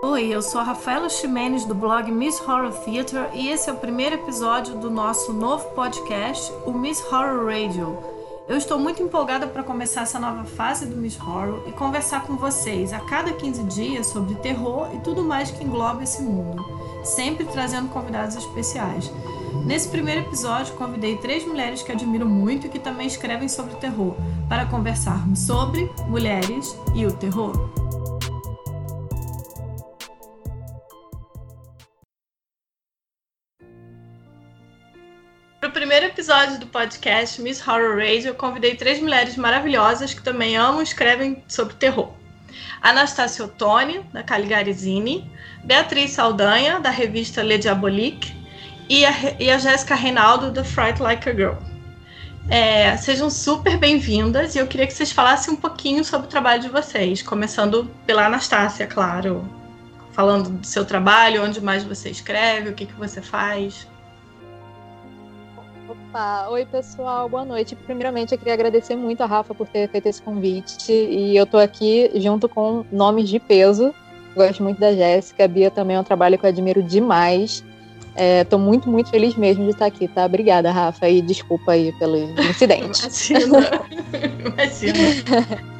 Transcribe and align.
Oi, 0.00 0.28
eu 0.28 0.40
sou 0.40 0.60
a 0.60 0.64
Rafaela 0.64 1.08
Ximenes 1.08 1.64
do 1.64 1.74
blog 1.74 2.12
Miss 2.12 2.40
Horror 2.40 2.70
Theater 2.84 3.30
e 3.34 3.48
esse 3.48 3.68
é 3.68 3.72
o 3.72 3.78
primeiro 3.78 4.14
episódio 4.14 4.76
do 4.76 4.88
nosso 4.88 5.32
novo 5.32 5.64
podcast, 5.70 6.52
o 6.64 6.72
Miss 6.72 7.04
Horror 7.12 7.46
Radio. 7.46 7.98
Eu 8.48 8.56
estou 8.56 8.78
muito 8.78 9.02
empolgada 9.02 9.48
para 9.48 9.64
começar 9.64 10.02
essa 10.02 10.20
nova 10.20 10.44
fase 10.44 10.86
do 10.86 10.96
Miss 10.96 11.20
Horror 11.20 11.64
e 11.66 11.72
conversar 11.72 12.22
com 12.22 12.36
vocês 12.36 12.92
a 12.92 13.00
cada 13.00 13.32
15 13.32 13.64
dias 13.64 14.06
sobre 14.06 14.36
terror 14.36 14.88
e 14.94 15.00
tudo 15.00 15.24
mais 15.24 15.50
que 15.50 15.64
engloba 15.64 16.04
esse 16.04 16.22
mundo, 16.22 16.64
sempre 17.02 17.44
trazendo 17.46 17.88
convidados 17.88 18.36
especiais. 18.36 19.12
Nesse 19.66 19.88
primeiro 19.88 20.20
episódio, 20.20 20.76
convidei 20.76 21.16
três 21.16 21.44
mulheres 21.44 21.82
que 21.82 21.90
admiro 21.90 22.28
muito 22.28 22.68
e 22.68 22.70
que 22.70 22.78
também 22.78 23.08
escrevem 23.08 23.48
sobre 23.48 23.74
terror, 23.74 24.14
para 24.48 24.64
conversarmos 24.64 25.40
sobre 25.40 25.90
mulheres 26.06 26.78
e 26.94 27.04
o 27.04 27.10
terror. 27.10 27.77
Episódio 36.38 36.60
do 36.60 36.66
podcast 36.68 37.42
Miss 37.42 37.66
Horror 37.66 37.96
Radio, 37.96 38.28
eu 38.28 38.34
convidei 38.34 38.76
três 38.76 39.00
mulheres 39.00 39.36
maravilhosas 39.36 40.14
que 40.14 40.22
também 40.22 40.56
amam 40.56 40.80
e 40.80 40.84
escrevem 40.84 41.42
sobre 41.48 41.74
terror. 41.74 42.12
Anastácia 42.80 43.44
Ottoni, 43.44 44.04
da 44.12 44.22
Caligarizini, 44.22 45.28
Beatriz 45.64 46.12
Saldanha, 46.12 46.78
da 46.78 46.90
revista 46.90 47.42
Le 47.42 47.58
Diabolique, 47.58 48.32
e 48.88 49.04
a, 49.04 49.12
e 49.40 49.50
a 49.50 49.58
Jéssica 49.58 49.96
Reinaldo, 49.96 50.52
da 50.52 50.62
Fright 50.62 51.02
Like 51.02 51.28
a 51.28 51.34
Girl. 51.34 51.54
É, 52.48 52.96
sejam 52.96 53.28
super 53.30 53.76
bem-vindas 53.76 54.54
e 54.54 54.58
eu 54.58 54.68
queria 54.68 54.86
que 54.86 54.94
vocês 54.94 55.10
falassem 55.10 55.54
um 55.54 55.56
pouquinho 55.56 56.04
sobre 56.04 56.28
o 56.28 56.30
trabalho 56.30 56.62
de 56.62 56.68
vocês, 56.68 57.20
começando 57.20 57.90
pela 58.06 58.26
Anastácia, 58.26 58.86
claro. 58.86 59.44
Falando 60.12 60.50
do 60.50 60.64
seu 60.64 60.84
trabalho, 60.84 61.42
onde 61.42 61.60
mais 61.60 61.82
você 61.82 62.10
escreve, 62.10 62.68
o 62.68 62.74
que, 62.74 62.86
que 62.86 62.94
você 62.94 63.20
faz. 63.20 63.88
Opa, 66.08 66.48
oi 66.48 66.64
pessoal, 66.64 67.28
boa 67.28 67.44
noite. 67.44 67.76
Primeiramente, 67.76 68.32
eu 68.32 68.38
queria 68.38 68.54
agradecer 68.54 68.96
muito 68.96 69.20
a 69.22 69.26
Rafa 69.26 69.54
por 69.54 69.68
ter 69.68 69.90
feito 69.90 70.06
esse 70.06 70.22
convite. 70.22 70.90
E 70.90 71.36
eu 71.36 71.44
tô 71.44 71.58
aqui 71.58 72.10
junto 72.14 72.48
com 72.48 72.82
nomes 72.90 73.28
de 73.28 73.38
peso. 73.38 73.94
Gosto 74.34 74.62
muito 74.62 74.80
da 74.80 74.94
Jéssica. 74.94 75.44
A 75.44 75.48
Bia 75.48 75.70
também 75.70 75.96
é 75.96 76.00
um 76.00 76.04
trabalho 76.04 76.38
que 76.38 76.46
eu 76.46 76.48
admiro 76.48 76.82
demais. 76.82 77.62
Estou 78.16 78.58
é, 78.58 78.62
muito, 78.62 78.88
muito 78.88 79.10
feliz 79.10 79.36
mesmo 79.36 79.64
de 79.64 79.70
estar 79.70 79.84
aqui, 79.84 80.08
tá? 80.08 80.24
Obrigada, 80.24 80.72
Rafa, 80.72 81.06
e 81.08 81.20
desculpa 81.20 81.72
aí 81.72 81.92
pelo 81.98 82.16
incidente. 82.16 83.00
Imagina. 83.02 83.58
Imagina. 84.56 85.68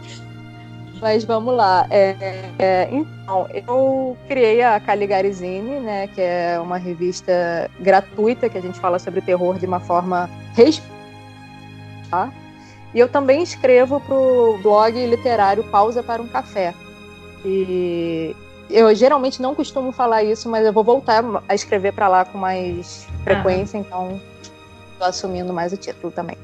Mas 1.00 1.24
vamos 1.24 1.54
lá. 1.54 1.86
É, 1.90 2.16
é, 2.58 2.88
então, 2.90 3.46
eu 3.52 4.16
criei 4.26 4.62
a 4.62 4.78
Caligarizine, 4.80 5.80
né, 5.80 6.08
que 6.08 6.20
é 6.20 6.58
uma 6.60 6.76
revista 6.76 7.70
gratuita 7.80 8.48
que 8.48 8.58
a 8.58 8.60
gente 8.60 8.78
fala 8.78 8.98
sobre 8.98 9.20
terror 9.20 9.58
de 9.58 9.66
uma 9.66 9.80
forma 9.80 10.28
tá? 12.10 12.32
E 12.94 12.98
eu 12.98 13.08
também 13.08 13.42
escrevo 13.42 14.00
para 14.00 14.14
o 14.14 14.58
blog 14.62 15.06
literário 15.06 15.62
Pausa 15.64 16.02
para 16.02 16.22
um 16.22 16.26
Café. 16.26 16.74
E 17.44 18.34
eu 18.70 18.94
geralmente 18.94 19.40
não 19.40 19.54
costumo 19.54 19.92
falar 19.92 20.22
isso, 20.22 20.48
mas 20.48 20.64
eu 20.64 20.72
vou 20.72 20.82
voltar 20.82 21.22
a 21.48 21.54
escrever 21.54 21.92
para 21.92 22.08
lá 22.08 22.24
com 22.24 22.38
mais 22.38 23.06
frequência, 23.22 23.78
então 23.78 24.20
estou 24.92 25.06
assumindo 25.06 25.52
mais 25.52 25.72
o 25.72 25.76
título 25.76 26.10
também. 26.10 26.36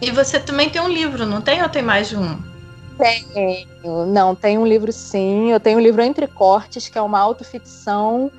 E 0.00 0.10
você 0.12 0.38
também 0.38 0.70
tem 0.70 0.80
um 0.80 0.88
livro, 0.88 1.26
não 1.26 1.40
tem 1.40 1.60
ou 1.60 1.68
tem 1.68 1.82
mais 1.82 2.08
de 2.08 2.16
um? 2.16 2.38
Tenho, 2.98 4.06
não, 4.06 4.34
tem 4.34 4.58
um 4.58 4.66
livro 4.66 4.92
sim. 4.92 5.52
Eu 5.52 5.60
tenho 5.60 5.78
um 5.78 5.80
livro 5.80 6.02
Entre 6.02 6.26
Cortes, 6.26 6.88
que 6.88 6.98
é 6.98 7.02
uma 7.02 7.18
autoficção. 7.18 8.30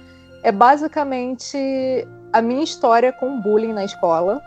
É 0.44 0.52
basicamente 0.52 1.58
a 2.32 2.42
minha 2.42 2.64
história 2.64 3.12
com 3.12 3.40
bullying 3.40 3.74
na 3.74 3.86
escola 3.86 4.42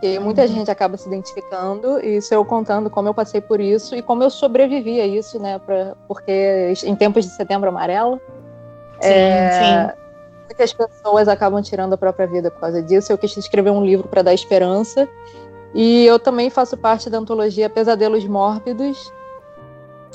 que 0.00 0.18
muita 0.18 0.42
uhum. 0.42 0.48
gente 0.48 0.70
acaba 0.70 0.96
se 0.96 1.06
identificando, 1.06 2.00
e 2.00 2.16
isso 2.16 2.32
eu 2.32 2.42
contando 2.42 2.88
como 2.88 3.08
eu 3.08 3.14
passei 3.14 3.40
por 3.40 3.60
isso 3.60 3.94
e 3.94 4.00
como 4.00 4.22
eu 4.22 4.30
sobrevivi 4.30 4.98
a 4.98 5.06
isso, 5.06 5.38
né? 5.38 5.58
Pra, 5.58 5.94
porque 6.08 6.72
em 6.84 6.96
tempos 6.96 7.26
de 7.26 7.30
setembro 7.32 7.68
amarelo, 7.68 8.18
sim, 8.98 9.08
é, 9.08 9.88
sim. 9.88 9.94
muitas 10.46 10.72
pessoas 10.72 11.28
acabam 11.28 11.62
tirando 11.62 11.92
a 11.92 11.98
própria 11.98 12.26
vida 12.26 12.50
por 12.50 12.60
causa 12.60 12.82
disso. 12.82 13.12
Eu 13.12 13.18
quis 13.18 13.36
escrever 13.36 13.70
um 13.70 13.84
livro 13.84 14.08
para 14.08 14.22
dar 14.22 14.32
esperança, 14.32 15.06
e 15.74 16.06
eu 16.06 16.18
também 16.18 16.48
faço 16.48 16.78
parte 16.78 17.10
da 17.10 17.18
antologia 17.18 17.68
Pesadelos 17.68 18.24
Mórbidos, 18.24 19.12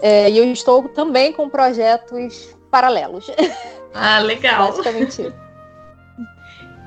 é, 0.01 0.29
e 0.29 0.37
eu 0.37 0.45
estou 0.51 0.87
também 0.89 1.33
com 1.33 1.49
projetos 1.49 2.55
paralelos. 2.69 3.27
Ah, 3.97 4.19
legal. 4.19 4.67
Basicamente 4.67 5.21
isso. 5.21 5.33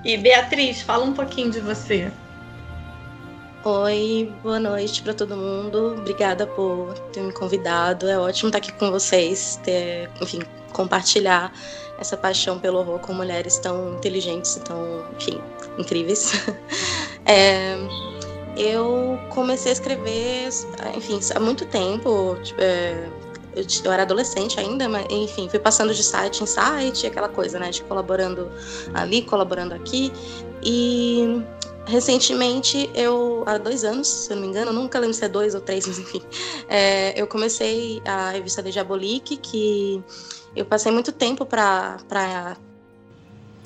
E 0.04 0.18
Beatriz, 0.18 0.82
fala 0.82 1.06
um 1.06 1.14
pouquinho 1.14 1.50
de 1.50 1.58
você. 1.58 2.12
Oi, 3.64 4.32
boa 4.42 4.60
noite 4.60 5.02
para 5.02 5.12
todo 5.12 5.36
mundo. 5.36 5.96
Obrigada 5.98 6.46
por 6.46 6.92
ter 7.12 7.22
me 7.22 7.32
convidado. 7.32 8.06
É 8.08 8.18
ótimo 8.18 8.48
estar 8.48 8.58
aqui 8.58 8.72
com 8.72 8.90
vocês, 8.90 9.58
ter, 9.64 10.10
enfim, 10.20 10.40
compartilhar 10.72 11.52
essa 11.98 12.16
paixão 12.16 12.58
pelo 12.58 12.78
horror 12.78 13.00
com 13.00 13.12
mulheres 13.12 13.58
tão 13.58 13.94
inteligentes 13.94 14.56
e 14.56 14.60
tão, 14.60 15.04
enfim, 15.18 15.40
incríveis. 15.78 16.32
É, 17.30 17.76
eu 18.58 19.18
comecei 19.30 19.70
a 19.70 19.72
escrever, 19.72 20.48
enfim, 20.96 21.20
há 21.34 21.40
muito 21.40 21.64
tempo. 21.66 22.36
Tipo, 22.42 22.60
é, 22.60 23.08
eu, 23.84 23.92
era 23.92 24.02
adolescente 24.02 24.58
ainda, 24.60 24.88
mas 24.88 25.06
enfim, 25.10 25.48
fui 25.48 25.58
passando 25.58 25.94
de 25.94 26.02
site 26.02 26.42
em 26.42 26.46
site, 26.46 27.06
aquela 27.06 27.28
coisa, 27.28 27.58
né, 27.58 27.70
de 27.70 27.82
colaborando 27.82 28.50
ali, 28.94 29.22
colaborando 29.22 29.74
aqui. 29.74 30.12
E 30.62 31.42
recentemente, 31.86 32.90
eu, 32.94 33.42
há 33.46 33.58
dois 33.58 33.84
anos, 33.84 34.06
se 34.06 34.32
eu 34.32 34.36
não 34.36 34.42
me 34.42 34.48
engano, 34.48 34.72
nunca 34.72 34.98
lembro 34.98 35.14
se 35.14 35.24
é 35.24 35.28
dois 35.28 35.54
ou 35.54 35.60
três, 35.60 35.86
mas 35.88 35.98
enfim, 35.98 36.22
é, 36.68 37.20
eu 37.20 37.26
comecei 37.26 38.02
a 38.04 38.30
revista 38.30 38.62
de 38.62 38.70
Diabolique, 38.70 39.36
que 39.36 40.02
eu 40.54 40.64
passei 40.64 40.92
muito 40.92 41.12
tempo 41.12 41.46
para 41.46 42.56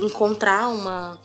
encontrar 0.00 0.68
uma. 0.68 1.18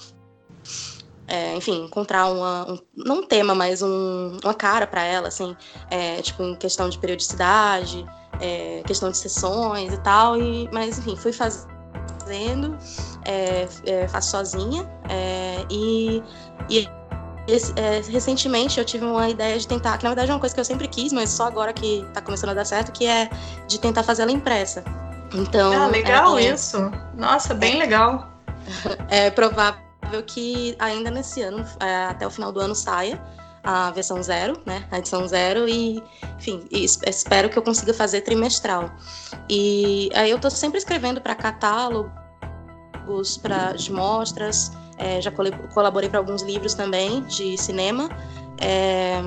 É, 1.28 1.56
enfim, 1.56 1.86
encontrar 1.86 2.28
uma, 2.28 2.72
um, 2.72 2.80
não 2.96 3.20
um 3.20 3.24
tema, 3.24 3.54
mas 3.54 3.82
um, 3.82 4.38
uma 4.44 4.54
cara 4.54 4.88
para 4.88 5.04
ela, 5.04 5.28
assim, 5.28 5.56
é, 5.92 6.22
tipo, 6.22 6.42
em 6.42 6.56
questão 6.56 6.88
de 6.88 6.98
periodicidade, 6.98 8.06
é, 8.40 8.82
questão 8.86 9.12
de 9.12 9.18
sessões 9.18 9.94
e 9.94 9.98
tal, 9.98 10.40
e, 10.40 10.70
mas 10.72 10.98
enfim, 10.98 11.18
fui 11.18 11.34
fazendo, 11.34 12.78
é, 13.26 13.68
é, 13.86 14.08
faço 14.08 14.32
sozinha, 14.32 14.90
é, 15.10 15.66
e 15.70 16.24
e 16.70 16.88
é, 17.78 18.02
recentemente 18.10 18.78
eu 18.78 18.86
tive 18.86 19.06
uma 19.06 19.30
ideia 19.30 19.58
de 19.58 19.68
tentar, 19.68 19.98
que 19.98 20.04
na 20.04 20.10
verdade 20.10 20.32
é 20.32 20.34
uma 20.34 20.40
coisa 20.40 20.54
que 20.54 20.60
eu 20.60 20.66
sempre 20.66 20.88
quis, 20.88 21.14
mas 21.14 21.30
só 21.30 21.48
agora 21.48 21.72
que 21.72 22.02
está 22.02 22.22
começando 22.22 22.50
a 22.50 22.54
dar 22.54 22.66
certo, 22.66 22.92
que 22.92 23.06
é 23.06 23.30
de 23.68 23.80
tentar 23.80 24.04
fazer 24.04 24.24
ela 24.24 24.32
impressa. 24.32 24.84
Então. 25.34 25.74
Ah, 25.74 25.88
legal 25.88 26.40
isso. 26.40 26.92
Nossa, 27.16 27.54
bem 27.54 27.80
legal. 27.80 28.34
É 29.08 29.32
provável 29.32 29.87
que 30.24 30.76
ainda 30.80 31.12
nesse 31.12 31.42
ano, 31.42 31.66
é, 31.80 32.06
até 32.06 32.26
o 32.26 32.30
final 32.30 32.52
do 32.52 32.60
ano, 32.60 32.76
saia 32.76 33.22
a 33.64 33.92
versão 33.92 34.24
zero, 34.24 34.62
né? 34.66 34.88
A 34.90 35.00
edição 35.00 35.28
zero, 35.28 35.68
e, 35.68 36.02
enfim, 36.38 36.66
e 36.72 36.86
espero 36.86 37.50
que 37.50 37.58
eu 37.58 37.62
consiga 37.62 37.94
fazer 37.94 38.22
trimestral. 38.22 38.90
E 39.50 40.10
aí 40.16 40.32
eu 40.32 40.40
tô 40.40 40.50
sempre 40.50 40.78
escrevendo 40.78 41.20
para 41.20 41.36
catálogos, 41.36 42.10
para 43.42 43.74
de 43.74 43.92
mostras. 43.92 44.72
É, 44.98 45.22
já 45.22 45.32
colaborei 45.74 46.10
para 46.10 46.20
alguns 46.20 46.44
livros 46.44 46.74
também 46.74 47.24
de 47.24 47.58
cinema. 47.58 48.10
É, 48.60 49.22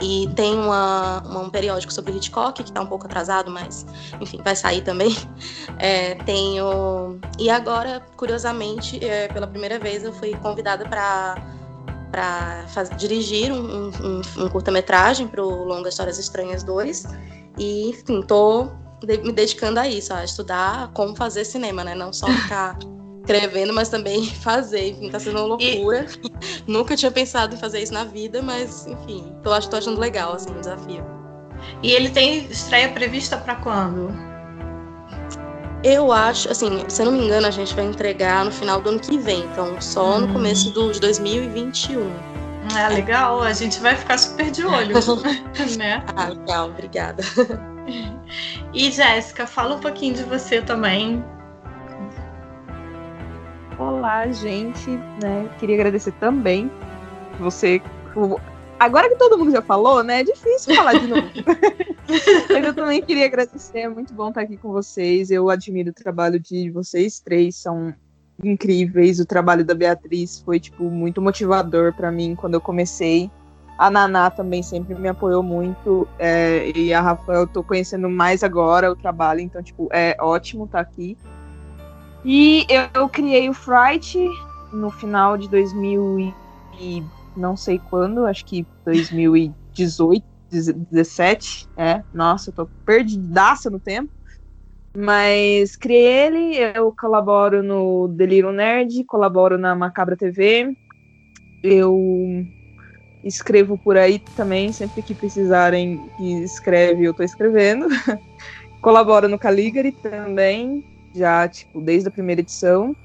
e 0.00 0.28
tem 0.34 0.54
uma, 0.54 1.22
uma, 1.24 1.40
um 1.40 1.50
periódico 1.50 1.92
sobre 1.92 2.12
Hitchcock, 2.12 2.62
que 2.62 2.70
está 2.70 2.80
um 2.80 2.86
pouco 2.86 3.06
atrasado, 3.06 3.50
mas, 3.50 3.86
enfim, 4.20 4.40
vai 4.42 4.56
sair 4.56 4.82
também. 4.82 5.16
É, 5.78 6.14
tenho... 6.26 7.18
E 7.38 7.48
agora, 7.48 8.02
curiosamente, 8.14 9.02
é, 9.02 9.28
pela 9.28 9.46
primeira 9.46 9.78
vez, 9.78 10.04
eu 10.04 10.12
fui 10.12 10.34
convidada 10.34 10.86
para 10.86 11.36
para 12.10 12.82
dirigir 12.96 13.52
um, 13.52 13.86
um, 13.88 14.20
um 14.36 14.48
curta-metragem 14.48 15.28
para 15.28 15.42
o 15.42 15.64
Longa 15.64 15.88
Histórias 15.88 16.18
Estranhas 16.18 16.64
2. 16.64 17.04
E, 17.56 17.90
enfim, 17.90 18.20
estou 18.20 18.72
de, 19.02 19.18
me 19.18 19.32
dedicando 19.32 19.80
a 19.80 19.88
isso, 19.88 20.12
a 20.12 20.24
estudar 20.24 20.90
como 20.92 21.14
fazer 21.16 21.44
cinema, 21.44 21.84
né? 21.84 21.94
Não 21.94 22.12
só 22.12 22.26
ficar 22.26 22.76
escrevendo, 23.20 23.72
mas 23.72 23.88
também 23.88 24.26
fazer. 24.42 24.90
Enfim, 24.90 25.10
tá 25.10 25.20
sendo 25.20 25.38
uma 25.38 25.46
loucura. 25.46 26.06
E... 26.22 26.30
Nunca 26.70 26.96
tinha 26.96 27.10
pensado 27.10 27.54
em 27.54 27.58
fazer 27.58 27.80
isso 27.80 27.92
na 27.92 28.04
vida, 28.04 28.42
mas 28.42 28.86
enfim, 28.86 29.32
tô, 29.42 29.58
tô 29.60 29.76
achando 29.76 30.00
legal 30.00 30.34
assim, 30.34 30.50
o 30.50 30.60
desafio. 30.60 31.04
E 31.82 31.92
ele 31.92 32.10
tem 32.10 32.46
estreia 32.46 32.88
prevista 32.88 33.36
para 33.36 33.56
quando? 33.56 34.10
Eu 35.82 36.12
acho, 36.12 36.50
assim, 36.50 36.84
se 36.88 37.00
eu 37.00 37.06
não 37.06 37.12
me 37.12 37.24
engano, 37.24 37.46
a 37.46 37.50
gente 37.50 37.74
vai 37.74 37.86
entregar 37.86 38.44
no 38.44 38.52
final 38.52 38.82
do 38.82 38.90
ano 38.90 39.00
que 39.00 39.16
vem, 39.18 39.44
então 39.44 39.80
só 39.80 40.16
hum. 40.16 40.20
no 40.20 40.32
começo 40.32 40.70
do, 40.70 40.92
de 40.92 41.00
2021. 41.00 42.10
Ah, 42.74 42.88
legal, 42.88 43.42
a 43.42 43.52
gente 43.52 43.80
vai 43.80 43.96
ficar 43.96 44.18
super 44.18 44.50
de 44.50 44.64
olho, 44.64 44.94
né? 45.78 46.04
Ah, 46.14 46.28
legal, 46.28 46.68
obrigada. 46.68 47.22
E 48.72 48.90
Jéssica, 48.90 49.46
fala 49.46 49.76
um 49.76 49.80
pouquinho 49.80 50.14
de 50.14 50.22
você 50.22 50.60
também. 50.60 51.24
Olá, 53.80 54.30
gente, 54.30 54.90
né? 55.22 55.48
Queria 55.58 55.74
agradecer 55.76 56.12
também 56.20 56.70
você. 57.38 57.80
Agora 58.78 59.08
que 59.08 59.16
todo 59.16 59.38
mundo 59.38 59.52
já 59.52 59.62
falou, 59.62 60.04
né? 60.04 60.20
É 60.20 60.22
difícil 60.22 60.74
falar 60.74 60.98
de 60.98 61.06
novo. 61.06 61.22
Mas 62.52 62.66
eu 62.66 62.74
também 62.74 63.00
queria 63.00 63.24
agradecer, 63.24 63.78
é 63.78 63.88
muito 63.88 64.12
bom 64.12 64.28
estar 64.28 64.42
aqui 64.42 64.58
com 64.58 64.70
vocês. 64.70 65.30
Eu 65.30 65.48
admiro 65.48 65.88
o 65.92 65.94
trabalho 65.94 66.38
de 66.38 66.70
vocês 66.70 67.20
três, 67.20 67.56
são 67.56 67.94
incríveis. 68.44 69.18
O 69.18 69.24
trabalho 69.24 69.64
da 69.64 69.74
Beatriz 69.74 70.42
foi 70.42 70.60
tipo 70.60 70.84
muito 70.84 71.22
motivador 71.22 71.94
para 71.94 72.12
mim 72.12 72.36
quando 72.36 72.54
eu 72.54 72.60
comecei. 72.60 73.30
A 73.78 73.90
Naná 73.90 74.28
também 74.28 74.62
sempre 74.62 74.94
me 74.94 75.08
apoiou 75.08 75.42
muito. 75.42 76.06
É, 76.18 76.70
e 76.76 76.92
a 76.92 77.00
Rafael, 77.00 77.40
eu 77.40 77.46
tô 77.46 77.62
conhecendo 77.62 78.10
mais 78.10 78.44
agora 78.44 78.92
o 78.92 78.96
trabalho, 78.96 79.40
então, 79.40 79.62
tipo, 79.62 79.88
é 79.90 80.14
ótimo 80.20 80.66
estar 80.66 80.84
tá 80.84 80.90
aqui. 80.90 81.16
E 82.24 82.66
eu, 82.68 82.88
eu, 82.94 83.08
criei 83.08 83.48
o 83.48 83.54
Fright 83.54 84.18
no 84.72 84.90
final 84.90 85.38
de 85.38 85.48
2000 85.48 86.18
e 86.18 87.04
não 87.34 87.56
sei 87.56 87.78
quando, 87.78 88.26
acho 88.26 88.44
que 88.44 88.66
2018, 88.84 90.24
17, 90.50 91.66
é. 91.76 92.02
Nossa, 92.12 92.50
eu 92.50 92.54
tô 92.54 92.70
perdidaça 92.84 93.70
no 93.70 93.80
tempo. 93.80 94.10
Mas 94.96 95.76
criei 95.76 96.26
ele, 96.26 96.56
eu 96.76 96.92
colaboro 96.98 97.62
no 97.62 98.08
Delírio 98.08 98.50
Nerd, 98.50 99.04
colaboro 99.04 99.56
na 99.56 99.74
Macabra 99.74 100.16
TV. 100.16 100.74
Eu 101.62 102.44
escrevo 103.22 103.78
por 103.78 103.96
aí 103.96 104.20
também, 104.34 104.72
sempre 104.72 105.02
que 105.02 105.14
precisarem 105.14 106.10
que 106.16 106.42
escreve, 106.42 107.04
eu 107.04 107.14
tô 107.14 107.22
escrevendo. 107.22 107.86
Colaboro 108.80 109.28
no 109.28 109.38
Caligari 109.38 109.92
também, 110.02 110.82
já, 111.14 111.48
tipo, 111.48 111.80
desde 111.80 112.08
a 112.08 112.12
primeira 112.12 112.40
edição. 112.40 112.96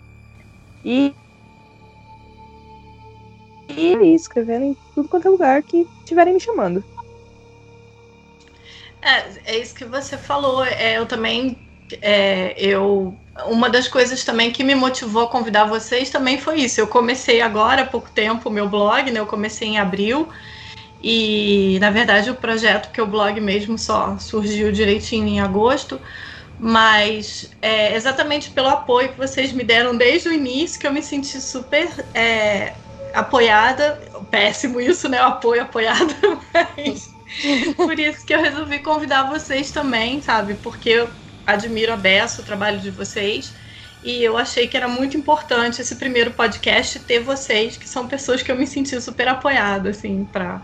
E. 0.84 1.14
E 3.70 4.14
escrevendo 4.14 4.66
em 4.66 4.78
tudo 4.94 5.10
quanto 5.10 5.28
é 5.28 5.32
lugar 5.32 5.64
que 5.64 5.88
estiverem 6.00 6.34
me 6.34 6.40
chamando. 6.40 6.84
É, 9.02 9.54
é 9.54 9.58
isso 9.60 9.76
que 9.76 9.86
você 9.86 10.18
falou. 10.18 10.64
É, 10.64 10.98
eu 10.98 11.06
também. 11.06 11.58
É, 12.02 12.56
eu 12.58 13.16
uma 13.48 13.70
das 13.70 13.88
coisas 13.88 14.24
também 14.24 14.52
que 14.52 14.64
me 14.64 14.74
motivou 14.74 15.24
a 15.24 15.28
convidar 15.28 15.66
vocês 15.66 16.10
também 16.10 16.40
foi 16.40 16.62
isso. 16.62 16.80
Eu 16.80 16.88
comecei 16.88 17.42
agora 17.42 17.82
há 17.82 17.86
pouco 17.86 18.10
tempo 18.10 18.50
o 18.50 18.52
meu 18.52 18.70
blog, 18.70 19.12
né? 19.12 19.20
Eu 19.20 19.26
comecei 19.26 19.68
em 19.68 19.78
abril. 19.78 20.30
E, 21.02 21.78
na 21.80 21.92
verdade, 21.92 22.32
o 22.32 22.36
projeto, 22.36 22.92
que 22.92 23.00
é 23.00 23.04
o 23.04 23.08
blog 23.08 23.40
mesmo, 23.42 23.78
só 23.78 24.18
surgiu 24.18 24.72
direitinho 24.72 25.28
em 25.28 25.42
agosto. 25.42 26.00
Mas 26.58 27.50
é, 27.62 27.96
exatamente 27.96 28.52
pelo 28.52 28.70
apoio 28.70 29.10
que 29.12 29.18
vocês 29.18 29.52
me 29.52 29.64
deram 29.64 29.96
desde 29.96 30.30
o 30.30 30.34
início, 30.34 30.80
que 30.80 30.88
eu 30.88 30.94
me 30.94 31.04
senti 31.04 31.40
super 31.42 31.88
é, 32.14 32.76
apoiada. 33.14 34.00
Péssimo 34.32 34.80
isso, 34.80 35.10
né? 35.10 35.22
O 35.22 35.26
apoio 35.26 35.64
apoiado. 35.64 36.16
Mas 36.54 37.16
por 37.76 38.00
isso 38.00 38.26
que 38.26 38.34
eu 38.34 38.42
resolvi 38.42 38.80
convidar 38.80 39.30
vocês 39.30 39.72
também, 39.72 40.22
sabe? 40.22 40.56
Porque 40.56 40.90
eu 40.90 41.10
admiro 41.46 41.94
a 41.94 41.98
Bessa, 41.98 42.42
o 42.42 42.46
trabalho 42.46 42.80
de 42.80 42.92
vocês. 42.92 43.54
E 44.04 44.24
eu 44.24 44.38
achei 44.38 44.68
que 44.68 44.78
era 44.78 44.88
muito 44.88 45.18
importante 45.18 45.82
esse 45.82 45.96
primeiro 45.96 46.32
podcast 46.32 47.00
ter 47.00 47.20
vocês, 47.20 47.76
que 47.76 47.90
são 47.90 48.08
pessoas 48.08 48.42
que 48.44 48.52
eu 48.52 48.56
me 48.56 48.68
senti 48.68 49.00
super 49.02 49.28
apoiada, 49.28 49.90
assim, 49.90 50.26
para 50.26 50.64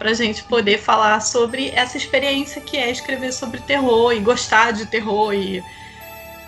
pra 0.00 0.14
gente 0.14 0.42
poder 0.44 0.78
falar 0.78 1.20
sobre 1.20 1.68
essa 1.74 1.98
experiência 1.98 2.58
que 2.58 2.78
é 2.78 2.90
escrever 2.90 3.34
sobre 3.34 3.60
terror 3.60 4.14
e 4.14 4.18
gostar 4.18 4.72
de 4.72 4.86
terror 4.86 5.34
e 5.34 5.62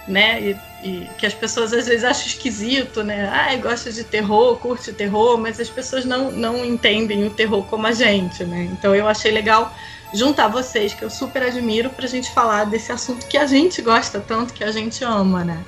né 0.08 0.40
e, 0.40 0.56
e 0.82 1.08
que 1.18 1.26
as 1.26 1.34
pessoas 1.34 1.70
às 1.74 1.86
vezes 1.86 2.02
acham 2.02 2.26
esquisito, 2.28 3.04
né? 3.04 3.28
Ah, 3.28 3.54
gosta 3.56 3.92
de 3.92 4.04
terror, 4.04 4.56
curte 4.56 4.90
terror, 4.94 5.36
mas 5.36 5.60
as 5.60 5.68
pessoas 5.68 6.06
não, 6.06 6.32
não 6.32 6.64
entendem 6.64 7.26
o 7.26 7.30
terror 7.30 7.62
como 7.66 7.86
a 7.86 7.92
gente, 7.92 8.42
né? 8.42 8.70
Então 8.72 8.94
eu 8.94 9.06
achei 9.06 9.30
legal 9.30 9.70
juntar 10.14 10.48
vocês, 10.48 10.94
que 10.94 11.02
eu 11.02 11.10
super 11.10 11.42
admiro, 11.42 11.90
pra 11.90 12.06
gente 12.06 12.30
falar 12.30 12.64
desse 12.64 12.90
assunto 12.90 13.26
que 13.26 13.36
a 13.36 13.46
gente 13.46 13.82
gosta 13.82 14.18
tanto, 14.18 14.54
que 14.54 14.64
a 14.64 14.72
gente 14.72 15.04
ama, 15.04 15.44
né? 15.44 15.62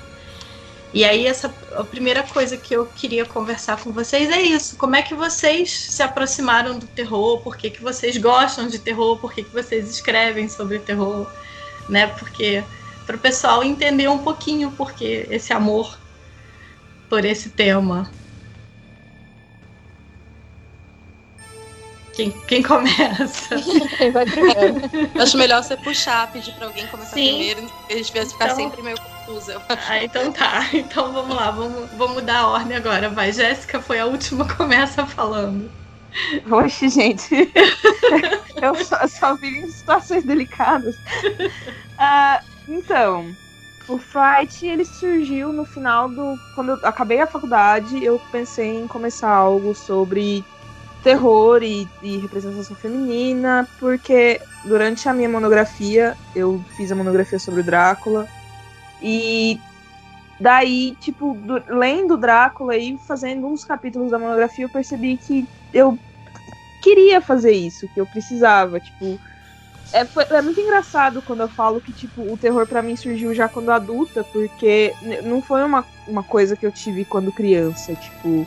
E 0.94 1.04
aí, 1.04 1.26
essa 1.26 1.52
a 1.72 1.82
primeira 1.82 2.22
coisa 2.22 2.56
que 2.56 2.72
eu 2.72 2.86
queria 2.86 3.24
conversar 3.24 3.82
com 3.82 3.90
vocês 3.90 4.30
é 4.30 4.40
isso. 4.40 4.76
Como 4.76 4.94
é 4.94 5.02
que 5.02 5.12
vocês 5.12 5.68
se 5.68 6.00
aproximaram 6.04 6.78
do 6.78 6.86
terror? 6.86 7.40
Por 7.40 7.56
que, 7.56 7.68
que 7.68 7.82
vocês 7.82 8.16
gostam 8.16 8.68
de 8.68 8.78
terror? 8.78 9.18
Por 9.18 9.32
que, 9.32 9.42
que 9.42 9.52
vocês 9.52 9.90
escrevem 9.90 10.48
sobre 10.48 10.78
terror? 10.78 11.28
Né? 11.88 12.06
Porque 12.06 12.62
para 13.04 13.16
o 13.16 13.18
pessoal 13.18 13.64
entender 13.64 14.08
um 14.08 14.18
pouquinho 14.18 14.70
porque 14.70 15.26
esse 15.30 15.52
amor 15.52 15.98
por 17.08 17.24
esse 17.24 17.50
tema. 17.50 18.08
Quem, 22.12 22.30
quem 22.46 22.62
começa? 22.62 23.56
Quem 23.98 24.12
vai 24.12 24.24
primeiro? 24.24 24.80
Acho 25.20 25.36
melhor 25.36 25.64
você 25.64 25.76
puxar, 25.76 26.30
pedir 26.30 26.52
para 26.52 26.68
alguém 26.68 26.86
começar 26.86 27.14
Sim. 27.14 27.26
primeiro, 27.26 27.72
a 27.90 27.92
gente 27.92 28.12
vai 28.12 28.24
ficar 28.24 28.44
então... 28.44 28.56
sempre 28.56 28.82
meio 28.82 28.96
confusa. 29.24 29.60
Ah, 29.68 30.02
então 30.02 30.32
tá. 30.32 30.68
Então 30.72 31.12
vamos 31.12 31.34
lá, 31.34 31.50
vamos, 31.50 31.90
vamos 31.92 32.14
mudar 32.14 32.40
a 32.40 32.48
ordem 32.48 32.76
agora. 32.76 33.08
Vai, 33.08 33.32
Jéssica 33.32 33.80
foi 33.80 33.98
a 33.98 34.06
última, 34.06 34.46
começa 34.54 35.06
falando. 35.06 35.70
Oxe, 36.50 36.88
gente. 36.88 37.34
eu 38.62 38.74
só, 38.84 39.06
só 39.08 39.34
vi 39.34 39.58
em 39.58 39.70
situações 39.70 40.24
delicadas. 40.24 40.94
Uh, 40.94 42.44
então, 42.68 43.34
o 43.88 43.98
Fright, 43.98 44.64
ele 44.64 44.84
surgiu 44.84 45.52
no 45.52 45.64
final 45.64 46.08
do... 46.08 46.36
Quando 46.54 46.72
eu 46.72 46.78
acabei 46.84 47.20
a 47.20 47.26
faculdade, 47.26 48.02
eu 48.02 48.20
pensei 48.30 48.76
em 48.76 48.86
começar 48.86 49.28
algo 49.28 49.74
sobre 49.74 50.44
terror 51.02 51.62
e, 51.62 51.86
e, 52.02 52.16
representação 52.16 52.74
feminina, 52.74 53.68
porque 53.78 54.40
durante 54.64 55.06
a 55.06 55.12
minha 55.12 55.28
monografia, 55.28 56.16
eu 56.34 56.64
fiz 56.76 56.90
a 56.90 56.94
monografia 56.94 57.38
sobre 57.38 57.60
o 57.60 57.64
Drácula, 57.64 58.26
e 59.02 59.58
daí, 60.40 60.94
tipo, 61.00 61.34
do, 61.34 61.62
lendo 61.68 62.16
Drácula 62.16 62.76
e 62.76 62.96
fazendo 63.06 63.46
uns 63.46 63.64
capítulos 63.64 64.10
da 64.10 64.18
monografia, 64.18 64.64
eu 64.64 64.70
percebi 64.70 65.16
que 65.16 65.44
eu 65.72 65.98
queria 66.82 67.20
fazer 67.20 67.52
isso, 67.52 67.88
que 67.92 68.00
eu 68.00 68.06
precisava, 68.06 68.78
tipo. 68.80 69.18
É, 69.92 70.04
foi, 70.06 70.24
é 70.30 70.42
muito 70.42 70.60
engraçado 70.60 71.22
quando 71.22 71.42
eu 71.42 71.48
falo 71.48 71.80
que, 71.80 71.92
tipo, 71.92 72.32
o 72.32 72.36
terror 72.36 72.66
para 72.66 72.82
mim 72.82 72.96
surgiu 72.96 73.32
já 73.32 73.48
quando 73.48 73.70
adulta, 73.70 74.24
porque 74.24 74.92
não 75.22 75.40
foi 75.40 75.62
uma, 75.62 75.84
uma 76.08 76.22
coisa 76.24 76.56
que 76.56 76.66
eu 76.66 76.72
tive 76.72 77.04
quando 77.04 77.30
criança, 77.30 77.94
tipo 77.94 78.44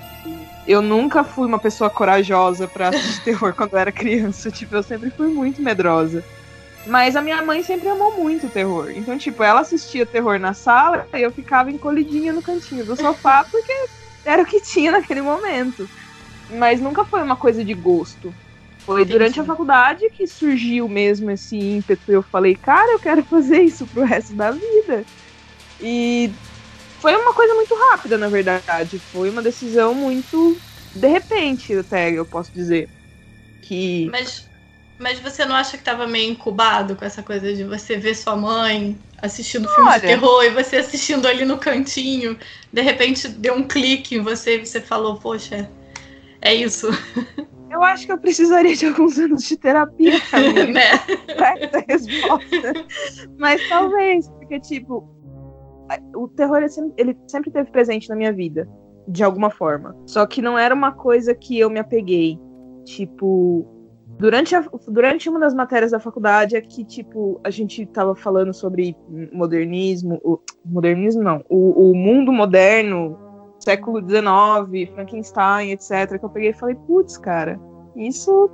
eu 0.68 0.82
nunca 0.82 1.24
fui 1.24 1.48
uma 1.48 1.58
pessoa 1.58 1.90
corajosa 1.90 2.68
para 2.68 2.90
assistir 2.90 3.24
terror 3.32 3.54
quando 3.56 3.74
eu 3.74 3.80
era 3.80 3.92
criança. 3.92 4.52
Tipo, 4.52 4.76
eu 4.76 4.84
sempre 4.84 5.10
fui 5.12 5.28
muito 5.30 5.62
medrosa. 5.62 6.24
Mas 6.86 7.16
a 7.16 7.22
minha 7.22 7.42
mãe 7.42 7.64
sempre 7.64 7.90
amou 7.90 8.18
muito 8.18 8.48
o 8.48 8.50
terror. 8.50 8.92
Então, 8.92 9.18
tipo, 9.18 9.44
ela 9.44 9.62
assistia 9.62 10.06
terror 10.06 10.40
na 10.40 10.54
sala 10.54 11.06
e 11.14 11.22
eu 11.22 11.32
ficava 11.32 11.72
encolhidinha 11.72 12.32
no 12.32 12.42
cantinho 12.42 12.86
do 12.86 12.96
sofá 12.96 13.44
porque 13.52 13.74
era 14.26 14.42
o 14.42 14.46
que 14.46 14.62
tinha 14.62 14.92
naquele 14.92 15.22
momento. 15.22 15.88
Mas 16.50 16.80
nunca 16.80 17.04
foi 17.06 17.22
uma 17.22 17.36
coisa 17.36 17.64
de 17.64 17.74
gosto. 17.74 18.34
Foi 18.80 19.04
durante 19.04 19.38
a 19.40 19.44
faculdade 19.44 20.10
que 20.12 20.26
surgiu 20.26 20.88
mesmo 20.88 21.30
esse 21.30 21.58
ímpeto. 21.58 22.10
Eu 22.10 22.24
falei, 22.24 22.56
cara, 22.56 22.94
eu 22.94 23.00
quero 23.00 23.22
fazer 23.26 23.62
isso 23.62 23.86
pro 23.88 24.06
resto 24.06 24.34
da 24.34 24.52
vida. 24.52 25.04
E 25.82 26.30
foi 27.02 27.14
uma 27.16 27.34
coisa 27.34 27.54
muito 27.54 27.76
rápida, 27.92 28.18
na 28.18 28.30
verdade. 28.30 28.98
Foi 29.12 29.30
uma 29.30 29.42
decisão 29.42 29.94
muito 29.94 30.58
de 30.98 31.08
repente, 31.08 31.74
até 31.74 32.12
eu 32.12 32.26
posso 32.26 32.52
dizer. 32.52 32.90
Que. 33.62 34.10
Mas, 34.12 34.48
mas 35.00 35.20
você 35.20 35.46
não 35.46 35.56
acha 35.56 35.72
que 35.72 35.78
estava 35.78 36.08
meio 36.08 36.32
incubado 36.32 36.96
com 36.96 37.06
essa 37.06 37.22
coisa 37.22 37.54
de 37.54 37.64
você 37.64 37.98
ver 37.98 38.16
sua 38.16 38.36
mãe 38.36 38.98
assistindo 39.22 39.70
filme 39.70 39.94
de 39.94 40.02
terror 40.02 40.44
e 40.44 40.50
você 40.50 40.78
assistindo 40.78 41.28
ali 41.28 41.46
no 41.46 41.58
cantinho? 41.58 42.38
De 42.72 42.82
repente 42.82 43.28
deu 43.28 43.56
um 43.56 43.64
clique 43.64 44.16
em 44.16 44.22
você 44.22 44.58
e 44.58 44.66
você 44.66 44.82
falou, 44.82 45.18
poxa, 45.18 45.70
é 46.42 46.54
isso. 46.54 46.88
Eu 47.70 47.84
acho 47.84 48.06
que 48.06 48.12
eu 48.14 48.18
precisaria 48.18 48.74
de 48.76 48.86
alguns 48.86 49.20
anos 49.20 49.44
de 49.44 49.58
terapia 49.58 50.14
né? 50.74 50.82
essa 51.60 51.86
resposta. 51.86 52.74
Mas 53.38 53.62
talvez, 53.68 54.30
porque, 54.30 54.58
tipo, 54.62 55.06
o 56.16 56.28
terror 56.30 56.64
ele 56.98 57.18
sempre 57.28 57.52
teve 57.52 57.70
presente 57.70 58.08
na 58.08 58.16
minha 58.16 58.32
vida, 58.32 58.68
de 59.08 59.22
alguma 59.22 59.50
forma. 59.50 59.96
Só 60.06 60.26
que 60.26 60.42
não 60.42 60.58
era 60.58 60.74
uma 60.74 60.94
coisa 60.94 61.36
que 61.36 61.60
eu 61.60 61.70
me 61.70 61.78
apeguei. 61.78 62.40
Tipo, 62.86 63.68
durante, 64.18 64.56
a, 64.56 64.62
durante 64.88 65.30
uma 65.30 65.40
das 65.40 65.54
matérias 65.54 65.92
da 65.92 66.00
faculdade 66.00 66.56
é 66.56 66.62
que, 66.62 66.84
tipo, 66.84 67.40
a 67.44 67.50
gente 67.50 67.86
tava 67.86 68.16
falando 68.16 68.54
sobre 68.54 68.96
modernismo, 69.32 70.20
o, 70.24 70.40
modernismo 70.66 71.24
não, 71.24 71.44
o, 71.50 71.92
o 71.92 71.96
mundo 71.96 72.32
moderno, 72.32 73.18
século 73.60 74.00
XIX, 74.00 74.90
Frankenstein, 74.94 75.72
etc. 75.72 76.20
Que 76.20 76.26
eu 76.26 76.30
peguei 76.30 76.50
e 76.50 76.54
falei, 76.54 76.76
putz, 76.76 77.18
cara, 77.18 77.60
isso, 77.96 78.50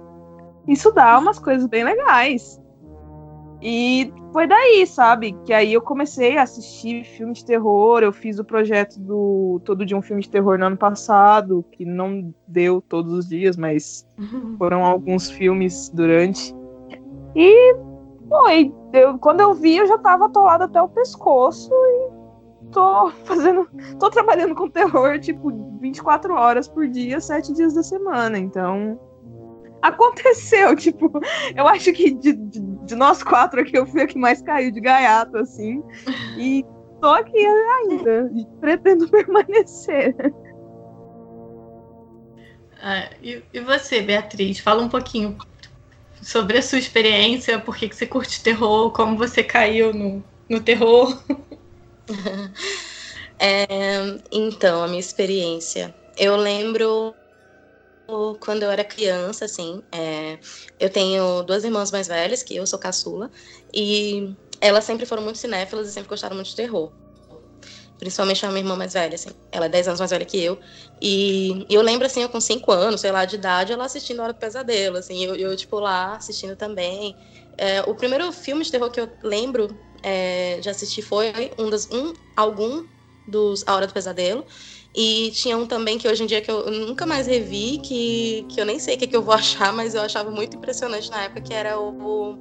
isso 0.67 0.91
dá 0.91 1.17
umas 1.17 1.39
coisas 1.39 1.67
bem 1.67 1.84
legais. 1.84 2.62
E 3.65 4.13
foi 4.34 4.46
daí, 4.46 4.86
sabe? 4.86 5.32
Que 5.46 5.53
aí 5.53 5.72
eu 5.72 5.82
comecei 5.82 6.38
a 6.38 6.43
assistir 6.43 7.05
filmes 7.05 7.38
de 7.38 7.46
terror. 7.46 8.03
Eu 8.03 8.12
fiz 8.12 8.38
o 8.38 8.43
projeto 8.43 9.00
do 9.00 9.62
Todo 9.63 9.86
Dia 9.86 9.96
um 9.96 10.01
Filme 10.01 10.22
de 10.22 10.29
Terror 10.29 10.58
no 10.60 10.65
ano 10.65 10.75
passado, 10.75 11.63
que 11.72 11.86
não 11.86 12.36
deu 12.46 12.82
todos 12.82 13.13
os 13.13 13.29
dias, 13.29 13.55
mas 13.55 14.05
foram 14.60 14.84
alguns 14.84 15.32
filmes 15.32 15.89
durante. 15.93 16.53
E 17.34 17.74
foi. 18.27 18.74
Eu, 18.91 19.17
quando 19.17 19.39
eu 19.39 19.53
vi, 19.53 19.77
eu 19.77 19.88
já 19.88 19.98
tava 19.98 20.25
atolada 20.25 20.65
até 20.65 20.82
o 20.82 20.89
pescoço 20.89 21.72
e 21.74 22.70
tô 22.70 23.12
fazendo. 23.24 23.70
tô 23.98 24.10
trabalhando 24.10 24.55
com 24.55 24.70
terror, 24.70 25.17
tipo, 25.22 25.53
24 25.79 26.34
horas 26.34 26.67
por 26.67 26.86
dia, 26.89 27.22
7 27.22 27.53
dias 27.53 27.74
da 27.74 27.82
semana. 27.82 28.38
Então. 28.38 29.00
Aconteceu, 29.82 30.75
tipo, 30.77 31.12
eu 31.55 31.67
acho 31.67 31.91
que 31.91 32.13
de, 32.13 32.34
de, 32.34 32.62
de 32.84 32.96
nós 32.96 33.24
quatro 33.24 33.62
aqui 33.62 33.78
eu 33.78 33.86
fui 33.86 34.02
a 34.02 34.08
que 34.08 34.18
mais 34.18 34.42
caiu 34.42 34.72
de 34.72 34.80
gaiato, 34.80 35.38
assim. 35.38 35.84
E 36.38 36.66
tô 37.02 37.08
aqui 37.08 37.46
ainda. 37.46 38.32
E 38.36 38.46
pretendo 38.60 39.08
permanecer. 39.12 40.16
Ah, 42.82 43.10
e, 43.22 43.42
e, 43.54 43.60
você, 43.62 44.02
Beatriz? 44.02 44.60
Fala 44.60 44.84
um 44.84 44.90
pouquinho 44.90 45.38
sobre 46.22 46.58
a 46.58 46.62
sua 46.62 46.80
experiência, 46.80 47.60
por 47.60 47.78
que, 47.78 47.88
que 47.88 47.96
você 47.96 48.06
curte 48.06 48.44
terror, 48.44 48.92
como 48.92 49.18
você 49.18 49.44
caiu 49.44 49.94
no, 49.94 50.24
no 50.50 50.60
terror. 50.60 51.22
É, 53.40 54.20
então, 54.32 54.84
a 54.84 54.88
minha 54.88 55.00
experiência. 55.02 55.94
Eu 56.18 56.38
lembro 56.38 57.13
quando 58.39 58.63
eu 58.63 58.72
era 58.72 58.83
criança, 58.83 59.45
assim, 59.45 59.81
é, 59.91 60.38
eu 60.79 60.89
tenho 60.89 61.43
duas 61.43 61.63
irmãs 61.63 61.91
mais 61.91 62.07
velhas, 62.07 62.43
que 62.43 62.55
eu 62.55 62.67
sou 62.67 62.79
caçula, 62.79 63.31
e 63.74 64.36
elas 64.60 64.83
sempre 64.83 65.05
foram 65.05 65.24
muito 65.24 65.38
cinéfilas 65.39 65.88
e 65.88 65.91
sempre 65.91 66.10
gostaram 66.10 66.36
muito 66.36 66.50
de 66.50 66.55
terror. 66.55 66.91
Principalmente 67.98 68.45
a 68.45 68.50
minha 68.50 68.60
irmã 68.60 68.75
mais 68.75 68.93
velha, 68.93 69.15
assim. 69.15 69.29
Ela 69.51 69.67
é 69.67 69.69
10 69.69 69.88
anos 69.88 70.00
mais 70.00 70.12
velha 70.12 70.25
que 70.25 70.38
eu. 70.38 70.60
E, 71.01 71.65
e 71.69 71.74
eu 71.74 71.81
lembro, 71.81 72.05
assim, 72.05 72.22
eu 72.22 72.29
com 72.29 72.41
5 72.41 72.72
anos, 72.72 73.01
sei 73.01 73.12
lá, 73.12 73.24
de 73.24 73.36
idade, 73.36 73.72
ela 73.72 73.86
assistindo 73.86 74.19
a 74.19 74.24
Hora 74.24 74.33
do 74.33 74.39
Pesadelo, 74.39 74.98
assim. 74.98 75.24
Eu, 75.24 75.36
eu 75.36 75.55
tipo, 75.55 75.79
lá 75.79 76.15
assistindo 76.15 76.55
também. 76.55 77.15
É, 77.57 77.81
o 77.83 77.95
primeiro 77.95 78.31
filme 78.31 78.63
de 78.63 78.72
terror 78.72 78.89
que 78.91 79.00
eu 79.00 79.10
lembro 79.24 79.79
é, 80.01 80.60
de 80.60 80.69
assistir 80.69 81.01
foi 81.01 81.31
um, 81.57 81.69
dos, 81.69 81.88
um 81.91 82.13
algum 82.36 82.86
dos 83.25 83.63
A 83.67 83.75
Hora 83.75 83.88
do 83.88 83.93
Pesadelo. 83.93 84.45
E 84.95 85.31
tinha 85.31 85.57
um 85.57 85.65
também 85.65 85.97
que 85.97 86.07
hoje 86.07 86.23
em 86.23 86.27
dia 86.27 86.39
que 86.39 86.51
eu 86.51 86.69
nunca 86.69 87.05
mais 87.05 87.25
revi, 87.25 87.79
que, 87.79 88.45
que 88.47 88.62
eu 88.62 88.65
nem 88.65 88.77
sei 88.77 88.95
o 88.95 88.97
que, 88.97 89.07
que 89.07 89.15
eu 89.15 89.23
vou 89.23 89.33
achar, 89.35 89.73
mas 89.73 89.95
eu 89.95 90.01
achava 90.01 90.29
muito 90.29 90.55
impressionante 90.55 91.09
na 91.09 91.23
época, 91.23 91.41
que 91.41 91.53
era 91.53 91.79
o, 91.79 92.33
o 92.33 92.38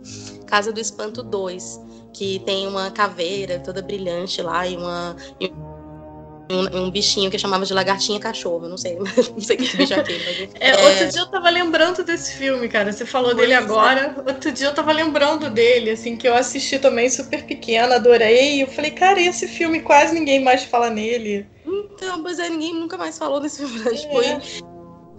Casa 0.46 0.70
do 0.70 0.78
Espanto 0.80 1.22
2, 1.22 1.80
que 2.12 2.40
tem 2.40 2.66
uma 2.66 2.90
caveira 2.90 3.58
toda 3.58 3.80
brilhante 3.80 4.42
lá 4.42 4.66
e 4.66 4.76
uma. 4.76 5.16
E 5.40 5.50
um, 6.50 6.82
um, 6.82 6.90
bichinho 6.90 7.30
que 7.30 7.38
chamava 7.38 7.64
de 7.64 7.72
lagartinha 7.72 8.20
cachorro, 8.20 8.68
não 8.68 8.76
sei, 8.76 8.98
não 9.00 9.40
sei 9.40 9.56
que 9.56 9.74
bicho 9.74 9.94
é 9.94 10.00
aquele. 10.00 10.50
É, 10.60 10.70
é... 10.70 10.84
Outro 10.84 11.08
dia 11.08 11.20
eu 11.22 11.26
tava 11.30 11.48
lembrando 11.48 12.04
desse 12.04 12.34
filme, 12.34 12.68
cara. 12.68 12.92
Você 12.92 13.06
falou 13.06 13.34
dele 13.34 13.54
é. 13.54 13.56
agora. 13.56 14.14
Outro 14.26 14.52
dia 14.52 14.66
eu 14.66 14.74
tava 14.74 14.92
lembrando 14.92 15.48
dele, 15.48 15.90
assim, 15.90 16.16
que 16.16 16.28
eu 16.28 16.34
assisti 16.34 16.78
também 16.78 17.08
super 17.08 17.44
pequena, 17.44 17.94
adorei. 17.94 18.56
E 18.56 18.60
eu 18.60 18.66
falei, 18.66 18.90
cara, 18.90 19.20
esse 19.20 19.48
filme 19.48 19.80
quase 19.80 20.14
ninguém 20.14 20.44
mais 20.44 20.64
fala 20.64 20.90
nele. 20.90 21.46
Então, 21.84 22.22
pois 22.22 22.38
é, 22.38 22.48
ninguém 22.48 22.74
nunca 22.74 22.96
mais 22.96 23.18
falou 23.18 23.40
desse 23.40 23.58
filme. 23.66 23.78
Né? 23.80 23.92
É. 23.92 24.40
Tipo, 24.40 24.71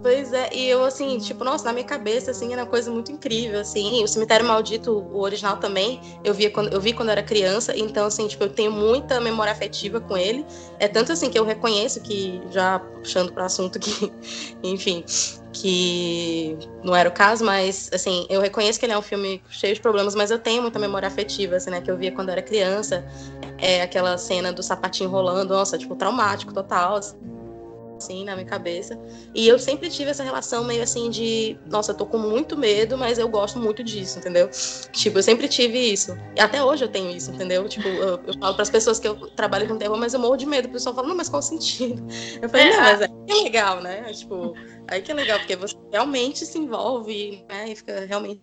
Pois 0.04 0.34
é, 0.34 0.50
e 0.54 0.68
eu 0.68 0.84
assim, 0.84 1.18
tipo, 1.18 1.46
nossa, 1.46 1.64
na 1.64 1.72
minha 1.72 1.86
cabeça, 1.86 2.30
assim, 2.32 2.52
era 2.52 2.64
uma 2.64 2.70
coisa 2.70 2.92
muito 2.92 3.10
incrível, 3.10 3.62
assim. 3.62 4.04
O 4.04 4.08
Cemitério 4.08 4.46
Maldito, 4.46 4.92
o 4.92 5.22
original 5.22 5.56
também, 5.56 6.02
eu, 6.26 6.34
via 6.34 6.52
quando, 6.52 6.74
eu 6.74 6.82
vi 6.82 6.92
quando 6.92 7.08
eu 7.08 7.14
era 7.14 7.24
criança, 7.24 7.74
então, 7.74 8.06
assim, 8.08 8.28
tipo, 8.28 8.44
eu 8.44 8.50
tenho 8.50 8.70
muita 8.70 9.22
memória 9.22 9.54
afetiva 9.54 10.02
com 10.02 10.18
ele. 10.18 10.46
É 10.78 10.90
tanto 10.90 11.14
assim 11.14 11.30
que 11.30 11.40
eu 11.40 11.46
reconheço 11.46 12.02
que, 12.02 12.42
já 12.52 12.80
puxando 12.80 13.32
para 13.32 13.46
assunto 13.46 13.80
que, 13.80 14.12
enfim, 14.62 15.06
que 15.54 16.58
não 16.84 16.94
era 16.94 17.08
o 17.08 17.12
caso, 17.14 17.46
mas, 17.46 17.90
assim, 17.94 18.26
eu 18.30 18.42
reconheço 18.42 18.78
que 18.78 18.86
ele 18.86 18.92
é 18.92 18.98
um 18.98 19.02
filme 19.02 19.42
cheio 19.50 19.74
de 19.74 19.80
problemas, 19.80 20.16
mas 20.16 20.32
eu 20.32 20.38
tenho 20.38 20.62
muita 20.62 20.80
memória 20.80 21.08
afetiva, 21.08 21.56
assim, 21.56 21.70
né, 21.70 21.80
que 21.80 21.90
eu 21.90 21.96
via 21.96 22.12
quando 22.12 22.28
eu 22.28 22.34
era 22.34 22.42
criança. 22.42 23.06
É 23.58 23.82
aquela 23.82 24.18
cena 24.18 24.52
do 24.52 24.62
sapatinho 24.62 25.10
rolando, 25.10 25.54
nossa, 25.54 25.78
tipo, 25.78 25.96
traumático 25.96 26.54
total, 26.54 26.98
assim 26.98 27.43
assim, 28.04 28.26
na 28.26 28.36
minha 28.36 28.46
cabeça. 28.46 29.00
E 29.34 29.48
eu 29.48 29.58
sempre 29.58 29.90
tive 29.90 30.12
essa 30.12 30.24
relação 30.24 30.64
meio 30.64 30.84
assim 30.84 31.10
de, 31.10 31.58
nossa, 31.66 31.92
eu 31.92 31.96
tô 31.96 32.06
com 32.06 32.18
muito 32.18 32.58
medo, 32.58 32.98
mas 32.98 33.18
eu 33.18 33.28
gosto 33.28 33.60
muito 33.60 33.84
disso, 33.84 34.20
entendeu? 34.20 34.50
Tipo, 34.92 35.20
eu 35.20 35.24
sempre 35.24 35.48
tive 35.48 35.78
isso. 35.78 36.18
E 36.36 36.42
até 36.42 36.64
hoje 36.64 36.84
eu 36.84 36.90
tenho 36.90 37.10
isso, 37.10 37.32
entendeu? 37.32 37.68
Tipo, 37.68 37.88
eu, 37.88 38.20
eu 38.28 38.34
falo 38.40 38.54
para 38.54 38.64
as 38.64 38.70
pessoas 38.70 39.00
que 39.00 39.08
eu 39.08 39.16
trabalho 39.32 39.68
com 39.68 39.78
terror, 39.78 39.98
mas 39.98 40.14
eu 40.14 40.20
morro 40.20 40.38
de 40.38 40.46
medo. 40.46 40.68
O 40.68 40.72
pessoal 40.72 40.94
fala, 40.96 41.08
não, 41.08 41.16
mas 41.16 41.30
qual 41.30 41.40
o 41.40 41.44
sentido? 41.44 42.04
Eu 42.42 42.50
falei, 42.50 42.70
não, 42.70 42.82
mas 42.82 43.02
é 43.02 43.08
que 43.08 43.32
é 43.32 43.44
legal, 43.44 43.82
né? 43.82 44.14
Tipo, 44.14 44.54
aí 44.88 45.02
que 45.02 45.12
é 45.12 45.16
legal, 45.16 45.40
porque 45.40 45.56
você 45.56 45.76
realmente 45.92 46.46
se 46.46 46.58
envolve, 46.58 47.44
né? 47.48 47.70
E 47.70 47.76
fica 47.76 48.06
realmente 48.06 48.42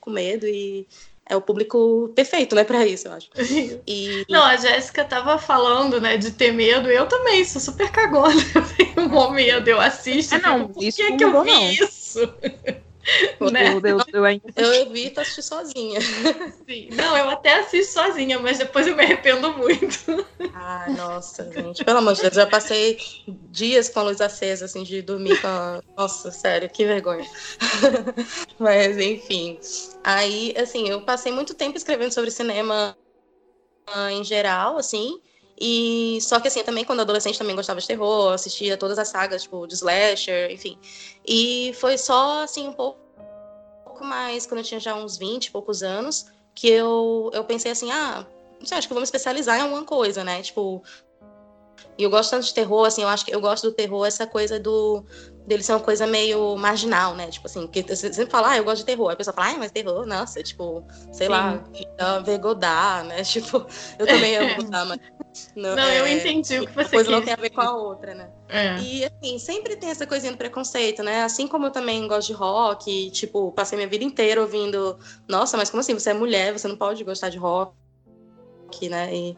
com 0.00 0.10
medo 0.10 0.46
e 0.46 0.86
é 1.30 1.36
o 1.36 1.40
público 1.40 2.12
perfeito, 2.14 2.56
né, 2.56 2.64
para 2.64 2.84
isso, 2.84 3.06
eu 3.06 3.12
acho. 3.12 3.30
E... 3.86 4.26
Não, 4.28 4.42
a 4.42 4.56
Jéssica 4.56 5.04
tava 5.04 5.38
falando, 5.38 6.00
né, 6.00 6.16
de 6.16 6.32
ter 6.32 6.52
medo. 6.52 6.90
Eu 6.90 7.06
também 7.06 7.44
sou 7.44 7.60
super 7.60 7.90
cagona. 7.90 8.34
Eu 8.54 8.64
tenho 8.76 9.18
um 9.18 9.30
medo, 9.30 9.68
eu 9.68 9.80
assisto. 9.80 10.34
É, 10.34 10.38
não, 10.38 10.68
por 10.68 10.82
isso 10.82 10.98
que, 10.98 11.16
que 11.16 11.24
eu 11.24 11.42
vi 11.42 11.50
não. 11.50 11.70
isso? 11.70 12.20
né? 13.52 13.72
eu, 13.72 13.80
eu, 13.80 14.00
eu, 14.12 14.24
ainda... 14.24 14.44
eu 14.56 14.74
evito 14.74 15.20
assistir 15.20 15.42
sozinha. 15.42 16.00
Sim. 16.68 16.88
Não, 16.92 17.16
eu 17.16 17.30
até 17.30 17.60
assisto 17.60 17.94
sozinha, 17.94 18.38
mas 18.38 18.58
depois 18.58 18.86
eu 18.86 18.96
me 18.96 19.02
arrependo 19.02 19.52
muito. 19.56 20.26
Ai, 20.52 20.94
nossa, 20.94 21.50
gente. 21.52 21.84
Pelo 21.84 21.98
amor 21.98 22.14
de 22.14 22.22
Deus, 22.22 22.34
já 22.34 22.46
passei 22.46 22.98
dias 23.50 23.88
com 23.88 24.00
a 24.00 24.04
luz 24.04 24.20
acesa, 24.20 24.66
assim, 24.66 24.82
de 24.82 25.02
dormir 25.02 25.40
com 25.40 25.46
a... 25.46 25.82
Nossa, 25.96 26.30
sério, 26.30 26.68
que 26.68 26.84
vergonha. 26.84 27.28
mas, 28.58 28.98
enfim. 28.98 29.58
Aí, 30.04 30.54
assim, 30.56 30.88
eu 30.88 31.02
passei 31.02 31.32
muito 31.32 31.54
tempo 31.54 31.76
escrevendo 31.76 32.12
sobre 32.12 32.30
cinema 32.30 32.96
uh, 33.88 34.08
em 34.10 34.24
geral, 34.24 34.76
assim. 34.76 35.20
E 35.60 36.18
só 36.22 36.40
que 36.40 36.48
assim, 36.48 36.62
também 36.62 36.84
quando 36.84 37.00
adolescente 37.00 37.38
também 37.38 37.54
gostava 37.54 37.80
de 37.80 37.86
terror, 37.86 38.32
assistia 38.32 38.78
todas 38.78 38.98
as 38.98 39.08
sagas, 39.08 39.42
tipo, 39.42 39.66
de 39.66 39.74
slasher, 39.74 40.50
enfim. 40.50 40.78
E 41.26 41.72
foi 41.74 41.98
só 41.98 42.42
assim 42.44 42.66
um 42.66 42.72
pouco, 42.72 42.98
mais 44.00 44.46
quando 44.46 44.60
eu 44.60 44.64
tinha 44.64 44.80
já 44.80 44.94
uns 44.94 45.18
20 45.18 45.46
e 45.46 45.50
poucos 45.50 45.82
anos, 45.82 46.26
que 46.54 46.68
eu, 46.68 47.30
eu 47.34 47.44
pensei 47.44 47.70
assim, 47.70 47.90
ah, 47.90 48.26
não 48.58 48.66
sei, 48.66 48.78
acho 48.78 48.88
que 48.88 48.92
eu 48.92 48.94
vou 48.94 49.02
me 49.02 49.04
especializar 49.04 49.58
em 49.58 49.62
alguma 49.62 49.84
coisa, 49.84 50.24
né? 50.24 50.40
Tipo, 50.40 50.82
e 51.98 52.02
eu 52.02 52.10
gosto 52.10 52.30
tanto 52.30 52.46
de 52.46 52.54
terror, 52.54 52.86
assim, 52.86 53.02
eu 53.02 53.08
acho 53.08 53.24
que 53.24 53.34
eu 53.34 53.40
gosto 53.40 53.68
do 53.68 53.72
terror, 53.72 54.06
essa 54.06 54.26
coisa 54.26 54.58
do 54.58 55.04
dele 55.46 55.62
ser 55.62 55.72
uma 55.72 55.80
coisa 55.80 56.06
meio 56.06 56.56
marginal, 56.56 57.14
né? 57.14 57.28
Tipo 57.28 57.46
assim, 57.46 57.62
porque 57.62 57.82
você 57.82 58.12
sempre 58.12 58.30
fala, 58.30 58.50
ah, 58.50 58.56
eu 58.56 58.64
gosto 58.64 58.78
de 58.78 58.86
terror. 58.86 59.08
Aí 59.08 59.14
a 59.14 59.16
pessoa 59.16 59.34
fala, 59.34 59.50
ah, 59.50 59.58
mas 59.58 59.72
terror, 59.72 60.06
nossa, 60.06 60.42
tipo, 60.42 60.84
sei 61.12 61.26
Sim. 61.26 61.32
lá, 61.32 61.64
ver 62.24 62.38
Godard, 62.38 63.08
né? 63.08 63.22
Tipo, 63.30 63.66
eu 63.98 64.06
também 64.06 64.36
amo 64.36 64.54
Godard, 64.62 64.88
mas. 64.88 64.98
Não, 65.54 65.76
não 65.76 65.82
é, 65.84 66.00
eu 66.00 66.08
entendi 66.08 66.58
o 66.58 66.66
que 66.66 66.74
você 66.74 66.90
coisa 66.90 67.10
não 67.10 67.22
tem 67.22 67.32
a 67.32 67.36
ver 67.36 67.50
com 67.50 67.60
a 67.60 67.72
outra, 67.72 68.14
né? 68.14 68.30
É. 68.48 68.78
E 68.78 69.04
assim, 69.04 69.38
sempre 69.38 69.76
tem 69.76 69.90
essa 69.90 70.06
coisinha 70.06 70.32
do 70.32 70.38
preconceito, 70.38 71.02
né? 71.02 71.22
Assim 71.22 71.46
como 71.46 71.66
eu 71.66 71.70
também 71.70 72.06
gosto 72.08 72.28
de 72.28 72.32
rock, 72.32 73.10
tipo, 73.10 73.52
passei 73.52 73.76
minha 73.76 73.88
vida 73.88 74.04
inteira 74.04 74.40
ouvindo, 74.40 74.98
nossa, 75.28 75.56
mas 75.56 75.70
como 75.70 75.80
assim? 75.80 75.94
Você 75.94 76.10
é 76.10 76.14
mulher, 76.14 76.52
você 76.52 76.66
não 76.66 76.76
pode 76.76 77.04
gostar 77.04 77.28
de 77.28 77.38
rock, 77.38 77.74
né? 78.88 79.14
E 79.14 79.36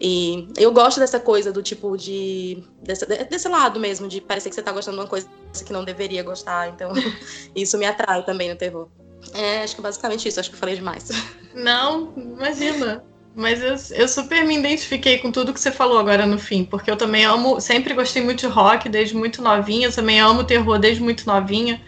e 0.00 0.48
eu 0.56 0.72
gosto 0.72 0.98
dessa 0.98 1.20
coisa 1.20 1.52
do 1.52 1.62
tipo 1.62 1.94
de. 1.96 2.62
Desse, 2.82 3.04
desse 3.04 3.48
lado 3.48 3.78
mesmo, 3.78 4.08
de 4.08 4.20
parecer 4.20 4.48
que 4.48 4.54
você 4.54 4.62
tá 4.62 4.72
gostando 4.72 4.96
de 4.96 5.02
uma 5.02 5.08
coisa 5.08 5.28
que 5.64 5.72
não 5.72 5.84
deveria 5.84 6.22
gostar. 6.22 6.70
Então, 6.70 6.92
isso 7.54 7.76
me 7.76 7.84
atrai 7.84 8.24
também 8.24 8.48
no 8.48 8.56
terror. 8.56 8.88
É, 9.34 9.62
acho 9.62 9.76
que 9.76 9.82
basicamente 9.82 10.26
isso, 10.26 10.40
acho 10.40 10.48
que 10.48 10.56
eu 10.56 10.60
falei 10.60 10.74
demais. 10.74 11.08
Não, 11.52 12.14
imagina. 12.16 13.04
Mas 13.34 13.62
eu, 13.62 13.98
eu 13.98 14.08
super 14.08 14.44
me 14.44 14.56
identifiquei 14.56 15.18
com 15.18 15.30
tudo 15.30 15.52
que 15.52 15.60
você 15.60 15.70
falou 15.70 15.98
agora 15.98 16.26
no 16.26 16.38
fim, 16.38 16.64
porque 16.64 16.90
eu 16.90 16.96
também 16.96 17.24
amo, 17.24 17.60
sempre 17.60 17.94
gostei 17.94 18.22
muito 18.22 18.40
de 18.40 18.46
rock 18.46 18.88
desde 18.88 19.14
muito 19.14 19.42
novinha, 19.42 19.92
também 19.92 20.18
amo 20.18 20.42
terror 20.42 20.78
desde 20.78 21.02
muito 21.02 21.26
novinha. 21.26 21.80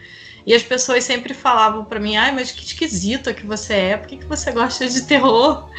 E 0.45 0.53
as 0.53 0.63
pessoas 0.63 1.03
sempre 1.03 1.33
falavam 1.33 1.85
para 1.85 1.99
mim: 1.99 2.15
ai, 2.15 2.31
mas 2.31 2.51
que 2.51 2.63
esquisita 2.63 3.33
que 3.33 3.45
você 3.45 3.73
é, 3.73 3.97
por 3.97 4.07
que, 4.07 4.17
que 4.17 4.25
você 4.25 4.51
gosta 4.51 4.87
de 4.87 5.01
terror? 5.03 5.69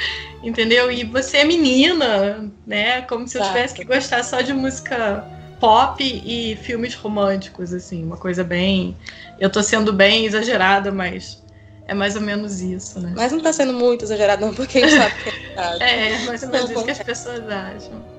Entendeu? 0.42 0.90
E 0.90 1.04
você 1.04 1.38
é 1.38 1.44
menina, 1.44 2.50
né? 2.66 3.02
Como 3.02 3.26
se 3.26 3.38
eu 3.38 3.42
tivesse 3.42 3.74
que 3.74 3.84
gostar 3.84 4.22
só 4.22 4.40
de 4.40 4.52
música 4.52 5.24
pop 5.60 6.02
e 6.02 6.56
filmes 6.56 6.94
românticos, 6.94 7.72
assim, 7.72 8.04
uma 8.04 8.16
coisa 8.16 8.44
bem. 8.44 8.96
Eu 9.38 9.48
tô 9.50 9.62
sendo 9.62 9.92
bem 9.92 10.26
exagerada, 10.26 10.92
mas 10.92 11.42
é 11.86 11.94
mais 11.94 12.16
ou 12.16 12.22
menos 12.22 12.60
isso, 12.60 13.00
né? 13.00 13.12
Mas 13.16 13.32
não 13.32 13.40
tá 13.40 13.52
sendo 13.52 13.72
muito 13.72 14.04
exagerado, 14.04 14.44
não, 14.44 14.54
porque 14.54 14.78
a 14.78 14.80
gente 14.82 14.96
sabe 14.96 15.14
que 15.22 15.28
é 15.28 15.32
verdade. 15.32 15.82
É, 15.82 16.18
mais 16.24 16.42
ou 16.42 16.48
menos 16.50 16.70
isso 16.70 16.84
que 16.84 16.90
as 16.90 17.02
pessoas 17.02 17.48
acham. 17.48 18.13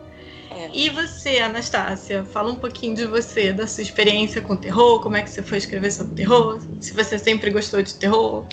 É. 0.65 0.69
E 0.73 0.89
você, 0.89 1.39
Anastácia, 1.39 2.23
fala 2.23 2.51
um 2.51 2.55
pouquinho 2.55 2.95
de 2.95 3.05
você, 3.05 3.53
da 3.53 3.67
sua 3.67 3.83
experiência 3.83 4.41
com 4.41 4.55
terror, 4.55 5.01
como 5.01 5.17
é 5.17 5.21
que 5.21 5.29
você 5.29 5.41
foi 5.41 5.57
escrever 5.57 5.91
sobre 5.91 6.15
terror, 6.15 6.59
se 6.79 6.93
você 6.93 7.19
sempre 7.19 7.51
gostou 7.51 7.81
de 7.81 7.93
terror. 7.95 8.45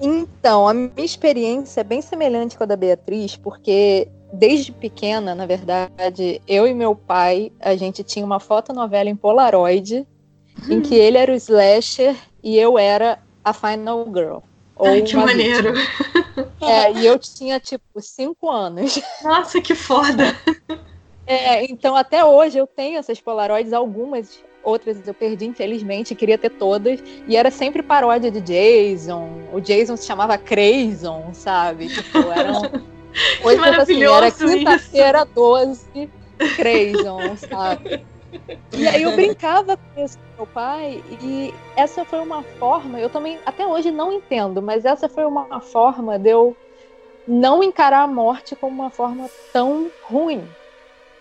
Então, 0.00 0.68
a 0.68 0.74
minha 0.74 0.92
experiência 0.98 1.80
é 1.80 1.84
bem 1.84 2.02
semelhante 2.02 2.56
com 2.56 2.64
a 2.64 2.66
da 2.66 2.76
Beatriz, 2.76 3.36
porque 3.36 4.08
desde 4.32 4.72
pequena, 4.72 5.34
na 5.34 5.46
verdade, 5.46 6.40
eu 6.46 6.66
e 6.66 6.74
meu 6.74 6.94
pai, 6.94 7.50
a 7.60 7.76
gente 7.76 8.02
tinha 8.02 8.24
uma 8.24 8.40
fotonovela 8.40 9.08
em 9.08 9.16
Polaroid, 9.16 10.06
hum. 10.68 10.72
em 10.72 10.80
que 10.82 10.94
ele 10.94 11.16
era 11.16 11.32
o 11.32 11.36
slasher 11.36 12.14
e 12.42 12.58
eu 12.58 12.78
era 12.78 13.18
a 13.44 13.52
final 13.52 14.04
girl. 14.12 14.38
Ai, 14.78 15.00
que 15.02 15.16
maneiro! 15.16 15.72
É, 16.60 16.92
e 16.92 17.06
eu 17.06 17.18
tinha, 17.18 17.58
tipo, 17.58 18.00
cinco 18.00 18.50
anos. 18.50 19.00
Nossa, 19.22 19.60
que 19.60 19.74
foda! 19.74 20.36
É, 21.26 21.64
então 21.64 21.96
até 21.96 22.24
hoje 22.24 22.58
eu 22.58 22.66
tenho 22.66 22.98
essas 22.98 23.20
Polaroids, 23.20 23.72
algumas 23.72 24.44
outras 24.62 25.06
eu 25.06 25.14
perdi, 25.14 25.46
infelizmente, 25.46 26.14
queria 26.14 26.38
ter 26.38 26.50
todas. 26.50 27.02
E 27.26 27.36
era 27.36 27.50
sempre 27.50 27.82
paródia 27.82 28.30
de 28.30 28.40
Jason. 28.40 29.28
O 29.52 29.60
Jason 29.60 29.96
se 29.96 30.06
chamava 30.06 30.36
Crason, 30.36 31.30
sabe? 31.32 31.88
Tipo, 31.88 32.18
eram 32.32 32.62
coisas 33.42 33.66
assim, 33.78 34.02
era 34.02 34.30
quinta-feira 34.30 35.24
12, 35.24 36.10
Crason, 36.56 37.36
sabe? 37.36 38.04
E 38.72 38.86
aí 38.86 39.02
eu 39.02 39.12
brincava 39.12 39.76
com 39.76 40.04
isso 40.04 40.18
com 40.18 40.42
meu 40.42 40.46
pai, 40.46 41.02
e 41.22 41.54
essa 41.74 42.04
foi 42.04 42.20
uma 42.20 42.42
forma, 42.42 43.00
eu 43.00 43.08
também 43.08 43.38
até 43.46 43.66
hoje 43.66 43.90
não 43.90 44.12
entendo, 44.12 44.60
mas 44.60 44.84
essa 44.84 45.08
foi 45.08 45.24
uma 45.24 45.60
forma 45.60 46.18
de 46.18 46.30
eu 46.30 46.56
não 47.26 47.62
encarar 47.62 48.02
a 48.02 48.06
morte 48.06 48.54
como 48.54 48.82
uma 48.82 48.90
forma 48.90 49.30
tão 49.52 49.90
ruim, 50.02 50.46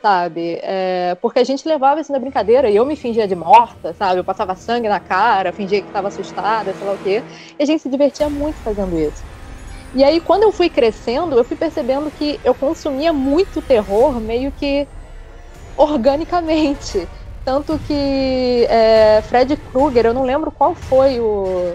sabe? 0.06 0.60
É, 0.62 1.18
porque 1.20 1.40
a 1.40 1.44
gente 1.44 1.68
levava 1.68 2.00
isso 2.00 2.12
na 2.12 2.20
brincadeira 2.20 2.70
e 2.70 2.76
eu 2.76 2.86
me 2.86 2.96
fingia 2.96 3.28
de 3.28 3.34
morta, 3.34 3.92
sabe? 3.96 4.20
Eu 4.20 4.24
passava 4.24 4.56
sangue 4.56 4.88
na 4.88 5.00
cara, 5.00 5.52
fingia 5.52 5.82
que 5.82 5.88
estava 5.88 6.10
assustada, 6.10 6.76
sei 6.76 6.86
lá 6.86 6.94
o 6.94 6.98
quê. 7.00 7.24
E 7.58 7.64
a 7.64 7.66
gente 7.66 7.82
se 7.82 7.90
divertia 7.90 8.30
muito 8.30 8.62
fazendo 8.62 8.96
isso. 9.00 9.24
E 9.96 10.04
aí, 10.04 10.22
quando 10.22 10.44
eu 10.44 10.52
fui 10.52 10.70
crescendo, 10.70 11.36
eu 11.36 11.44
fui 11.44 11.58
percebendo 11.58 12.12
que 12.12 12.40
eu 12.44 12.54
consumia 12.54 13.12
muito 13.12 13.64
terror 13.64 14.22
meio 14.22 14.52
que 14.52 14.88
organicamente. 15.76 17.08
Tanto 17.44 17.80
que 17.80 18.68
é, 18.70 19.24
Fred 19.24 19.58
Krueger, 19.58 20.06
eu 20.06 20.14
não 20.14 20.24
lembro 20.24 20.52
qual 20.52 20.76
foi 20.76 21.20
o 21.20 21.74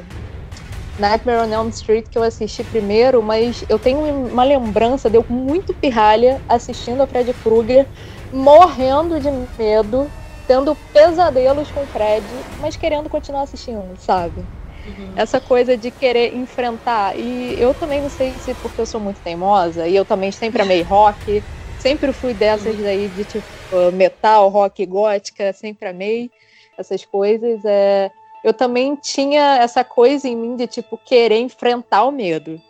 Nightmare 1.00 1.48
on 1.48 1.52
Elm 1.52 1.68
Street 1.70 2.06
que 2.08 2.18
eu 2.18 2.22
assisti 2.22 2.62
primeiro, 2.62 3.22
mas 3.22 3.64
eu 3.68 3.78
tenho 3.78 4.00
uma 4.28 4.44
lembrança 4.44 5.08
de 5.08 5.16
eu 5.16 5.24
muito 5.28 5.72
pirralha 5.74 6.40
assistindo 6.46 7.00
a 7.00 7.06
Fred 7.06 7.32
Krueger 7.42 7.86
morrendo 8.32 9.18
de 9.20 9.30
medo, 9.58 10.10
tendo 10.46 10.74
pesadelos 10.92 11.70
com 11.70 11.80
o 11.82 11.86
Fred, 11.86 12.24
mas 12.60 12.76
querendo 12.76 13.08
continuar 13.08 13.42
assistindo, 13.42 13.96
sabe? 13.98 14.44
Uhum. 14.86 15.12
Essa 15.16 15.40
coisa 15.40 15.76
de 15.76 15.90
querer 15.90 16.34
enfrentar. 16.34 17.16
E 17.18 17.60
eu 17.60 17.74
também 17.74 18.00
não 18.00 18.08
sei 18.08 18.32
se 18.32 18.54
porque 18.54 18.80
eu 18.80 18.86
sou 18.86 19.00
muito 19.00 19.20
teimosa, 19.20 19.86
e 19.86 19.94
eu 19.94 20.04
também 20.04 20.32
sempre 20.32 20.62
amei 20.62 20.82
rock, 20.82 21.42
sempre 21.78 22.12
fui 22.12 22.34
dessas 22.34 22.74
uhum. 22.76 22.82
daí 22.82 23.08
de 23.08 23.24
tipo 23.24 23.92
metal, 23.92 24.48
rock 24.48 24.84
gótica, 24.86 25.52
sempre 25.52 25.88
amei 25.88 26.30
essas 26.78 27.04
coisas. 27.04 27.64
É... 27.64 28.10
Eu 28.42 28.54
também 28.54 28.96
tinha 28.96 29.58
essa 29.58 29.84
coisa 29.84 30.26
em 30.26 30.34
mim 30.34 30.56
de 30.56 30.66
tipo 30.66 30.98
querer 30.98 31.40
enfrentar 31.40 32.04
o 32.04 32.10
medo 32.10 32.60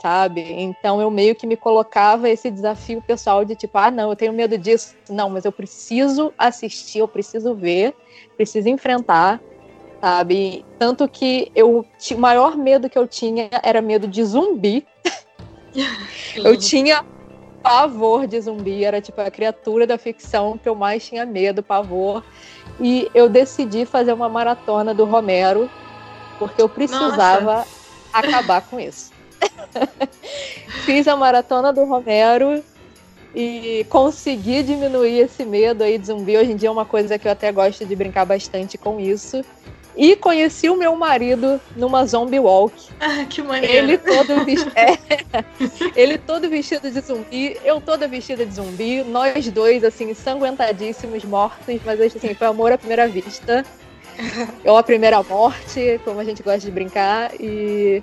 sabe? 0.00 0.40
Então 0.40 1.00
eu 1.00 1.10
meio 1.10 1.34
que 1.34 1.46
me 1.46 1.56
colocava 1.56 2.28
esse 2.28 2.50
desafio 2.50 3.02
pessoal 3.02 3.44
de 3.44 3.54
tipo, 3.54 3.76
ah, 3.76 3.90
não, 3.90 4.10
eu 4.10 4.16
tenho 4.16 4.32
medo 4.32 4.56
disso. 4.56 4.96
Não, 5.08 5.28
mas 5.28 5.44
eu 5.44 5.52
preciso 5.52 6.32
assistir, 6.38 7.00
eu 7.00 7.08
preciso 7.08 7.54
ver, 7.54 7.94
preciso 8.36 8.68
enfrentar, 8.68 9.40
sabe? 10.00 10.64
Tanto 10.78 11.06
que 11.08 11.52
eu 11.54 11.84
o 12.12 12.18
maior 12.18 12.56
medo 12.56 12.88
que 12.88 12.98
eu 12.98 13.06
tinha 13.06 13.50
era 13.62 13.82
medo 13.82 14.08
de 14.08 14.24
zumbi. 14.24 14.86
eu 16.36 16.56
tinha 16.56 17.04
pavor 17.62 18.26
de 18.26 18.40
zumbi, 18.40 18.84
era 18.84 19.00
tipo 19.02 19.20
a 19.20 19.30
criatura 19.30 19.86
da 19.86 19.98
ficção 19.98 20.56
que 20.56 20.68
eu 20.68 20.74
mais 20.74 21.06
tinha 21.06 21.26
medo, 21.26 21.62
pavor. 21.62 22.24
E 22.80 23.10
eu 23.14 23.28
decidi 23.28 23.84
fazer 23.84 24.14
uma 24.14 24.30
maratona 24.30 24.94
do 24.94 25.04
Romero, 25.04 25.68
porque 26.38 26.62
eu 26.62 26.68
precisava 26.70 27.56
Nossa. 27.56 27.68
acabar 28.14 28.62
com 28.62 28.80
isso. 28.80 29.09
Fiz 30.84 31.06
a 31.06 31.16
maratona 31.16 31.72
do 31.72 31.84
Romero 31.84 32.62
e 33.34 33.86
consegui 33.88 34.62
diminuir 34.62 35.20
esse 35.20 35.44
medo 35.44 35.84
aí 35.84 35.98
de 35.98 36.06
zumbi. 36.06 36.36
Hoje 36.36 36.52
em 36.52 36.56
dia 36.56 36.68
é 36.68 36.72
uma 36.72 36.84
coisa 36.84 37.18
que 37.18 37.28
eu 37.28 37.32
até 37.32 37.52
gosto 37.52 37.84
de 37.84 37.94
brincar 37.94 38.24
bastante 38.24 38.76
com 38.76 38.98
isso. 38.98 39.44
E 39.96 40.14
conheci 40.16 40.70
o 40.70 40.76
meu 40.76 40.94
marido 40.94 41.60
numa 41.76 42.06
zombie 42.06 42.38
walk. 42.38 42.74
Ah, 43.02 43.24
que 43.24 43.42
maneiro. 43.42 43.74
Ele 43.74 43.98
todo, 43.98 44.44
vestido, 44.44 44.72
é, 44.76 44.98
ele 45.96 46.18
todo 46.18 46.50
vestido 46.50 46.90
de 46.90 47.00
zumbi, 47.00 47.56
eu 47.64 47.80
toda 47.80 48.06
vestida 48.06 48.44
de 48.44 48.54
zumbi, 48.54 49.02
nós 49.02 49.48
dois, 49.48 49.82
assim, 49.82 50.12
sanguentadíssimos, 50.12 51.24
mortos, 51.24 51.80
mas 51.84 51.98
assim, 51.98 52.34
foi 52.34 52.46
amor 52.46 52.72
à 52.72 52.78
primeira 52.78 53.08
vista. 53.08 53.64
Ou 54.66 54.76
a 54.76 54.82
primeira 54.82 55.22
morte, 55.22 55.98
como 56.04 56.20
a 56.20 56.24
gente 56.24 56.42
gosta 56.42 56.60
de 56.60 56.70
brincar. 56.70 57.32
E 57.40 58.02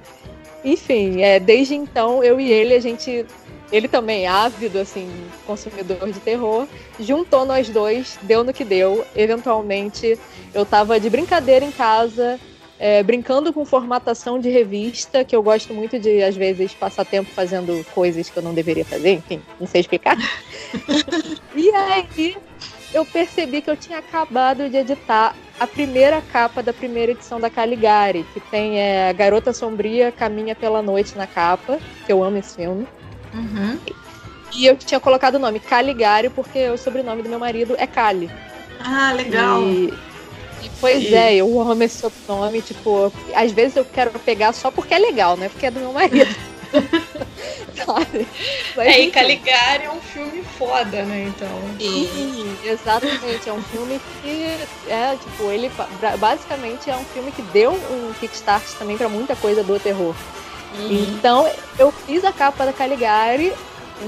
enfim, 0.64 1.22
é, 1.22 1.40
desde 1.40 1.76
então, 1.76 2.24
eu 2.24 2.40
e 2.40 2.52
ele, 2.52 2.74
a 2.74 2.80
gente. 2.80 3.26
Ele 3.70 3.88
também, 3.90 4.26
ávido, 4.26 4.80
assim, 4.80 5.10
consumidor 5.46 6.10
de 6.10 6.20
terror, 6.22 6.66
juntou 7.02 7.46
nós 7.46 7.68
dois, 7.68 8.18
deu 8.22 8.42
no 8.42 8.54
que 8.54 8.64
deu. 8.64 9.06
Eventualmente, 9.14 10.18
eu 10.54 10.66
tava 10.66 10.98
de 11.02 11.10
brincadeira 11.10 11.66
em 11.66 11.72
casa, 11.72 12.40
é, 12.80 13.04
brincando 13.04 13.52
com 13.52 13.66
formatação 13.66 14.40
de 14.40 14.50
revista, 14.50 15.26
que 15.26 15.36
eu 15.36 15.44
gosto 15.44 15.74
muito 15.74 16.00
de, 16.00 16.24
às 16.24 16.36
vezes, 16.36 16.74
passar 16.74 17.04
tempo 17.04 17.30
fazendo 17.30 17.86
coisas 17.94 18.30
que 18.30 18.38
eu 18.38 18.44
não 18.44 18.54
deveria 18.54 18.86
fazer, 18.86 19.16
enfim, 19.16 19.42
não 19.60 19.68
sei 19.68 19.82
explicar. 19.82 20.18
e 21.54 21.70
aí, 21.72 22.38
eu 22.94 23.06
percebi 23.06 23.62
que 23.62 23.70
eu 23.70 23.76
tinha 23.76 24.00
acabado 24.00 24.70
de 24.70 24.78
editar 24.78 25.36
a 25.60 25.66
primeira 25.66 26.22
capa 26.22 26.62
da 26.62 26.74
primeira 26.74 27.12
edição 27.12 27.40
da 27.40 27.50
Caligari, 27.50 28.26
que 28.34 28.40
tem 28.40 28.80
é, 28.80 29.10
a 29.10 29.14
Garota 29.14 29.54
Sombria 29.54 30.12
Caminha 30.12 30.56
pela 30.56 30.82
Noite 30.82 31.18
na 31.18 31.26
capa, 31.26 31.80
que 32.06 32.12
eu 32.12 32.24
amo 32.24 32.38
esse 32.38 32.56
filme. 32.56 32.88
Uhum. 33.34 33.78
E 34.56 34.66
eu 34.66 34.76
tinha 34.78 35.00
colocado 35.00 35.36
o 35.36 35.40
nome 35.40 35.60
Caligari 35.60 36.30
porque 36.30 36.70
o 36.70 36.78
sobrenome 36.78 37.22
do 37.22 37.30
meu 37.30 37.40
marido 37.40 37.76
é 37.78 37.88
Cali. 37.88 38.30
Ah, 38.84 39.12
legal. 39.14 39.62
E, 39.62 39.94
e 40.64 40.70
pois 40.80 41.04
e... 41.04 41.16
é, 41.16 41.36
eu 41.36 41.60
amo 41.60 41.84
esse 41.84 41.98
sobrenome, 41.98 42.62
tipo, 42.62 43.12
às 43.36 43.52
vezes 43.52 43.76
eu 43.76 43.86
quero 43.86 44.12
pegar 44.20 44.54
só 44.54 44.72
porque 44.72 44.94
é 44.94 45.00
legal, 45.00 45.36
né? 45.38 45.50
Porque 45.50 45.66
é 45.66 45.72
do 45.72 45.80
meu 45.80 45.94
marido. 45.94 46.34
sabe? 47.86 48.28
Mas, 48.76 48.88
é, 48.88 49.00
e 49.02 49.12
Caligari 49.12 49.86
é 49.86 49.92
um 49.92 50.02
filme 50.02 50.44
foda, 50.58 51.04
né? 51.04 51.26
Então. 51.28 51.50
Sim, 51.80 52.58
exatamente. 52.64 53.48
É 53.48 53.54
um 53.54 53.62
filme 53.62 54.00
que 54.22 54.58
é, 54.90 55.16
tipo, 55.16 55.52
ele 55.52 55.72
basicamente 56.20 56.90
é 56.90 56.96
um 56.96 57.06
filme 57.06 57.32
que 57.32 57.42
deu 57.42 57.72
um 57.72 58.14
kickstart 58.20 58.66
também 58.78 58.98
para 58.98 59.10
muita 59.10 59.36
coisa 59.36 59.64
do 59.64 59.80
terror. 59.80 60.16
Uhum. 60.76 61.16
Então, 61.18 61.50
eu 61.80 61.92
fiz 61.92 62.24
a 62.26 62.32
capa 62.32 62.66
da 62.66 62.74
Caligari 62.74 63.54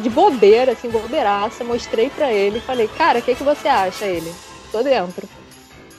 de 0.02 0.10
bobeira, 0.10 0.74
assim, 0.74 0.90
bobeiraça, 0.90 1.64
mostrei 1.64 2.10
para 2.10 2.32
ele, 2.32 2.60
falei, 2.60 2.88
cara, 2.88 3.20
o 3.20 3.22
que, 3.22 3.34
que 3.34 3.44
você 3.44 3.68
acha? 3.68 4.06
Ele, 4.06 4.32
tô 4.72 4.84
dentro. 4.84 5.28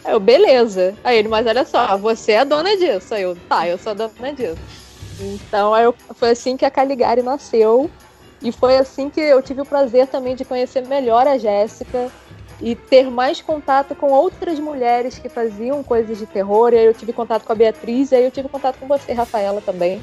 Aí 0.04 0.12
eu, 0.12 0.20
beleza. 0.20 0.94
Aí 1.02 1.18
ele, 1.18 1.28
mas 1.28 1.46
olha 1.46 1.64
só, 1.64 1.96
você 1.96 2.32
é 2.32 2.44
dona 2.44 2.76
disso. 2.76 3.14
Aí 3.14 3.22
eu, 3.22 3.36
tá, 3.48 3.66
eu 3.66 3.78
sou 3.78 3.94
dona 3.94 4.32
disso. 4.32 4.79
Então 5.20 5.76
eu, 5.76 5.94
foi 6.14 6.30
assim 6.30 6.56
que 6.56 6.64
a 6.64 6.70
Caligari 6.70 7.22
nasceu. 7.22 7.90
E 8.42 8.50
foi 8.50 8.78
assim 8.78 9.10
que 9.10 9.20
eu 9.20 9.42
tive 9.42 9.60
o 9.60 9.66
prazer 9.66 10.06
também 10.06 10.34
de 10.34 10.44
conhecer 10.44 10.86
melhor 10.86 11.26
a 11.26 11.36
Jéssica 11.36 12.10
e 12.60 12.74
ter 12.74 13.10
mais 13.10 13.40
contato 13.40 13.94
com 13.94 14.10
outras 14.10 14.58
mulheres 14.58 15.18
que 15.18 15.28
faziam 15.28 15.82
coisas 15.82 16.18
de 16.18 16.26
terror. 16.26 16.72
E 16.72 16.78
aí 16.78 16.86
eu 16.86 16.94
tive 16.94 17.12
contato 17.12 17.44
com 17.44 17.52
a 17.52 17.54
Beatriz 17.54 18.12
e 18.12 18.16
aí 18.16 18.24
eu 18.24 18.30
tive 18.30 18.48
contato 18.48 18.78
com 18.78 18.86
você, 18.86 19.12
Rafaela, 19.12 19.60
também, 19.60 20.02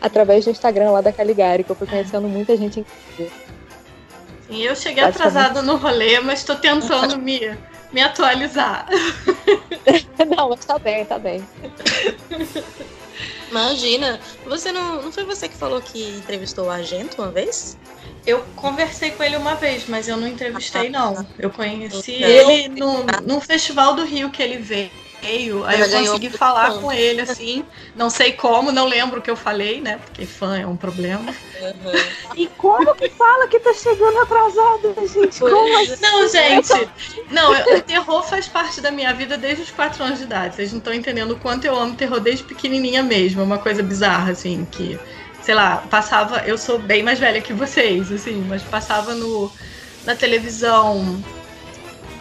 através 0.00 0.44
do 0.44 0.50
Instagram 0.50 0.90
lá 0.90 1.00
da 1.00 1.12
Caligari, 1.12 1.62
que 1.62 1.70
eu 1.70 1.76
fui 1.76 1.86
conhecendo 1.86 2.28
muita 2.28 2.56
gente 2.56 2.80
incrível. 2.80 3.32
Sim, 4.48 4.62
eu 4.62 4.76
cheguei 4.76 5.02
atrasada 5.02 5.62
no 5.62 5.76
rolê, 5.76 6.20
mas 6.20 6.40
estou 6.40 6.56
tentando 6.56 7.18
me, 7.22 7.56
me 7.92 8.00
atualizar. 8.00 8.88
Não, 10.36 10.50
mas 10.50 10.64
tá 10.64 10.78
bem, 10.78 11.04
tá 11.04 11.18
bem. 11.18 11.44
Imagina. 13.50 14.20
Você 14.44 14.72
não, 14.72 15.02
não 15.02 15.12
foi 15.12 15.24
você 15.24 15.48
que 15.48 15.56
falou 15.56 15.80
que 15.80 16.02
entrevistou 16.18 16.66
o 16.66 16.70
Argento 16.70 17.22
uma 17.22 17.30
vez? 17.30 17.76
Eu 18.26 18.44
conversei 18.56 19.12
com 19.12 19.22
ele 19.22 19.36
uma 19.36 19.54
vez, 19.54 19.86
mas 19.88 20.08
eu 20.08 20.16
não 20.16 20.26
entrevistei, 20.26 20.90
não. 20.90 21.26
Eu 21.38 21.50
conheci 21.50 22.16
então, 22.16 22.50
ele 22.50 22.68
no, 22.68 23.04
no 23.24 23.40
Festival 23.40 23.94
do 23.94 24.04
Rio 24.04 24.30
que 24.30 24.42
ele 24.42 24.58
veio. 24.58 24.90
E-mail, 25.22 25.64
aí 25.64 25.80
eu 25.80 25.90
consegui 25.90 26.30
falar 26.30 26.78
com 26.78 26.92
ele, 26.92 27.20
assim. 27.20 27.64
Não 27.94 28.10
sei 28.10 28.32
como, 28.32 28.72
não 28.72 28.86
lembro 28.86 29.20
o 29.20 29.22
que 29.22 29.30
eu 29.30 29.36
falei, 29.36 29.80
né? 29.80 29.98
Porque 30.04 30.26
fã 30.26 30.58
é 30.58 30.66
um 30.66 30.76
problema. 30.76 31.34
Uhum. 31.60 31.92
E 32.34 32.46
como 32.58 32.94
que 32.94 33.08
fala 33.10 33.48
que 33.48 33.58
tá 33.58 33.72
chegando 33.74 34.18
atrasado, 34.20 34.94
gente? 35.12 35.40
Como 35.40 35.78
assim? 35.78 36.00
Não, 36.00 36.28
gente. 36.28 36.88
Não, 37.30 37.54
eu, 37.54 37.78
o 37.78 37.82
terror 37.82 38.22
faz 38.22 38.46
parte 38.46 38.80
da 38.80 38.90
minha 38.90 39.12
vida 39.12 39.36
desde 39.36 39.62
os 39.62 39.70
4 39.70 40.04
anos 40.04 40.18
de 40.18 40.24
idade. 40.24 40.56
Vocês 40.56 40.72
não 40.72 40.78
estão 40.78 40.94
entendendo 40.94 41.32
o 41.32 41.38
quanto 41.38 41.64
eu 41.64 41.76
amo 41.76 41.94
terror 41.94 42.20
desde 42.20 42.44
pequenininha 42.44 43.02
mesmo. 43.02 43.40
É 43.40 43.44
uma 43.44 43.58
coisa 43.58 43.82
bizarra, 43.82 44.32
assim, 44.32 44.66
que 44.70 44.98
sei 45.42 45.54
lá, 45.54 45.78
passava. 45.88 46.38
Eu 46.40 46.58
sou 46.58 46.78
bem 46.78 47.02
mais 47.02 47.18
velha 47.18 47.40
que 47.40 47.52
vocês, 47.52 48.10
assim, 48.10 48.44
mas 48.48 48.62
passava 48.62 49.14
no, 49.14 49.50
na 50.04 50.14
televisão 50.14 51.22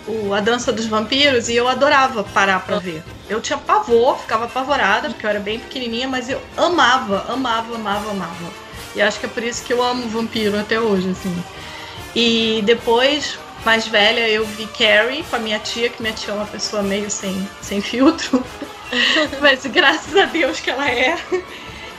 o, 0.08 0.34
a 0.34 0.40
dança 0.40 0.72
dos 0.72 0.86
vampiros 0.86 1.50
e 1.50 1.56
eu 1.56 1.68
adorava 1.68 2.24
parar 2.24 2.60
pra 2.60 2.80
ver. 2.80 3.04
Eu 3.30 3.42
tinha 3.42 3.58
pavor, 3.58 4.20
ficava 4.20 4.46
apavorada, 4.46 5.10
porque 5.10 5.26
eu 5.26 5.30
era 5.30 5.40
bem 5.40 5.60
pequenininha, 5.60 6.08
mas 6.08 6.30
eu 6.30 6.42
amava, 6.56 7.26
amava, 7.28 7.76
amava, 7.76 8.12
amava. 8.12 8.66
E 8.96 9.02
acho 9.02 9.20
que 9.20 9.26
é 9.26 9.30
por 9.30 9.44
isso 9.44 9.64
que 9.64 9.74
eu 9.74 9.84
amo 9.84 10.08
vampiro 10.08 10.58
até 10.60 10.80
hoje, 10.80 11.10
assim. 11.10 11.44
E 12.16 12.62
depois, 12.66 13.38
mais 13.66 13.88
velha, 13.88 14.30
eu 14.30 14.46
vi 14.46 14.68
Carrie 14.68 15.24
com 15.24 15.36
a 15.36 15.40
minha 15.40 15.60
tia, 15.60 15.90
que 15.90 16.02
minha 16.02 16.14
tia 16.14 16.34
é 16.34 16.38
uma 16.38 16.46
pessoa 16.46 16.82
meio 16.82 17.10
sem, 17.10 17.48
sem 17.62 17.82
filtro. 17.82 18.44
mas 19.42 19.66
graças 19.66 20.16
a 20.16 20.26
Deus 20.26 20.60
que 20.60 20.70
ela 20.70 20.90
é. 20.90 21.18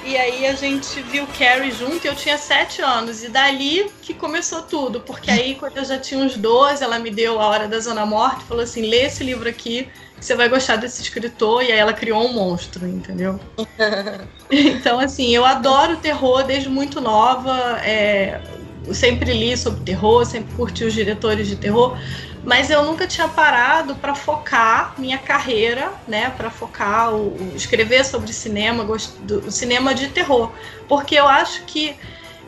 E 0.06 0.16
aí 0.16 0.46
a 0.46 0.54
gente 0.54 1.02
viu 1.02 1.26
Carrie 1.36 1.72
junto 1.72 2.04
e 2.04 2.08
eu 2.08 2.14
tinha 2.14 2.38
sete 2.38 2.80
anos. 2.80 3.24
E 3.24 3.28
dali 3.28 3.90
que 4.00 4.14
começou 4.14 4.62
tudo. 4.62 5.00
Porque 5.00 5.28
aí, 5.28 5.56
quando 5.56 5.78
eu 5.78 5.84
já 5.84 5.98
tinha 5.98 6.24
uns 6.24 6.36
12, 6.36 6.84
ela 6.84 6.96
me 7.00 7.10
deu 7.10 7.40
A 7.40 7.46
Hora 7.48 7.66
da 7.66 7.80
Zona 7.80 8.06
Morte 8.06 8.42
e 8.42 8.44
falou 8.44 8.62
assim: 8.62 8.82
lê 8.82 9.06
esse 9.06 9.24
livro 9.24 9.48
aqui, 9.48 9.88
que 10.16 10.24
você 10.24 10.36
vai 10.36 10.48
gostar 10.48 10.76
desse 10.76 11.02
escritor. 11.02 11.64
E 11.64 11.72
aí 11.72 11.78
ela 11.78 11.92
criou 11.92 12.24
um 12.24 12.32
monstro, 12.32 12.86
entendeu? 12.86 13.40
então, 14.48 15.00
assim, 15.00 15.34
eu 15.34 15.44
adoro 15.44 15.96
terror 15.96 16.44
desde 16.44 16.68
muito 16.68 17.00
nova. 17.00 17.80
É, 17.84 18.40
sempre 18.92 19.32
li 19.32 19.56
sobre 19.56 19.80
terror, 19.80 20.24
sempre 20.24 20.54
curti 20.54 20.84
os 20.84 20.92
diretores 20.92 21.48
de 21.48 21.56
terror 21.56 21.98
mas 22.46 22.70
eu 22.70 22.84
nunca 22.84 23.08
tinha 23.08 23.26
parado 23.26 23.96
para 23.96 24.14
focar 24.14 24.94
minha 24.96 25.18
carreira, 25.18 25.92
né, 26.06 26.32
para 26.36 26.48
focar 26.48 27.12
o, 27.12 27.32
o, 27.32 27.52
escrever 27.56 28.04
sobre 28.04 28.32
cinema, 28.32 28.84
do, 29.18 29.50
cinema 29.50 29.92
de 29.92 30.08
terror, 30.08 30.52
porque 30.88 31.16
eu 31.16 31.26
acho 31.26 31.64
que 31.64 31.96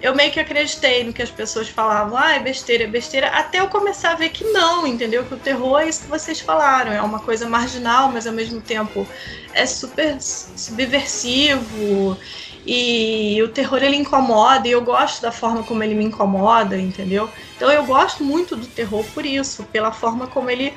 eu 0.01 0.15
meio 0.15 0.31
que 0.31 0.39
acreditei 0.39 1.03
no 1.03 1.13
que 1.13 1.21
as 1.21 1.31
pessoas 1.31 1.69
falavam, 1.69 2.17
ah, 2.17 2.33
é 2.33 2.39
besteira, 2.39 2.85
é 2.85 2.87
besteira, 2.87 3.27
até 3.31 3.59
eu 3.59 3.67
começar 3.67 4.13
a 4.13 4.15
ver 4.15 4.29
que 4.29 4.45
não, 4.45 4.87
entendeu? 4.87 5.25
Que 5.25 5.35
o 5.35 5.37
terror 5.37 5.81
é 5.81 5.89
isso 5.89 6.03
que 6.03 6.07
vocês 6.07 6.39
falaram, 6.39 6.93
é 6.93 7.03
uma 7.03 7.19
coisa 7.19 7.49
marginal, 7.49 8.09
mas 8.13 8.25
ao 8.25 8.33
mesmo 8.33 8.61
tempo 8.61 9.05
é 9.53 9.67
super 9.67 10.17
subversivo 10.21 12.17
e 12.71 13.43
o 13.43 13.49
terror 13.49 13.83
ele 13.83 13.97
incomoda 13.97 14.69
e 14.69 14.73
eu 14.73 14.85
gosto 14.85 15.23
da 15.23 15.33
forma 15.33 15.65
como 15.65 15.83
ele 15.83 15.95
me 15.95 16.05
incomoda, 16.05 16.79
entendeu? 16.79 17.33
Então 17.57 17.71
eu 17.71 17.87
gosto 17.87 18.23
muito 18.23 18.55
do 18.57 18.69
terror 18.69 19.11
por 19.11 19.25
isso, 19.25 19.65
pela 19.67 19.91
forma 19.91 20.27
como 20.29 20.51
ele 20.51 20.77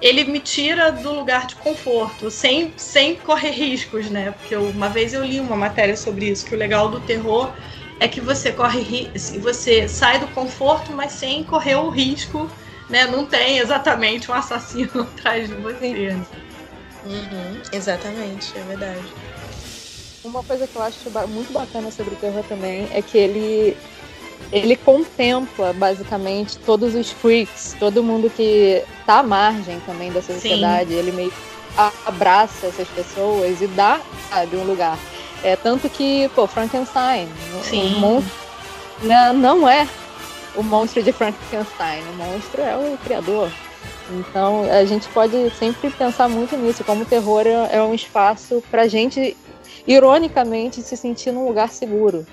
ele 0.00 0.24
me 0.24 0.40
tira 0.40 0.90
do 0.92 1.12
lugar 1.12 1.46
de 1.46 1.56
conforto, 1.56 2.30
sem, 2.30 2.74
sem 2.76 3.16
correr 3.16 3.50
riscos, 3.50 4.10
né? 4.10 4.32
Porque 4.32 4.54
eu, 4.54 4.68
uma 4.70 4.88
vez 4.88 5.12
eu 5.14 5.24
li 5.24 5.40
uma 5.40 5.56
matéria 5.56 5.96
sobre 5.96 6.28
isso, 6.30 6.44
que 6.44 6.54
o 6.54 6.58
legal 6.58 6.88
do 6.90 7.00
terror 7.00 7.56
é 8.00 8.08
que 8.08 8.20
você 8.20 8.52
corre 8.52 9.12
você 9.40 9.88
sai 9.88 10.18
do 10.20 10.28
conforto, 10.28 10.92
mas 10.92 11.12
sem 11.12 11.44
correr 11.44 11.76
o 11.76 11.88
risco, 11.90 12.48
né? 12.88 13.06
Não 13.06 13.26
tem 13.26 13.58
exatamente 13.58 14.30
um 14.30 14.34
assassino 14.34 15.02
atrás 15.02 15.48
de 15.48 15.54
você. 15.56 16.20
Uhum, 17.04 17.62
exatamente, 17.72 18.56
é 18.58 18.62
verdade. 18.62 19.31
Uma 20.24 20.42
coisa 20.42 20.66
que 20.66 20.76
eu 20.76 20.82
acho 20.82 20.98
muito 21.28 21.52
bacana 21.52 21.90
sobre 21.90 22.14
o 22.14 22.16
terror 22.16 22.44
também 22.48 22.88
é 22.92 23.02
que 23.02 23.18
ele 23.18 23.76
ele 24.52 24.76
contempla 24.76 25.72
basicamente 25.72 26.58
todos 26.58 26.94
os 26.94 27.10
freaks, 27.10 27.74
todo 27.78 28.02
mundo 28.02 28.28
que 28.28 28.84
tá 29.06 29.20
à 29.20 29.22
margem 29.22 29.80
também 29.80 30.12
da 30.12 30.20
sociedade. 30.20 30.90
Sim. 30.90 30.96
Ele 30.96 31.12
meio 31.12 31.32
abraça 32.04 32.66
essas 32.66 32.86
pessoas 32.88 33.60
e 33.62 33.66
dá, 33.68 34.00
sabe, 34.28 34.56
um 34.56 34.64
lugar. 34.64 34.98
É 35.42 35.56
tanto 35.56 35.88
que, 35.88 36.28
pô, 36.34 36.46
Frankenstein, 36.46 37.28
Sim. 37.62 37.94
o 37.94 37.98
monstro 37.98 38.42
não, 39.02 39.32
não 39.32 39.68
é 39.68 39.88
o 40.54 40.62
monstro 40.62 41.02
de 41.02 41.12
Frankenstein, 41.12 42.02
o 42.02 42.16
monstro 42.16 42.60
é 42.60 42.76
o 42.76 42.96
criador. 42.98 43.50
Então 44.10 44.64
a 44.70 44.84
gente 44.84 45.08
pode 45.08 45.50
sempre 45.58 45.90
pensar 45.90 46.28
muito 46.28 46.56
nisso, 46.56 46.84
como 46.84 47.02
o 47.02 47.06
terror 47.06 47.46
é, 47.46 47.76
é 47.76 47.82
um 47.82 47.94
espaço 47.94 48.62
para 48.70 48.86
gente 48.86 49.36
ironicamente, 49.86 50.82
se 50.82 50.96
sentir 50.96 51.32
num 51.32 51.46
lugar 51.46 51.68
seguro. 51.68 52.26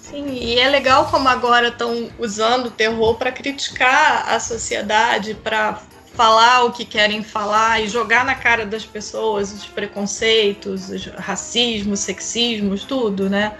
Sim, 0.00 0.26
e 0.32 0.58
é 0.58 0.68
legal 0.68 1.06
como 1.10 1.28
agora 1.28 1.68
estão 1.68 2.08
usando 2.18 2.66
o 2.66 2.70
terror 2.70 3.16
para 3.16 3.30
criticar 3.30 4.26
a 4.28 4.40
sociedade, 4.40 5.34
para 5.34 5.82
falar 6.14 6.64
o 6.64 6.72
que 6.72 6.84
querem 6.84 7.22
falar 7.22 7.80
e 7.80 7.88
jogar 7.88 8.24
na 8.24 8.34
cara 8.34 8.64
das 8.64 8.84
pessoas 8.84 9.52
os 9.52 9.66
preconceitos, 9.66 10.88
os 10.88 11.06
racismos, 11.06 12.00
sexismos, 12.00 12.84
tudo, 12.84 13.28
né? 13.28 13.52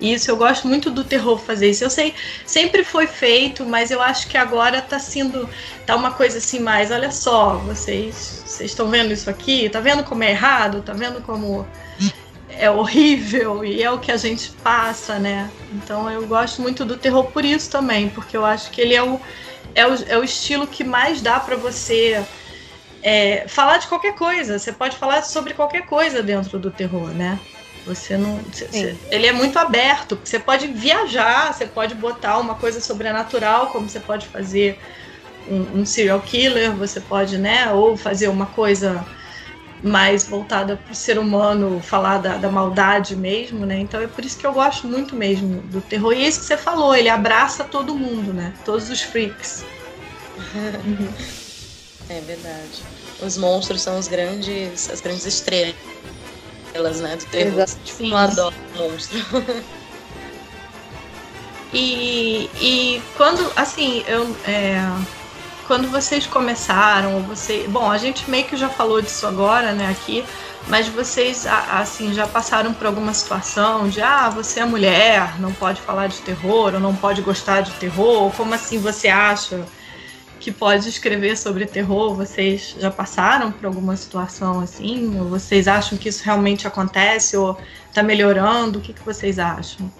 Isso 0.00 0.30
eu 0.30 0.36
gosto 0.36 0.68
muito 0.68 0.90
do 0.90 1.02
terror 1.02 1.38
fazer 1.38 1.70
isso. 1.70 1.84
Eu 1.84 1.90
sei, 1.90 2.14
sempre 2.44 2.84
foi 2.84 3.06
feito, 3.06 3.64
mas 3.64 3.90
eu 3.90 4.00
acho 4.00 4.28
que 4.28 4.38
agora 4.38 4.80
tá 4.80 4.98
sendo 4.98 5.48
tá 5.84 5.96
uma 5.96 6.12
coisa 6.12 6.38
assim 6.38 6.60
mais, 6.60 6.90
olha 6.90 7.10
só, 7.10 7.56
vocês 7.58 8.44
vocês 8.46 8.70
estão 8.70 8.88
vendo 8.88 9.12
isso 9.12 9.28
aqui? 9.28 9.68
Tá 9.68 9.80
vendo 9.80 10.04
como 10.04 10.22
é 10.22 10.30
errado? 10.30 10.82
Tá 10.82 10.92
vendo 10.92 11.20
como 11.20 11.66
é 12.58 12.70
horrível 12.70 13.64
e 13.64 13.82
é 13.82 13.90
o 13.90 13.98
que 13.98 14.10
a 14.10 14.16
gente 14.16 14.50
passa, 14.62 15.18
né? 15.18 15.50
Então 15.72 16.10
eu 16.10 16.26
gosto 16.26 16.62
muito 16.62 16.84
do 16.84 16.96
terror 16.96 17.24
por 17.24 17.44
isso 17.44 17.70
também, 17.70 18.08
porque 18.08 18.36
eu 18.36 18.44
acho 18.44 18.70
que 18.70 18.80
ele 18.80 18.94
é 18.94 19.02
o, 19.02 19.20
é 19.74 19.86
o, 19.86 19.94
é 20.08 20.18
o 20.18 20.24
estilo 20.24 20.66
que 20.66 20.82
mais 20.84 21.20
dá 21.20 21.38
para 21.38 21.56
você 21.56 22.24
é, 23.02 23.46
falar 23.48 23.78
de 23.78 23.86
qualquer 23.86 24.14
coisa. 24.14 24.58
Você 24.58 24.72
pode 24.72 24.96
falar 24.96 25.22
sobre 25.22 25.54
qualquer 25.54 25.86
coisa 25.86 26.22
dentro 26.22 26.58
do 26.58 26.70
terror, 26.70 27.08
né? 27.08 27.38
Você 27.86 28.16
não. 28.16 28.40
Você, 28.52 28.96
ele 29.10 29.26
é 29.26 29.32
muito 29.32 29.58
aberto. 29.58 30.18
Você 30.22 30.38
pode 30.38 30.66
viajar, 30.66 31.54
você 31.54 31.66
pode 31.66 31.94
botar 31.94 32.38
uma 32.38 32.56
coisa 32.56 32.80
sobrenatural, 32.80 33.68
como 33.68 33.88
você 33.88 34.00
pode 34.00 34.26
fazer 34.26 34.78
um, 35.48 35.80
um 35.80 35.86
serial 35.86 36.20
killer, 36.20 36.72
você 36.72 37.00
pode, 37.00 37.38
né? 37.38 37.70
Ou 37.72 37.96
fazer 37.96 38.26
uma 38.26 38.46
coisa 38.46 39.06
mais 39.82 40.26
voltada 40.26 40.76
para 40.76 40.92
o 40.92 40.94
ser 40.94 41.18
humano, 41.18 41.80
falar 41.80 42.18
da, 42.18 42.36
da, 42.36 42.50
maldade 42.50 43.14
mesmo, 43.14 43.66
né? 43.66 43.78
Então 43.78 44.00
é 44.00 44.06
por 44.06 44.24
isso 44.24 44.38
que 44.38 44.46
eu 44.46 44.52
gosto 44.52 44.86
muito 44.86 45.14
mesmo 45.14 45.60
do 45.62 45.80
terror. 45.80 46.12
E 46.12 46.24
é 46.24 46.28
isso 46.28 46.40
que 46.40 46.46
você 46.46 46.56
falou, 46.56 46.94
ele 46.94 47.08
abraça 47.08 47.64
todo 47.64 47.94
mundo, 47.94 48.32
né? 48.32 48.52
Todos 48.64 48.90
os 48.90 49.02
freaks. 49.02 49.64
é 52.08 52.20
verdade. 52.20 52.82
Os 53.20 53.36
monstros 53.36 53.82
são 53.82 53.98
os 53.98 54.08
grandes, 54.08 54.90
as 54.90 55.00
grandes 55.00 55.26
estrelas, 55.26 55.74
né? 57.00 57.16
Do 57.16 57.24
terror. 57.26 57.52
Exato. 57.52 57.76
Tipo, 57.84 58.04
eu 58.04 58.16
adoro 58.16 58.54
monstro. 58.76 59.18
e, 61.72 62.50
e 62.60 63.02
quando, 63.16 63.52
assim, 63.56 64.04
eu. 64.06 64.36
É 64.46 64.80
quando 65.66 65.88
vocês 65.90 66.26
começaram, 66.26 67.22
você, 67.22 67.66
bom, 67.68 67.90
a 67.90 67.98
gente 67.98 68.30
meio 68.30 68.44
que 68.44 68.56
já 68.56 68.68
falou 68.68 69.00
disso 69.02 69.26
agora, 69.26 69.72
né, 69.72 69.90
aqui, 69.90 70.24
mas 70.68 70.88
vocês 70.88 71.46
assim 71.46 72.12
já 72.12 72.26
passaram 72.26 72.72
por 72.72 72.86
alguma 72.86 73.12
situação 73.12 73.88
de 73.88 74.00
ah, 74.00 74.28
você 74.28 74.60
é 74.60 74.64
mulher, 74.64 75.40
não 75.40 75.52
pode 75.52 75.80
falar 75.80 76.08
de 76.08 76.18
terror, 76.18 76.74
ou 76.74 76.80
não 76.80 76.94
pode 76.94 77.22
gostar 77.22 77.60
de 77.60 77.72
terror, 77.72 78.32
como 78.36 78.54
assim 78.54 78.78
você 78.78 79.08
acha 79.08 79.64
que 80.38 80.52
pode 80.52 80.88
escrever 80.88 81.36
sobre 81.36 81.66
terror? 81.66 82.14
Vocês 82.14 82.76
já 82.78 82.90
passaram 82.90 83.50
por 83.50 83.66
alguma 83.66 83.96
situação 83.96 84.60
assim? 84.60 85.18
Ou 85.18 85.28
vocês 85.28 85.66
acham 85.66 85.98
que 85.98 86.08
isso 86.08 86.22
realmente 86.24 86.66
acontece 86.66 87.36
ou 87.36 87.58
está 87.88 88.02
melhorando? 88.02 88.78
O 88.78 88.82
que, 88.82 88.92
que 88.92 89.04
vocês 89.04 89.38
acham? 89.38 89.90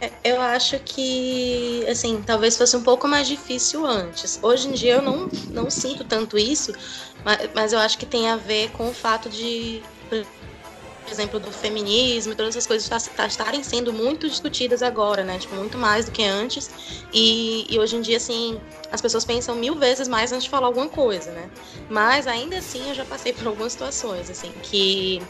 É, 0.00 0.10
eu 0.24 0.40
acho 0.40 0.78
que, 0.80 1.84
assim, 1.88 2.22
talvez 2.22 2.56
fosse 2.56 2.76
um 2.76 2.82
pouco 2.82 3.06
mais 3.08 3.26
difícil 3.26 3.86
antes. 3.86 4.38
Hoje 4.42 4.68
em 4.68 4.72
dia 4.72 4.94
eu 4.94 5.02
não, 5.02 5.28
não 5.52 5.70
sinto 5.70 6.04
tanto 6.04 6.36
isso, 6.36 6.72
mas, 7.24 7.50
mas 7.54 7.72
eu 7.72 7.78
acho 7.78 7.98
que 7.98 8.06
tem 8.06 8.28
a 8.28 8.36
ver 8.36 8.70
com 8.72 8.88
o 8.88 8.94
fato 8.94 9.28
de, 9.28 9.82
exemplo, 11.12 11.38
do 11.40 11.50
feminismo 11.52 12.32
e 12.32 12.36
todas 12.36 12.56
essas 12.56 12.66
coisas 12.66 12.88
tá, 12.88 12.98
tá, 13.16 13.26
estarem 13.26 13.62
sendo 13.62 13.92
muito 13.92 14.28
discutidas 14.28 14.82
agora, 14.82 15.22
né? 15.22 15.38
Tipo, 15.38 15.54
muito 15.56 15.78
mais 15.78 16.06
do 16.06 16.12
que 16.12 16.24
antes. 16.24 16.70
E, 17.12 17.66
e 17.68 17.78
hoje 17.78 17.96
em 17.96 18.00
dia, 18.00 18.16
assim, 18.16 18.60
as 18.90 19.00
pessoas 19.00 19.24
pensam 19.24 19.54
mil 19.54 19.76
vezes 19.76 20.08
mais 20.08 20.32
antes 20.32 20.44
de 20.44 20.50
falar 20.50 20.66
alguma 20.66 20.88
coisa, 20.88 21.30
né? 21.32 21.50
Mas 21.88 22.26
ainda 22.26 22.58
assim 22.58 22.88
eu 22.88 22.94
já 22.94 23.04
passei 23.04 23.32
por 23.32 23.46
algumas 23.46 23.72
situações, 23.72 24.30
assim, 24.30 24.52
que 24.62 25.20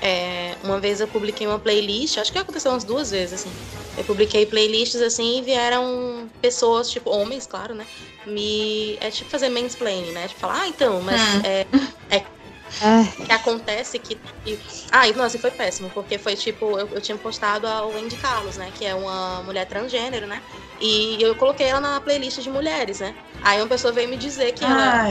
é, 0.00 0.56
uma 0.64 0.80
vez 0.80 1.00
eu 1.00 1.06
publiquei 1.06 1.46
uma 1.46 1.58
playlist, 1.58 2.18
acho 2.18 2.32
que 2.32 2.38
aconteceu 2.38 2.72
umas 2.72 2.82
duas 2.82 3.10
vezes, 3.10 3.40
assim. 3.40 3.52
Eu 3.96 4.04
publiquei 4.04 4.44
playlists 4.46 5.00
assim 5.00 5.38
e 5.38 5.42
vieram 5.42 6.28
pessoas, 6.40 6.90
tipo, 6.90 7.10
homens, 7.10 7.46
claro, 7.46 7.74
né? 7.74 7.86
Me. 8.26 8.96
É 9.00 9.10
tipo 9.10 9.30
fazer 9.30 9.48
mansplaining, 9.48 10.12
né? 10.12 10.26
Tipo, 10.26 10.40
falar, 10.40 10.62
ah, 10.62 10.68
então, 10.68 11.00
mas 11.02 11.20
hum. 11.20 11.40
é, 11.44 11.66
é 12.10 12.24
que 13.24 13.32
acontece 13.32 13.98
que. 13.98 14.18
E, 14.44 14.58
ah, 14.90 15.08
e 15.08 15.12
nossa, 15.14 15.36
e 15.36 15.40
foi 15.40 15.50
péssimo, 15.50 15.90
porque 15.90 16.18
foi 16.18 16.34
tipo, 16.34 16.78
eu, 16.78 16.88
eu 16.88 17.00
tinha 17.00 17.16
postado 17.16 17.66
a 17.66 17.86
Wendy 17.86 18.16
Carlos, 18.16 18.56
né? 18.56 18.70
Que 18.74 18.84
é 18.84 18.94
uma 18.94 19.42
mulher 19.42 19.66
transgênero, 19.66 20.26
né? 20.26 20.42
E 20.80 21.22
eu 21.22 21.34
coloquei 21.36 21.66
ela 21.66 21.80
na 21.80 22.00
playlist 22.00 22.40
de 22.40 22.50
mulheres, 22.50 23.00
né? 23.00 23.14
Aí 23.42 23.60
uma 23.60 23.68
pessoa 23.68 23.92
veio 23.92 24.08
me 24.08 24.16
dizer 24.16 24.52
que 24.52 24.64
ela. 24.64 25.08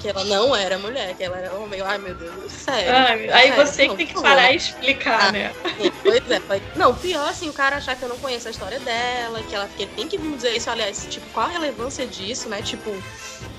Que 0.00 0.08
ela 0.08 0.24
não 0.24 0.56
era 0.56 0.78
mulher, 0.78 1.14
que 1.14 1.22
ela 1.22 1.36
era 1.36 1.52
homem. 1.54 1.80
Ai, 1.82 1.98
meu 1.98 2.14
Deus, 2.14 2.50
sério. 2.50 2.90
Ai, 2.90 3.30
aí 3.30 3.48
sério, 3.50 3.66
você 3.66 3.82
não, 3.86 3.90
que 3.90 3.96
tem 3.98 4.06
que 4.06 4.14
parar 4.22 4.36
favor. 4.36 4.52
e 4.52 4.56
explicar, 4.56 5.28
Ah, 5.28 5.32
né? 5.32 5.52
Sim, 5.78 5.92
Pois 6.02 6.30
é, 6.30 6.40
foi... 6.40 6.62
Não, 6.74 6.94
pior 6.94 7.28
assim, 7.28 7.48
o 7.50 7.52
cara 7.52 7.76
achar 7.76 7.94
que 7.96 8.02
eu 8.02 8.08
não 8.08 8.16
conheço 8.16 8.48
a 8.48 8.50
história 8.50 8.80
dela, 8.80 9.42
que 9.42 9.54
ela 9.54 9.68
que 9.76 9.82
ele 9.82 9.92
tem 9.94 10.08
que 10.08 10.16
me 10.16 10.34
dizer 10.34 10.56
isso, 10.56 10.70
aliás, 10.70 11.06
tipo, 11.10 11.26
qual 11.34 11.46
a 11.46 11.50
relevância 11.50 12.06
disso, 12.06 12.48
né? 12.48 12.62
Tipo, 12.62 12.90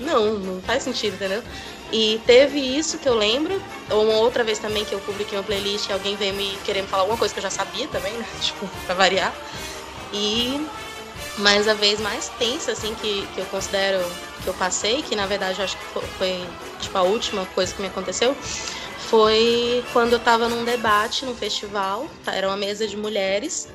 não, 0.00 0.34
não 0.34 0.60
faz 0.62 0.82
sentido, 0.82 1.14
entendeu? 1.14 1.42
E 1.92 2.20
teve 2.26 2.58
isso 2.58 2.98
que 2.98 3.08
eu 3.08 3.14
lembro, 3.14 3.62
ou 3.90 4.04
uma 4.04 4.14
outra 4.14 4.42
vez 4.42 4.58
também 4.58 4.84
que 4.84 4.92
eu 4.94 4.98
publiquei 5.00 5.38
uma 5.38 5.44
playlist 5.44 5.88
e 5.88 5.92
alguém 5.92 6.16
veio 6.16 6.34
me 6.34 6.58
querer 6.64 6.82
me 6.82 6.88
falar 6.88 7.02
alguma 7.02 7.18
coisa 7.18 7.32
que 7.32 7.38
eu 7.38 7.42
já 7.44 7.50
sabia 7.50 7.86
também, 7.88 8.12
né? 8.14 8.26
Tipo, 8.40 8.66
pra 8.86 8.94
variar. 8.96 9.32
E 10.12 10.66
mas 11.38 11.66
a 11.68 11.74
vez 11.74 12.00
mais 12.00 12.28
tensa, 12.38 12.72
assim, 12.72 12.94
que, 12.96 13.26
que 13.34 13.40
eu 13.40 13.46
considero 13.46 14.04
que 14.42 14.48
eu 14.48 14.54
passei, 14.54 15.02
que 15.02 15.14
na 15.14 15.26
verdade 15.26 15.58
eu 15.60 15.64
acho 15.64 15.76
que 15.76 15.84
foi, 15.84 16.02
foi, 16.18 16.48
tipo, 16.80 16.98
a 16.98 17.02
última 17.02 17.46
coisa 17.46 17.74
que 17.74 17.80
me 17.80 17.88
aconteceu, 17.88 18.34
foi 18.98 19.84
quando 19.92 20.14
eu 20.14 20.18
tava 20.18 20.48
num 20.48 20.64
debate 20.64 21.24
num 21.24 21.34
festival, 21.34 22.06
tá? 22.24 22.34
era 22.34 22.48
uma 22.48 22.56
mesa 22.56 22.86
de 22.86 22.96
mulheres, 22.96 23.68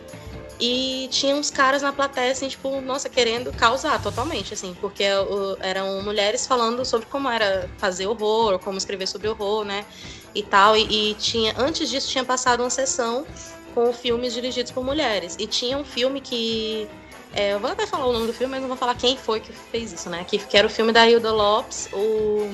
e 0.59 1.07
tinha 1.11 1.35
uns 1.35 1.51
caras 1.51 1.83
na 1.83 1.93
plateia, 1.93 2.31
assim, 2.31 2.47
tipo, 2.47 2.81
nossa, 2.81 3.07
querendo 3.07 3.51
causar 3.53 4.01
totalmente, 4.01 4.53
assim, 4.55 4.75
porque 4.81 5.03
eram 5.59 6.01
mulheres 6.01 6.47
falando 6.47 6.83
sobre 6.83 7.05
como 7.07 7.29
era 7.29 7.69
fazer 7.77 8.07
horror, 8.07 8.57
como 8.57 8.77
escrever 8.77 9.07
sobre 9.07 9.27
horror, 9.27 9.63
né, 9.63 9.85
e 10.33 10.41
tal, 10.41 10.75
e, 10.75 11.11
e 11.11 11.13
tinha, 11.13 11.53
antes 11.57 11.89
disso 11.89 12.09
tinha 12.09 12.25
passado 12.25 12.61
uma 12.61 12.69
sessão 12.71 13.25
com 13.75 13.93
filmes 13.93 14.33
dirigidos 14.33 14.71
por 14.71 14.83
mulheres, 14.83 15.35
e 15.37 15.45
tinha 15.45 15.77
um 15.77 15.85
filme 15.85 16.19
que, 16.19 16.89
é, 17.33 17.53
eu 17.53 17.59
vou 17.59 17.71
até 17.71 17.85
falar 17.85 18.05
o 18.05 18.13
nome 18.13 18.27
do 18.27 18.33
filme, 18.33 18.51
mas 18.51 18.61
não 18.61 18.67
vou 18.67 18.77
falar 18.77 18.95
quem 18.95 19.17
foi 19.17 19.39
que 19.39 19.51
fez 19.51 19.93
isso, 19.93 20.09
né, 20.09 20.23
que, 20.27 20.37
que 20.37 20.57
era 20.57 20.67
o 20.67 20.69
filme 20.69 20.91
da 20.91 21.07
Hilda 21.07 21.31
Lopes, 21.31 21.89
o 21.93 22.49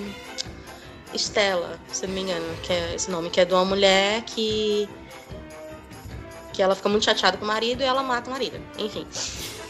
Estela, 1.13 1.79
se 1.91 2.07
não 2.07 2.13
me 2.13 2.21
engano, 2.21 2.45
que 2.63 2.73
é 2.73 2.95
esse 2.95 3.09
nome, 3.09 3.29
que 3.29 3.39
é 3.39 3.45
de 3.45 3.53
uma 3.53 3.65
mulher 3.65 4.21
que 4.23 4.89
que 6.53 6.61
ela 6.61 6.75
fica 6.75 6.87
muito 6.87 7.03
chateada 7.03 7.35
com 7.35 7.43
o 7.43 7.47
marido 7.47 7.81
e 7.81 7.83
ela 7.83 8.03
mata 8.03 8.29
o 8.29 8.31
marido. 8.31 8.61
Enfim. 8.77 9.07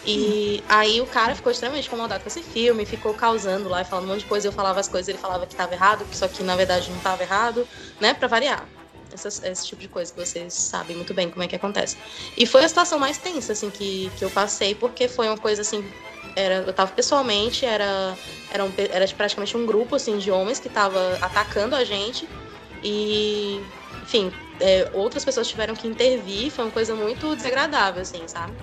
E 0.05 0.61
aí 0.67 0.99
o 0.99 1.05
cara 1.05 1.33
ficou 1.33 1.49
extremamente 1.49 1.87
incomodado 1.87 2.21
com 2.21 2.27
esse 2.27 2.43
filme, 2.43 2.85
ficou 2.85 3.13
causando 3.13 3.69
lá, 3.69 3.85
falando 3.85 4.05
um 4.05 4.07
monte 4.09 4.19
de 4.19 4.25
coisa. 4.25 4.49
Eu 4.49 4.51
falava 4.51 4.81
as 4.81 4.87
coisas, 4.89 5.07
ele 5.07 5.17
falava 5.17 5.45
que 5.45 5.53
estava 5.53 5.73
errado, 5.73 6.05
só 6.11 6.27
que 6.27 6.43
na 6.43 6.57
verdade 6.57 6.89
não 6.89 6.97
estava 6.97 7.23
errado, 7.23 7.65
né? 8.01 8.13
Pra 8.13 8.27
variar. 8.27 8.67
Essas- 9.13 9.43
esse 9.43 9.67
tipo 9.67 9.81
de 9.81 9.87
coisa 9.87 10.11
que 10.11 10.19
vocês 10.19 10.53
sabem 10.53 10.95
muito 10.95 11.13
bem 11.13 11.29
como 11.29 11.43
é 11.43 11.47
que 11.47 11.55
acontece. 11.55 11.95
E 12.37 12.45
foi 12.45 12.63
a 12.63 12.67
situação 12.67 12.97
mais 12.99 13.17
tensa, 13.17 13.53
assim, 13.53 13.69
que, 13.69 14.11
que 14.17 14.25
eu 14.25 14.29
passei, 14.29 14.73
porque 14.75 15.07
foi 15.07 15.27
uma 15.27 15.37
coisa 15.37 15.61
assim. 15.61 15.83
Era, 16.35 16.55
eu 16.65 16.73
tava 16.73 16.91
pessoalmente, 16.91 17.65
era, 17.65 18.17
era, 18.51 18.63
um, 18.65 18.71
era 18.77 19.07
praticamente 19.09 19.55
um 19.55 19.65
grupo 19.65 19.95
assim, 19.95 20.17
de 20.17 20.31
homens 20.31 20.59
que 20.59 20.69
tava 20.69 21.17
atacando 21.21 21.75
a 21.75 21.83
gente. 21.83 22.27
E, 22.83 23.61
enfim, 24.01 24.31
é, 24.59 24.89
outras 24.93 25.23
pessoas 25.23 25.47
tiveram 25.47 25.75
que 25.75 25.87
intervir, 25.87 26.51
foi 26.51 26.65
uma 26.65 26.71
coisa 26.71 26.95
muito 26.95 27.35
desagradável, 27.35 28.01
assim, 28.01 28.27
sabe? 28.27 28.53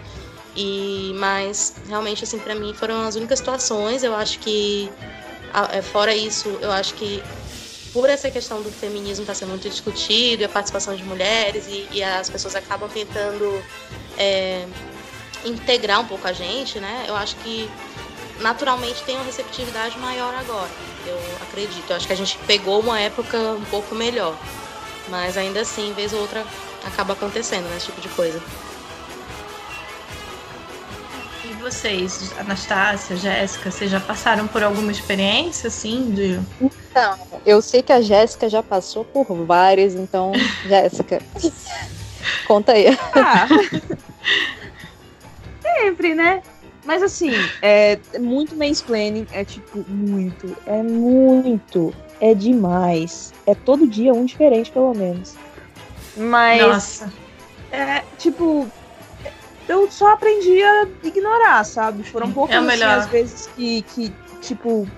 E, 0.56 1.12
mas 1.16 1.74
realmente, 1.86 2.24
assim, 2.24 2.38
para 2.38 2.54
mim 2.54 2.74
foram 2.74 3.02
as 3.06 3.14
únicas 3.14 3.38
situações. 3.38 4.02
Eu 4.02 4.14
acho 4.14 4.38
que, 4.40 4.90
é, 5.72 5.80
fora 5.80 6.14
isso, 6.14 6.48
eu 6.60 6.72
acho 6.72 6.94
que 6.94 7.22
por 7.92 8.08
essa 8.08 8.30
questão 8.30 8.62
do 8.62 8.70
feminismo 8.70 9.22
estar 9.22 9.34
sendo 9.34 9.50
muito 9.50 9.68
discutido 9.68 10.42
e 10.42 10.44
a 10.44 10.48
participação 10.48 10.94
de 10.94 11.02
mulheres 11.02 11.66
e, 11.66 11.88
e 11.92 12.02
as 12.02 12.30
pessoas 12.30 12.54
acabam 12.54 12.88
tentando 12.88 13.62
é, 14.16 14.66
integrar 15.44 16.00
um 16.00 16.06
pouco 16.06 16.26
a 16.26 16.32
gente, 16.32 16.78
né? 16.78 17.04
Eu 17.08 17.16
acho 17.16 17.36
que 17.36 17.68
naturalmente 18.40 19.02
tem 19.04 19.16
uma 19.16 19.24
receptividade 19.24 19.98
maior 19.98 20.34
agora. 20.34 20.70
Eu 21.06 21.18
acredito. 21.42 21.90
Eu 21.90 21.96
acho 21.96 22.06
que 22.06 22.12
a 22.12 22.16
gente 22.16 22.38
pegou 22.46 22.80
uma 22.80 23.00
época 23.00 23.38
um 23.38 23.64
pouco 23.64 23.94
melhor. 23.94 24.36
Mas 25.08 25.36
ainda 25.36 25.60
assim, 25.60 25.92
vez 25.94 26.12
ou 26.12 26.20
outra, 26.20 26.44
acaba 26.84 27.14
acontecendo, 27.14 27.64
né? 27.64 27.76
Esse 27.76 27.86
tipo 27.86 28.00
de 28.00 28.08
coisa. 28.10 28.40
Vocês, 31.60 32.32
Anastácia, 32.38 33.16
Jéssica, 33.16 33.70
vocês 33.70 33.90
já 33.90 34.00
passaram 34.00 34.48
por 34.48 34.62
alguma 34.62 34.90
experiência, 34.90 35.68
assim, 35.68 36.10
de... 36.10 36.40
Então, 36.60 37.18
eu 37.44 37.60
sei 37.60 37.82
que 37.82 37.92
a 37.92 38.00
Jéssica 38.00 38.48
já 38.48 38.62
passou 38.62 39.04
por 39.04 39.26
várias, 39.44 39.94
então, 39.94 40.32
Jéssica, 40.66 41.20
conta 42.46 42.72
aí. 42.72 42.86
Ah. 43.14 43.46
Sempre, 45.62 46.14
né? 46.14 46.42
Mas 46.84 47.02
assim, 47.02 47.30
é 47.60 47.98
muito 48.18 48.56
mansplaining, 48.56 49.26
é 49.32 49.44
tipo, 49.44 49.84
muito, 49.88 50.56
é 50.66 50.82
muito, 50.82 51.94
é 52.20 52.34
demais. 52.34 53.32
É 53.46 53.54
todo 53.54 53.86
dia 53.86 54.12
um 54.12 54.24
diferente, 54.24 54.70
pelo 54.70 54.94
menos. 54.94 55.36
Mas, 56.16 56.62
Nossa. 56.62 57.12
é, 57.70 58.02
tipo, 58.18 58.66
eu 59.70 59.90
só 59.90 60.12
aprendi 60.12 60.62
a 60.62 60.86
ignorar, 61.04 61.64
sabe? 61.64 62.02
Foram 62.02 62.32
poucas, 62.32 62.56
É 62.56 62.74
assim, 62.74 62.82
as 62.82 63.06
vezes 63.06 63.46
que, 63.54 63.82
que, 63.82 64.12
tipo, 64.40 64.88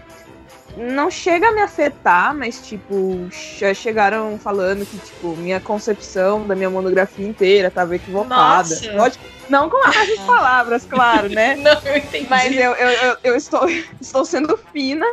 não 0.77 1.11
chega 1.11 1.49
a 1.49 1.53
me 1.53 1.61
afetar, 1.61 2.35
mas, 2.35 2.67
tipo, 2.67 3.29
já 3.59 3.75
chegaram 3.75 4.39
falando 4.39 4.87
que, 4.87 4.97
tipo, 4.99 5.37
minha 5.37 5.61
concepção 5.61 6.47
da 6.47 6.55
minha 6.55 6.71
monografia 6.71 7.27
inteira 7.27 7.71
tava 7.71 7.97
equivocada. 7.97 8.69
Nossa. 8.69 8.93
Lógico, 8.93 9.25
não 9.51 9.69
com 9.69 9.87
essas 9.87 10.19
palavras, 10.21 10.87
claro, 10.89 11.29
né? 11.29 11.57
Não, 11.61 11.79
eu 11.85 11.99
entendi. 11.99 12.27
Mas 12.31 12.57
eu, 12.57 12.73
eu, 12.73 12.89
eu, 12.89 13.17
eu 13.25 13.37
estou, 13.37 13.69
estou 14.01 14.25
sendo 14.25 14.57
fina 14.73 15.07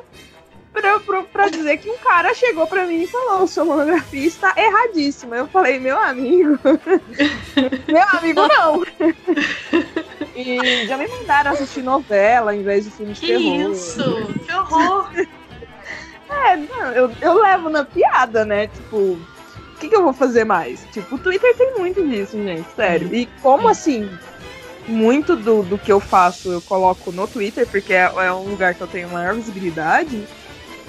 pra, 0.74 1.00
pra, 1.00 1.24
pra 1.24 1.50
dizer 1.50 1.78
que 1.78 1.90
um 1.90 1.98
cara 1.98 2.34
chegou 2.34 2.68
pra 2.68 2.86
mim 2.86 3.04
e 3.04 3.08
falou: 3.08 3.48
sua 3.48 3.66
monografia 3.66 4.28
está 4.28 4.54
erradíssima. 4.58 5.38
Eu 5.38 5.48
falei, 5.48 5.80
meu 5.80 6.00
amigo. 6.00 6.60
meu 7.88 8.04
amigo, 8.14 8.42
não. 8.48 8.86
e 10.36 10.88
já 10.88 10.98
me 10.98 11.08
mandaram 11.08 11.52
assistir 11.52 11.82
novela 11.82 12.56
em 12.56 12.64
vez 12.64 12.86
de 12.86 12.92
filme 12.92 13.14
de 13.14 13.22
Que 13.22 13.28
terror. 13.28 13.72
isso? 13.72 14.04
Que 14.46 14.54
horror! 14.54 15.10
É, 16.30 16.56
não, 16.56 16.92
eu, 16.92 17.12
eu 17.22 17.42
levo 17.42 17.70
na 17.70 17.84
piada, 17.84 18.46
né? 18.46 18.68
Tipo, 18.68 18.98
o 18.98 19.20
que, 19.80 19.90
que 19.90 19.96
eu 19.96 20.04
vou 20.04 20.14
fazer 20.14 20.46
mais? 20.46 20.86
Tipo, 20.92 21.16
o 21.16 21.18
Twitter 21.18 21.56
tem 21.58 21.78
muito 21.78 22.06
disso, 22.08 22.38
gente, 22.38 22.70
sério. 22.76 23.14
E 23.14 23.26
como 23.42 23.68
assim, 23.68 24.10
muito 24.88 25.36
do, 25.36 25.64
do 25.64 25.78
que 25.78 25.92
eu 25.92 26.00
faço 26.00 26.52
eu 26.52 26.62
coloco 26.62 27.12
no 27.12 27.28
Twitter, 27.28 27.66
porque 27.68 27.94
é, 27.94 28.12
é 28.16 28.32
um 28.32 28.50
lugar 28.50 28.76
que 28.76 28.82
eu 28.82 28.88
tenho 28.88 29.10
maior 29.10 29.34
visibilidade. 29.34 30.28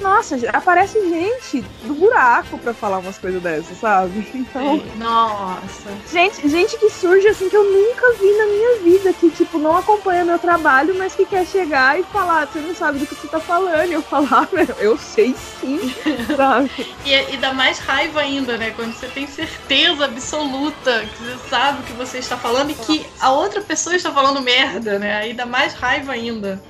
Nossa, 0.00 0.36
aparece 0.52 0.98
gente 1.08 1.60
do 1.84 1.94
buraco 1.94 2.58
pra 2.58 2.72
falar 2.72 2.98
umas 2.98 3.18
coisas 3.18 3.42
dessas, 3.42 3.78
sabe? 3.78 4.26
Então, 4.34 4.82
Nossa. 4.96 5.90
gente, 6.10 6.48
gente 6.48 6.78
que 6.78 6.88
surge 6.88 7.28
assim 7.28 7.48
que 7.48 7.56
eu 7.56 7.64
nunca 7.64 8.14
vi 8.14 8.32
na 8.32 8.46
minha 8.46 8.78
vida, 8.80 9.12
que 9.12 9.30
tipo, 9.30 9.58
não 9.58 9.76
acompanha 9.76 10.24
meu 10.24 10.38
trabalho, 10.38 10.94
mas 10.96 11.14
que 11.14 11.26
quer 11.26 11.46
chegar 11.46 12.00
e 12.00 12.02
falar, 12.04 12.46
você 12.46 12.60
não 12.60 12.74
sabe 12.74 12.98
do 12.98 13.06
que 13.06 13.14
você 13.14 13.28
tá 13.28 13.38
falando. 13.38 13.90
E 13.90 13.92
eu 13.92 14.02
falar, 14.02 14.48
eu 14.80 14.96
sei 14.96 15.34
sim, 15.60 15.94
sabe? 16.36 16.70
E, 17.04 17.34
e 17.34 17.36
dá 17.36 17.52
mais 17.52 17.78
raiva 17.78 18.20
ainda, 18.20 18.56
né? 18.56 18.70
Quando 18.70 18.94
você 18.94 19.06
tem 19.06 19.26
certeza 19.26 20.06
absoluta 20.06 21.04
que 21.04 21.24
você 21.24 21.48
sabe 21.48 21.80
o 21.80 21.82
que 21.82 21.92
você 21.92 22.18
está 22.18 22.36
falando 22.36 22.70
e 22.70 22.74
que 22.74 23.06
a 23.20 23.30
outra 23.32 23.60
pessoa 23.60 23.94
está 23.94 24.10
falando 24.10 24.40
merda, 24.40 24.98
né? 24.98 25.16
Aí 25.16 25.34
dá 25.34 25.44
mais 25.44 25.74
raiva 25.74 26.12
ainda. 26.12 26.60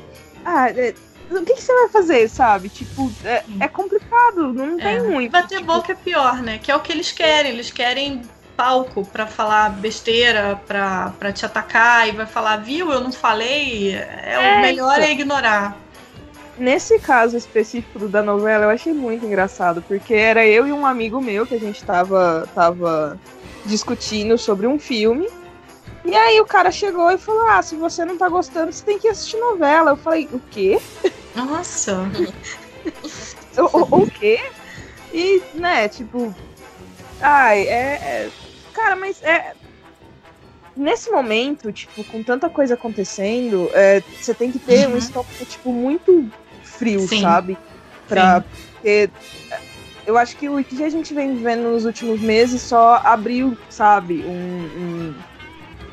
Ah, 0.44 0.70
é, 0.70 0.94
o 1.30 1.44
que, 1.44 1.54
que 1.54 1.62
você 1.62 1.72
vai 1.72 1.88
fazer, 1.88 2.28
sabe? 2.28 2.68
Tipo, 2.68 3.10
é, 3.24 3.44
é 3.60 3.68
complicado, 3.68 4.52
não 4.52 4.78
tem 4.78 4.96
É. 4.96 5.02
muito. 5.02 5.30
Bater 5.30 5.58
tipo, 5.58 5.72
boca 5.72 5.92
é 5.92 5.94
pior, 5.94 6.42
né? 6.42 6.58
Que 6.62 6.70
é 6.70 6.76
o 6.76 6.80
que 6.80 6.92
eles 6.92 7.12
querem. 7.12 7.52
Eles 7.52 7.70
querem 7.70 8.22
palco 8.56 9.06
pra 9.06 9.26
falar 9.26 9.70
besteira, 9.70 10.60
pra, 10.66 11.12
pra 11.18 11.32
te 11.32 11.46
atacar 11.46 12.08
e 12.08 12.12
vai 12.12 12.26
falar, 12.26 12.58
viu, 12.58 12.92
eu 12.92 13.00
não 13.00 13.12
falei. 13.12 13.94
É, 13.94 14.34
É, 14.34 14.58
o 14.58 14.60
melhor 14.60 14.92
então. 14.94 15.04
é 15.08 15.12
ignorar. 15.12 15.76
Nesse 16.58 16.98
caso 16.98 17.38
específico 17.38 18.06
da 18.06 18.22
novela, 18.22 18.66
eu 18.66 18.70
achei 18.70 18.92
muito 18.92 19.24
engraçado, 19.24 19.82
porque 19.88 20.12
era 20.12 20.44
eu 20.46 20.66
e 20.66 20.72
um 20.72 20.84
amigo 20.84 21.18
meu 21.20 21.46
que 21.46 21.54
a 21.54 21.58
gente 21.58 21.82
tava, 21.82 22.46
tava 22.54 23.18
discutindo 23.64 24.36
sobre 24.36 24.66
um 24.66 24.78
filme. 24.78 25.26
E 26.04 26.14
aí 26.14 26.38
o 26.40 26.44
cara 26.46 26.70
chegou 26.70 27.10
e 27.10 27.16
falou: 27.18 27.46
Ah, 27.48 27.62
se 27.62 27.76
você 27.76 28.04
não 28.04 28.18
tá 28.18 28.28
gostando, 28.28 28.72
você 28.72 28.84
tem 28.84 28.98
que 28.98 29.08
assistir 29.08 29.38
novela. 29.38 29.92
Eu 29.92 29.96
falei, 29.96 30.28
o 30.32 30.38
quê? 30.50 30.78
Nossa. 31.34 32.10
O, 33.58 33.78
o, 33.96 34.02
o 34.02 34.06
quê? 34.10 34.38
E, 35.12 35.42
né, 35.54 35.88
tipo. 35.88 36.34
Ai, 37.20 37.62
é. 37.62 37.94
é- 38.02 38.30
Cara, 38.72 38.96
mas 38.96 39.20
é. 39.22 39.54
Nesse 40.76 41.10
momento, 41.10 41.72
tipo, 41.72 42.04
com 42.04 42.22
tanta 42.22 42.48
coisa 42.48 42.74
acontecendo, 42.74 43.68
é, 43.74 44.00
você 44.18 44.32
tem 44.32 44.50
que 44.50 44.58
ter 44.58 44.86
um 44.86 44.92
Uhum. 44.92 44.96
estômago, 44.98 45.44
tipo, 45.44 45.72
muito 45.72 46.30
frio, 46.62 47.00
Sim. 47.00 47.20
sabe? 47.20 47.58
Pra 48.08 48.42
ter. 48.82 49.10
eu 50.06 50.16
acho 50.16 50.36
que 50.36 50.48
o 50.48 50.62
que 50.64 50.82
a 50.82 50.88
gente 50.88 51.12
vem 51.12 51.34
vivendo 51.34 51.64
nos 51.70 51.84
últimos 51.84 52.20
meses 52.20 52.62
só 52.62 52.96
abriu, 53.04 53.56
sabe, 53.68 54.22
um, 54.24 54.30
um 54.32 55.14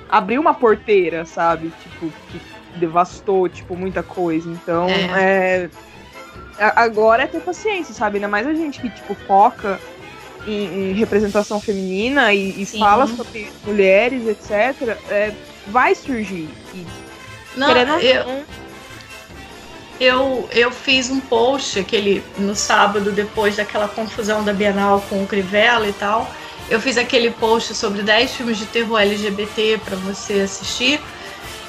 abriu 0.09 0.39
uma 0.39 0.53
porteira, 0.53 1.25
sabe, 1.25 1.69
tipo, 1.83 2.11
que 2.31 2.39
devastou, 2.77 3.49
tipo, 3.49 3.75
muita 3.75 4.01
coisa. 4.01 4.49
Então, 4.49 4.87
é. 4.87 5.63
é 5.63 5.69
agora 6.59 7.23
é 7.23 7.27
ter 7.27 7.41
paciência, 7.41 7.93
sabe? 7.93 8.17
Ainda 8.17 8.27
mais 8.27 8.47
a 8.47 8.53
gente 8.53 8.79
que, 8.79 8.89
tipo, 8.89 9.13
foca 9.13 9.79
em, 10.47 10.91
em 10.91 10.93
representação 10.93 11.59
feminina 11.59 12.33
e, 12.33 12.61
e 12.61 12.65
fala 12.65 13.05
sobre 13.07 13.51
mulheres, 13.65 14.27
etc. 14.27 14.97
É, 15.09 15.33
vai 15.67 15.93
surgir. 15.93 16.49
E, 16.73 16.85
não, 17.55 17.75
eu, 17.99 18.45
eu, 19.99 20.49
eu 20.51 20.71
fiz 20.71 21.09
um 21.09 21.19
post 21.19 21.79
aquele 21.79 22.23
no 22.37 22.55
sábado, 22.55 23.11
depois 23.11 23.55
daquela 23.55 23.87
confusão 23.87 24.43
da 24.43 24.53
Bienal 24.53 25.03
com 25.09 25.23
o 25.23 25.27
Crivella 25.27 25.87
e 25.87 25.93
tal. 25.93 26.29
Eu 26.69 26.81
fiz 26.81 26.97
aquele 26.97 27.31
post 27.31 27.73
sobre 27.73 28.01
10 28.01 28.35
filmes 28.35 28.57
de 28.57 28.65
terror 28.65 28.99
LGBT 28.99 29.79
para 29.83 29.95
você 29.95 30.41
assistir 30.41 30.99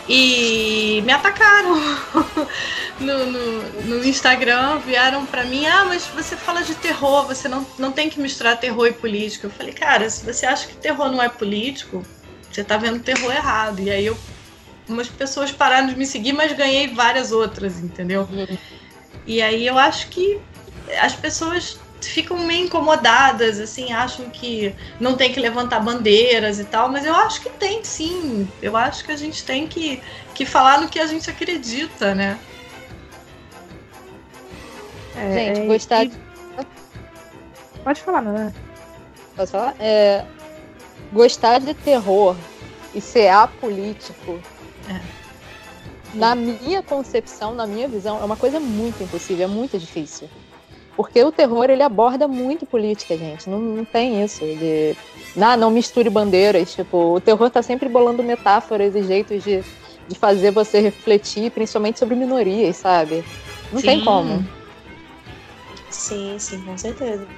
e 0.08 1.02
me 1.04 1.12
atacaram 1.12 1.76
no, 2.98 3.26
no, 3.26 3.62
no, 3.84 4.04
Instagram, 4.04 4.78
vieram 4.78 5.26
para 5.26 5.44
mim, 5.44 5.66
ah, 5.66 5.84
mas 5.84 6.06
você 6.06 6.34
fala 6.34 6.62
de 6.62 6.74
terror, 6.74 7.26
você 7.26 7.46
não, 7.46 7.66
não 7.78 7.92
tem 7.92 8.08
que 8.08 8.18
misturar 8.18 8.58
terror 8.58 8.86
e 8.86 8.92
política. 8.92 9.46
Eu 9.46 9.50
falei, 9.50 9.72
cara, 9.72 10.08
se 10.08 10.24
você 10.24 10.46
acha 10.46 10.66
que 10.66 10.76
terror 10.76 11.10
não 11.10 11.22
é 11.22 11.28
político, 11.28 12.02
você 12.50 12.64
tá 12.64 12.78
vendo 12.78 13.00
terror 13.00 13.30
errado. 13.30 13.80
E 13.80 13.90
aí 13.90 14.06
eu, 14.06 14.16
umas 14.88 15.08
pessoas 15.08 15.52
pararam 15.52 15.88
de 15.88 15.96
me 15.96 16.06
seguir, 16.06 16.32
mas 16.32 16.52
ganhei 16.52 16.88
várias 16.88 17.30
outras, 17.30 17.78
entendeu? 17.78 18.26
Uhum. 18.32 18.56
E 19.26 19.42
aí 19.42 19.66
eu 19.66 19.76
acho 19.76 20.08
que 20.08 20.40
as 21.02 21.14
pessoas 21.14 21.78
ficam 22.06 22.38
meio 22.38 22.66
incomodadas, 22.66 23.58
assim, 23.58 23.92
acham 23.92 24.30
que 24.30 24.74
não 25.00 25.16
tem 25.16 25.32
que 25.32 25.40
levantar 25.40 25.80
bandeiras 25.80 26.58
e 26.60 26.64
tal, 26.64 26.88
mas 26.88 27.04
eu 27.04 27.14
acho 27.14 27.40
que 27.40 27.50
tem 27.50 27.82
sim. 27.82 28.48
Eu 28.62 28.76
acho 28.76 29.04
que 29.04 29.12
a 29.12 29.16
gente 29.16 29.44
tem 29.44 29.66
que, 29.66 30.00
que 30.34 30.44
falar 30.44 30.80
no 30.80 30.88
que 30.88 30.98
a 30.98 31.06
gente 31.06 31.28
acredita, 31.28 32.14
né? 32.14 32.38
É, 35.16 35.32
gente, 35.32 35.60
é, 35.60 35.66
gostar 35.66 36.04
e... 36.04 36.08
de... 36.08 36.16
Pode 37.82 38.00
falar, 38.02 38.22
né? 38.22 38.52
Posso 39.34 39.52
falar? 39.52 39.74
É, 39.80 40.24
gostar 41.12 41.58
de 41.58 41.74
terror 41.74 42.36
e 42.94 43.00
ser 43.00 43.28
apolítico, 43.28 44.40
é. 44.88 45.00
na 46.14 46.34
minha 46.34 46.82
concepção, 46.82 47.54
na 47.54 47.66
minha 47.66 47.88
visão, 47.88 48.20
é 48.20 48.24
uma 48.24 48.36
coisa 48.36 48.60
muito 48.60 49.02
impossível, 49.02 49.44
é 49.44 49.48
muito 49.48 49.78
difícil. 49.78 50.28
Porque 50.98 51.22
o 51.22 51.30
terror, 51.30 51.70
ele 51.70 51.84
aborda 51.84 52.26
muito 52.26 52.66
política, 52.66 53.16
gente. 53.16 53.48
Não, 53.48 53.60
não 53.60 53.84
tem 53.84 54.20
isso 54.24 54.44
de... 54.44 54.96
Ah, 55.40 55.56
não 55.56 55.70
misture 55.70 56.10
bandeiras. 56.10 56.74
Tipo, 56.74 57.14
o 57.14 57.20
terror 57.20 57.48
tá 57.50 57.62
sempre 57.62 57.88
bolando 57.88 58.20
metáforas 58.20 58.96
e 58.96 59.04
jeitos 59.04 59.44
de, 59.44 59.62
de 60.08 60.18
fazer 60.18 60.50
você 60.50 60.80
refletir, 60.80 61.52
principalmente 61.52 62.00
sobre 62.00 62.16
minorias, 62.16 62.78
sabe? 62.78 63.24
Não 63.70 63.80
sim. 63.80 63.86
tem 63.86 64.04
como. 64.04 64.44
Sim, 65.88 66.34
sim, 66.36 66.60
com 66.62 66.76
certeza. 66.76 67.28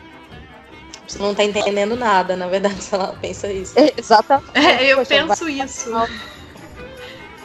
Você 1.07 1.19
não 1.19 1.35
tá 1.35 1.45
entendendo 1.45 1.95
nada, 1.97 2.35
na 2.37 2.47
verdade, 2.47 2.77
se 2.83 2.95
ela 2.95 3.15
pensa 3.21 3.53
isso. 3.53 3.79
É, 3.79 3.93
exatamente. 3.95 4.57
É, 4.57 4.91
eu 4.91 4.97
Poxa, 4.97 5.09
penso 5.11 5.45
vai... 5.45 5.53
isso. 5.53 5.91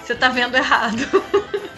Você 0.01 0.15
tá 0.15 0.29
vendo 0.29 0.55
errado. 0.55 1.01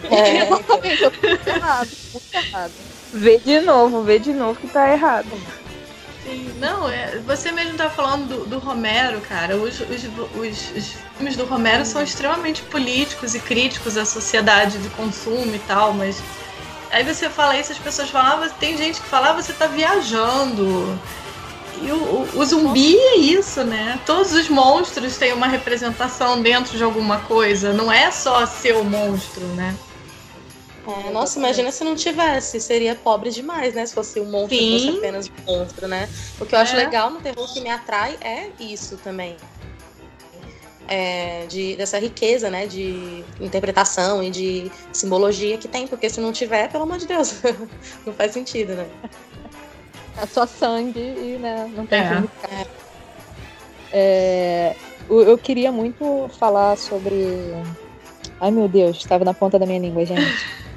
É, 0.08 0.44
exatamente, 0.46 1.02
eu 1.02 1.10
tô 1.10 1.50
errado, 1.50 1.90
muito 2.12 2.34
errado. 2.34 2.87
Vê 3.12 3.38
de 3.38 3.60
novo, 3.60 4.02
vê 4.02 4.18
de 4.18 4.32
novo 4.32 4.60
que 4.60 4.68
tá 4.68 4.92
errado. 4.92 5.28
Sim, 6.24 6.52
não, 6.60 6.88
é, 6.88 7.18
você 7.26 7.50
mesmo 7.50 7.74
tá 7.78 7.88
falando 7.88 8.28
do, 8.28 8.46
do 8.46 8.58
Romero, 8.58 9.20
cara. 9.22 9.56
Os, 9.56 9.80
os, 9.80 10.04
os, 10.34 10.76
os, 10.76 10.96
filmes 11.16 11.36
do 11.36 11.46
Romero 11.46 11.86
são 11.86 12.02
extremamente 12.02 12.62
políticos 12.62 13.34
e 13.34 13.40
críticos 13.40 13.96
à 13.96 14.04
sociedade 14.04 14.78
de 14.78 14.90
consumo 14.90 15.54
e 15.54 15.58
tal, 15.60 15.94
mas 15.94 16.22
aí 16.90 17.02
você 17.02 17.30
fala 17.30 17.58
isso, 17.58 17.72
as 17.72 17.78
pessoas 17.78 18.10
falam, 18.10 18.42
ah, 18.42 18.48
tem 18.60 18.76
gente 18.76 19.00
que 19.00 19.06
fala, 19.06 19.30
ah, 19.30 19.32
você 19.32 19.54
tá 19.54 19.66
viajando. 19.66 20.98
E 21.80 21.90
o, 21.92 21.96
o, 21.96 22.28
o, 22.34 22.44
zumbi 22.44 22.96
é 22.96 23.16
isso, 23.16 23.62
né? 23.64 23.98
Todos 24.04 24.32
os 24.32 24.48
monstros 24.48 25.16
têm 25.16 25.32
uma 25.32 25.46
representação 25.46 26.42
dentro 26.42 26.76
de 26.76 26.82
alguma 26.82 27.20
coisa. 27.20 27.72
Não 27.72 27.90
é 27.90 28.10
só 28.10 28.44
ser 28.44 28.74
o 28.74 28.84
monstro, 28.84 29.46
né? 29.54 29.74
É, 30.88 31.10
nossa, 31.10 31.38
imagina 31.38 31.70
se 31.70 31.84
não 31.84 31.94
tivesse. 31.94 32.58
Seria 32.60 32.94
pobre 32.94 33.30
demais, 33.30 33.74
né? 33.74 33.84
Se 33.84 33.92
fosse 33.92 34.18
um 34.18 34.24
monstro, 34.24 34.56
Sim. 34.56 34.72
fosse 34.72 34.98
apenas 34.98 35.28
um 35.28 35.52
monstro, 35.52 35.86
né? 35.86 36.08
O 36.40 36.46
que 36.46 36.54
eu 36.54 36.58
acho 36.58 36.74
é. 36.74 36.78
legal 36.78 37.10
no 37.10 37.20
terror 37.20 37.46
que 37.52 37.60
me 37.60 37.68
atrai 37.68 38.16
é 38.22 38.50
isso 38.58 38.96
também. 38.96 39.36
É, 40.88 41.44
de, 41.46 41.76
dessa 41.76 41.98
riqueza, 41.98 42.48
né? 42.48 42.66
De 42.66 43.22
interpretação 43.38 44.22
e 44.22 44.30
de 44.30 44.72
simbologia 44.90 45.58
que 45.58 45.68
tem. 45.68 45.86
Porque 45.86 46.08
se 46.08 46.20
não 46.20 46.32
tiver, 46.32 46.70
pelo 46.70 46.84
amor 46.84 46.96
de 46.96 47.06
Deus, 47.06 47.34
não 48.06 48.14
faz 48.14 48.32
sentido, 48.32 48.74
né? 48.74 48.88
É 50.16 50.26
só 50.26 50.46
sangue 50.46 50.98
e 50.98 51.38
né, 51.38 51.70
não 51.76 51.86
tem 51.86 52.00
é. 52.00 52.66
É, 53.92 54.76
eu 55.08 55.36
queria 55.36 55.70
muito 55.70 56.30
falar 56.38 56.76
sobre. 56.76 57.52
Ai 58.40 58.50
meu 58.50 58.68
Deus, 58.68 58.96
estava 58.96 59.24
na 59.24 59.34
ponta 59.34 59.58
da 59.58 59.66
minha 59.66 59.78
língua, 59.78 60.04
gente. 60.06 60.58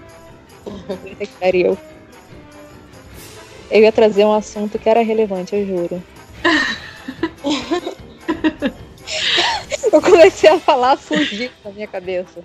que 1.18 1.28
pariu. 1.40 1.78
Eu 3.70 3.82
ia 3.82 3.92
trazer 3.92 4.26
um 4.26 4.34
assunto 4.34 4.78
que 4.78 4.90
era 4.90 5.02
relevante, 5.02 5.56
eu 5.56 5.66
juro. 5.66 6.04
eu 9.94 10.02
comecei 10.02 10.50
a 10.50 10.60
falar, 10.60 10.98
fugir 10.98 11.52
da 11.64 11.72
minha 11.72 11.88
cabeça. 11.88 12.44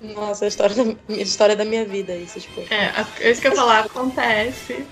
Nossa, 0.00 0.44
a 0.44 0.48
história 0.48 0.74
da, 0.74 0.82
a 1.08 1.12
história 1.12 1.56
da 1.56 1.64
minha 1.64 1.84
vida, 1.84 2.14
isso, 2.14 2.40
tipo. 2.40 2.60
É, 2.72 2.92
é 3.20 3.30
isso 3.30 3.40
que 3.40 3.46
eu 3.46 3.52
ia 3.52 3.56
falar, 3.56 3.86
acontece. 3.86 4.84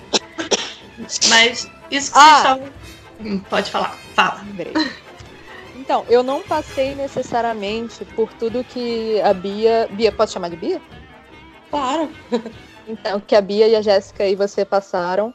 Mas 1.28 1.68
isso 1.90 2.12
que 2.12 2.18
ah. 2.18 2.24
você 2.24 2.36
estava. 2.36 2.72
Hum, 3.20 3.38
pode 3.40 3.70
falar, 3.70 3.98
fala. 4.14 4.44
Então, 5.76 6.06
eu 6.08 6.22
não 6.22 6.42
passei 6.42 6.94
necessariamente 6.94 8.04
por 8.16 8.32
tudo 8.34 8.64
que 8.64 9.20
a 9.22 9.34
Bia. 9.34 9.88
Bia, 9.90 10.12
pode 10.12 10.30
chamar 10.30 10.48
de 10.48 10.56
Bia? 10.56 10.80
Claro. 11.70 12.10
Então, 12.88 13.20
que 13.20 13.36
a 13.36 13.40
Bia 13.40 13.68
e 13.68 13.76
a 13.76 13.82
Jéssica 13.82 14.26
e 14.26 14.34
você 14.34 14.64
passaram. 14.64 15.32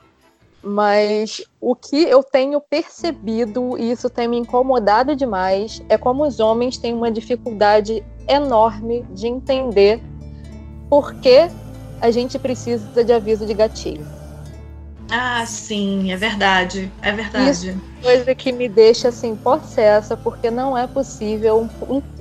Mas 0.61 1.41
o 1.61 1.73
que 1.73 2.03
eu 2.03 2.21
tenho 2.21 2.59
percebido, 2.59 3.77
e 3.77 3.91
isso 3.91 4.09
tem 4.09 4.27
me 4.27 4.37
incomodado 4.37 5.15
demais, 5.15 5.81
é 5.87 5.97
como 5.97 6.25
os 6.25 6.39
homens 6.39 6.77
têm 6.77 6.93
uma 6.93 7.09
dificuldade 7.09 8.03
enorme 8.27 9.05
de 9.11 9.27
entender 9.27 10.01
por 10.89 11.13
que 11.21 11.49
a 12.01 12.11
gente 12.11 12.37
precisa 12.39 13.03
de 13.03 13.13
aviso 13.13 13.45
de 13.45 13.53
gatilho. 13.53 14.05
Ah, 15.09 15.45
sim, 15.45 16.11
é 16.11 16.15
verdade. 16.17 16.91
É 17.01 17.11
verdade. 17.11 17.51
Isso 17.51 17.69
é 17.69 18.01
coisa 18.01 18.35
que 18.35 18.51
me 18.51 18.67
deixa 18.67 19.09
assim 19.09 19.35
possessa, 19.35 20.17
porque 20.17 20.49
não 20.49 20.77
é 20.77 20.87
possível. 20.87 21.69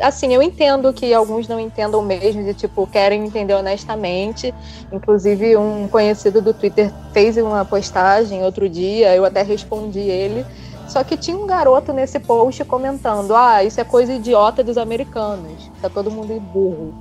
Assim, 0.01 0.35
eu 0.35 0.43
entendo 0.43 0.93
que 0.93 1.13
alguns 1.15 1.49
não 1.49 1.59
entendam 1.59 2.03
mesmo, 2.03 2.45
de 2.45 2.53
tipo, 2.55 2.87
querem 2.87 3.25
entender 3.25 3.55
honestamente. 3.55 4.55
Inclusive, 4.93 5.57
um 5.57 5.89
conhecido 5.89 6.43
do 6.43 6.53
Twitter 6.53 6.93
fez 7.13 7.37
uma 7.37 7.65
postagem 7.65 8.43
outro 8.43 8.69
dia, 8.69 9.15
eu 9.15 9.25
até 9.25 9.43
respondi 9.43 10.01
ele. 10.01 10.45
Só 10.89 11.03
que 11.03 11.17
tinha 11.17 11.37
um 11.37 11.47
garoto 11.47 11.93
nesse 11.93 12.19
post 12.21 12.63
comentando: 12.65 13.35
Ah, 13.35 13.65
isso 13.65 13.81
é 13.81 13.85
coisa 13.85 14.13
idiota 14.13 14.63
dos 14.63 14.77
americanos. 14.77 15.71
Tá 15.81 15.89
todo 15.89 16.11
mundo 16.11 16.39
burro. 16.39 16.95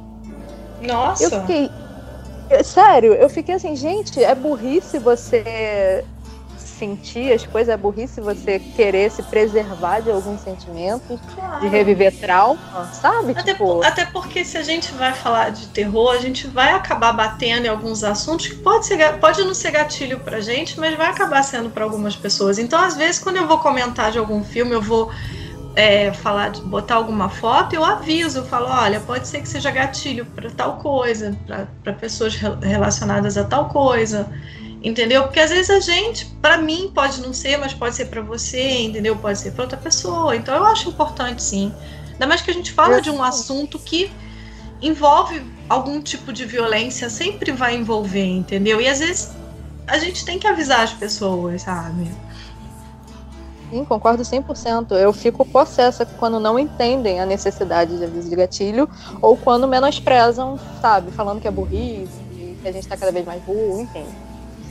Nossa! 0.82 1.24
Eu 1.24 1.42
fiquei, 1.42 1.70
Sério, 2.64 3.14
eu 3.14 3.30
fiquei 3.30 3.56
assim, 3.56 3.76
gente, 3.76 4.24
é 4.24 4.34
burrice 4.36 5.00
você 5.00 6.04
sentir 6.84 7.32
as 7.32 7.46
coisas, 7.46 7.74
é 7.74 7.78
burrice 7.78 8.20
você 8.20 8.60
querer 8.60 9.10
se 9.10 9.24
preservar 9.24 10.02
de 10.02 10.12
alguns 10.12 10.42
sentimentos, 10.42 11.20
claro. 11.34 11.62
de 11.62 11.68
reviver 11.68 12.14
trauma, 12.20 12.90
sabe? 12.94 13.32
Até, 13.32 13.54
tipo... 13.54 13.66
por, 13.66 13.86
até 13.86 14.06
porque 14.06 14.44
se 14.44 14.58
a 14.58 14.64
gente 14.64 14.92
vai 14.94 15.14
falar 15.14 15.52
de 15.52 15.68
terror, 15.68 16.12
a 16.12 16.18
gente 16.18 16.48
vai 16.48 16.74
acabar 16.74 17.14
batendo 17.14 17.66
em 17.66 17.70
alguns 17.70 18.04
assuntos 18.04 18.48
que 18.48 18.56
pode, 18.56 18.86
ser, 18.86 19.18
pode 19.20 19.42
não 19.44 19.54
ser 19.54 19.72
gatilho 19.72 20.20
pra 20.20 20.42
gente, 20.42 20.80
mas 20.80 20.98
vai 20.98 21.08
acabar 21.08 21.44
sendo 21.44 21.70
para 21.70 21.84
algumas 21.84 22.16
pessoas. 22.16 22.60
Então, 22.60 22.80
às 22.80 22.98
vezes, 22.98 23.20
quando 23.20 23.38
eu 23.38 23.48
vou 23.48 23.60
comentar 23.60 24.12
de 24.12 24.18
algum 24.18 24.44
filme, 24.44 24.72
eu 24.72 24.82
vou 24.82 25.10
é, 25.76 26.14
falar, 26.14 26.52
botar 26.52 26.96
alguma 26.96 27.30
foto, 27.30 27.74
eu 27.74 27.84
aviso, 27.84 28.40
eu 28.40 28.46
falo, 28.46 28.68
olha, 28.68 29.00
pode 29.00 29.28
ser 29.28 29.42
que 29.42 29.50
seja 29.50 29.72
gatilho 29.72 30.26
para 30.26 30.50
tal 30.52 30.78
coisa, 30.78 31.38
para 31.84 31.94
pessoas 31.94 32.36
relacionadas 32.62 33.38
a 33.38 33.44
tal 33.44 33.70
coisa, 33.70 34.32
entendeu? 34.84 35.24
Porque 35.24 35.40
às 35.40 35.50
vezes 35.50 35.70
a 35.70 35.80
gente, 35.80 36.26
para 36.42 36.58
mim 36.58 36.92
pode 36.94 37.22
não 37.22 37.34
ser, 37.34 37.58
mas 37.58 37.74
pode 37.74 37.96
ser 37.96 38.06
para 38.06 38.22
você, 38.22 38.84
entendeu? 38.84 39.16
Pode 39.16 39.40
ser 39.40 39.52
para 39.52 39.64
outra 39.64 39.78
pessoa. 39.78 40.36
Então 40.36 40.56
eu 40.56 40.66
acho 40.66 40.90
importante 40.90 41.42
sim. 41.42 41.74
Ainda 42.12 42.28
mais 42.28 42.42
que 42.42 42.52
a 42.52 42.54
gente 42.54 42.72
fala 42.72 43.02
de 43.02 43.10
um 43.10 43.24
assunto 43.24 43.80
que 43.80 44.12
envolve 44.82 45.42
algum 45.68 46.02
tipo 46.02 46.32
de 46.32 46.46
violência, 46.46 47.10
sempre 47.10 47.52
vai 47.52 47.76
envolver, 47.76 48.26
entendeu? 48.26 48.80
E 48.80 48.88
às 48.88 49.00
vezes 49.00 49.32
a 49.88 49.98
gente 49.98 50.24
tem 50.24 50.38
que 50.38 50.46
avisar 50.46 50.82
as 50.82 50.94
pessoas, 50.94 51.64
sabe? 51.64 52.12
Sim, 53.74 53.84
concordo 53.84 54.22
100%. 54.22 54.92
Eu 54.92 55.12
fico 55.12 55.44
possessa 55.44 56.06
quando 56.06 56.40
não 56.40 56.60
entendem 56.60 57.20
a 57.20 57.26
necessidade 57.26 57.98
de 57.98 58.04
aviso 58.04 58.30
de 58.30 58.36
gatilho 58.36 58.88
ou 59.20 59.36
quando 59.36 59.68
menosprezam, 59.68 60.60
sabe, 60.80 61.12
falando 61.12 61.42
que 61.42 61.48
é 61.48 61.52
burrice, 61.52 62.22
que 62.62 62.68
a 62.68 62.72
gente 62.72 62.88
tá 62.88 62.96
cada 62.96 63.12
vez 63.12 63.26
mais 63.26 63.42
burro, 63.42 63.82
enfim. 63.82 64.06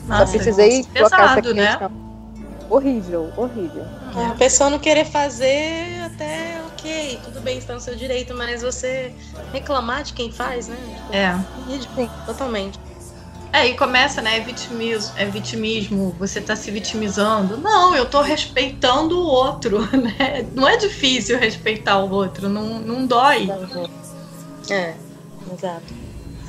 Nossa, 0.07 0.27
Só 0.27 0.33
precisei 0.33 0.85
colocar 0.85 1.37
essa 1.37 1.53
né? 1.53 1.67
questão. 1.67 1.89
Né? 1.89 1.97
Horrível, 2.71 3.33
horrível. 3.37 3.85
É, 4.17 4.27
a 4.27 4.35
pessoa 4.35 4.71
não 4.71 4.79
querer 4.79 5.05
fazer 5.05 6.01
até 6.05 6.61
ok, 6.69 7.19
tudo 7.25 7.41
bem, 7.41 7.59
está 7.59 7.75
no 7.75 7.81
seu 7.81 7.97
direito, 7.97 8.35
mas 8.37 8.63
você 8.63 9.13
reclamar 9.53 10.05
de 10.05 10.13
quem 10.13 10.31
faz, 10.31 10.69
né? 10.69 10.77
Tipo, 10.77 11.13
é. 11.13 11.45
Ridículo, 11.69 12.11
totalmente. 12.25 12.79
É, 13.53 13.67
e 13.67 13.77
começa, 13.77 14.23
né? 14.23 14.39
É 14.39 14.41
vitimismo, 14.41 15.13
é 15.17 15.27
vitimismo, 15.27 16.17
você 16.19 16.41
tá 16.41 16.57
se 16.57 16.71
vitimizando. 16.71 17.59
Não, 17.59 17.95
eu 17.95 18.07
tô 18.07 18.23
respeitando 18.23 19.19
o 19.19 19.27
outro, 19.27 19.81
né? 19.95 20.47
Não 20.55 20.67
é 20.67 20.77
difícil 20.79 21.39
respeitar 21.39 21.99
o 21.99 22.11
outro, 22.11 22.49
não, 22.49 22.81
não 22.81 23.07
dói. 23.07 23.49
É, 24.71 24.95
exato. 25.53 25.95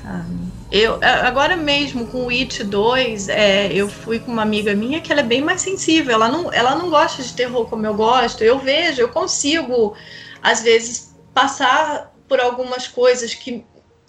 Sabe? 0.01 0.53
Eu, 0.71 0.97
agora 1.03 1.55
mesmo, 1.55 2.07
com 2.07 2.25
o 2.25 2.29
It 2.29 2.63
2, 2.63 3.29
é, 3.29 3.71
eu 3.71 3.87
fui 3.87 4.17
com 4.17 4.31
uma 4.31 4.41
amiga 4.41 4.73
minha 4.73 4.99
que 4.99 5.11
ela 5.11 5.21
é 5.21 5.23
bem 5.23 5.39
mais 5.39 5.61
sensível. 5.61 6.13
Ela 6.13 6.29
não, 6.29 6.51
ela 6.51 6.75
não 6.75 6.89
gosta 6.89 7.21
de 7.21 7.31
terror 7.33 7.67
como 7.67 7.85
eu 7.85 7.93
gosto. 7.93 8.43
Eu 8.43 8.57
vejo, 8.57 8.99
eu 8.99 9.09
consigo, 9.09 9.93
às 10.41 10.63
vezes, 10.63 11.13
passar 11.31 12.11
por 12.27 12.39
algumas 12.39 12.87
coisas 12.87 13.35
que 13.35 13.63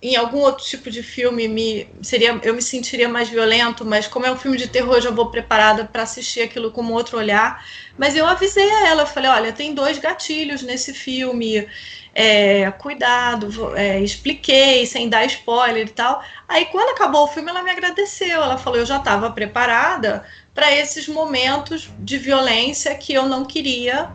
em 0.05 0.17
algum 0.17 0.41
outro 0.41 0.63
tipo 0.67 0.91
de 0.91 1.03
filme 1.03 1.49
me 1.49 1.89
seria 2.03 2.39
eu 2.43 2.53
me 2.53 2.61
sentiria 2.61 3.09
mais 3.09 3.31
violento, 3.31 3.87
mas 3.87 4.07
como 4.07 4.27
é 4.27 4.31
um 4.31 4.37
filme 4.37 4.59
de 4.59 4.69
terror, 4.69 4.97
eu 4.97 5.01
já 5.01 5.11
vou 5.11 5.31
preparada 5.31 5.87
para 5.87 6.03
assistir 6.03 6.43
aquilo 6.43 6.71
com 6.71 6.93
outro 6.93 7.17
olhar. 7.17 7.65
Mas 7.97 8.15
eu 8.15 8.27
avisei 8.27 8.71
a 8.71 8.89
ela, 8.89 9.07
falei, 9.07 9.31
olha, 9.31 9.53
tem 9.53 9.73
dois 9.73 9.99
gatilhos 9.99 10.63
nesse 10.63 10.93
filme, 10.93 11.67
é, 12.15 12.71
cuidado, 12.73 13.75
é, 13.75 13.99
expliquei 14.01 14.85
sem 14.85 15.09
dar 15.09 15.25
spoiler 15.25 15.87
e 15.87 15.91
tal. 15.91 16.23
Aí 16.47 16.67
quando 16.67 16.91
acabou 16.91 17.25
o 17.25 17.29
filme, 17.29 17.49
ela 17.49 17.63
me 17.63 17.71
agradeceu, 17.71 18.43
ela 18.43 18.59
falou, 18.59 18.81
eu 18.81 18.87
já 18.87 18.99
estava 18.99 19.31
preparada 19.31 20.23
para 20.55 20.71
esses 20.71 21.09
momentos 21.09 21.89
de 22.01 22.19
violência 22.19 22.95
que 22.95 23.15
eu 23.15 23.27
não 23.27 23.43
queria, 23.43 24.11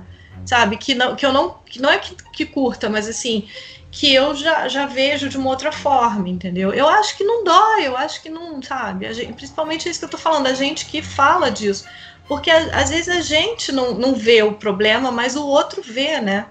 sabe, 0.46 0.78
que 0.78 0.94
não 0.94 1.16
que 1.16 1.26
eu 1.26 1.34
não 1.34 1.58
que 1.66 1.82
não 1.82 1.90
é 1.90 1.98
que, 1.98 2.16
que 2.32 2.46
curta, 2.46 2.88
mas 2.90 3.08
assim 3.08 3.50
que 3.92 4.14
eu 4.14 4.36
já, 4.36 4.68
já 4.68 4.86
vejo 4.86 5.30
de 5.30 5.38
uma 5.38 5.50
outra 5.50 5.72
forma, 5.72 6.30
entendeu? 6.30 6.72
Eu 6.74 6.88
acho 6.88 7.18
que 7.18 7.24
não 7.24 7.44
dói, 7.44 7.88
eu 7.88 7.98
acho 7.98 8.22
que 8.22 8.30
não, 8.30 8.62
sabe? 8.62 9.12
Gente, 9.14 9.34
principalmente 9.34 9.90
isso 9.90 10.00
que 10.00 10.06
eu 10.06 10.10
tô 10.10 10.18
falando, 10.18 10.48
a 10.48 10.54
gente 10.54 10.86
que 10.86 11.02
fala 11.02 11.50
disso. 11.50 11.86
Porque 12.28 12.52
às 12.52 12.92
vezes 12.92 13.10
a 13.10 13.22
gente 13.22 13.72
não, 13.72 13.96
não 13.96 14.14
vê 14.14 14.44
o 14.44 14.54
problema, 14.54 15.12
mas 15.12 15.36
o 15.36 15.48
outro 15.48 15.82
vê, 15.82 16.22
né? 16.22 16.46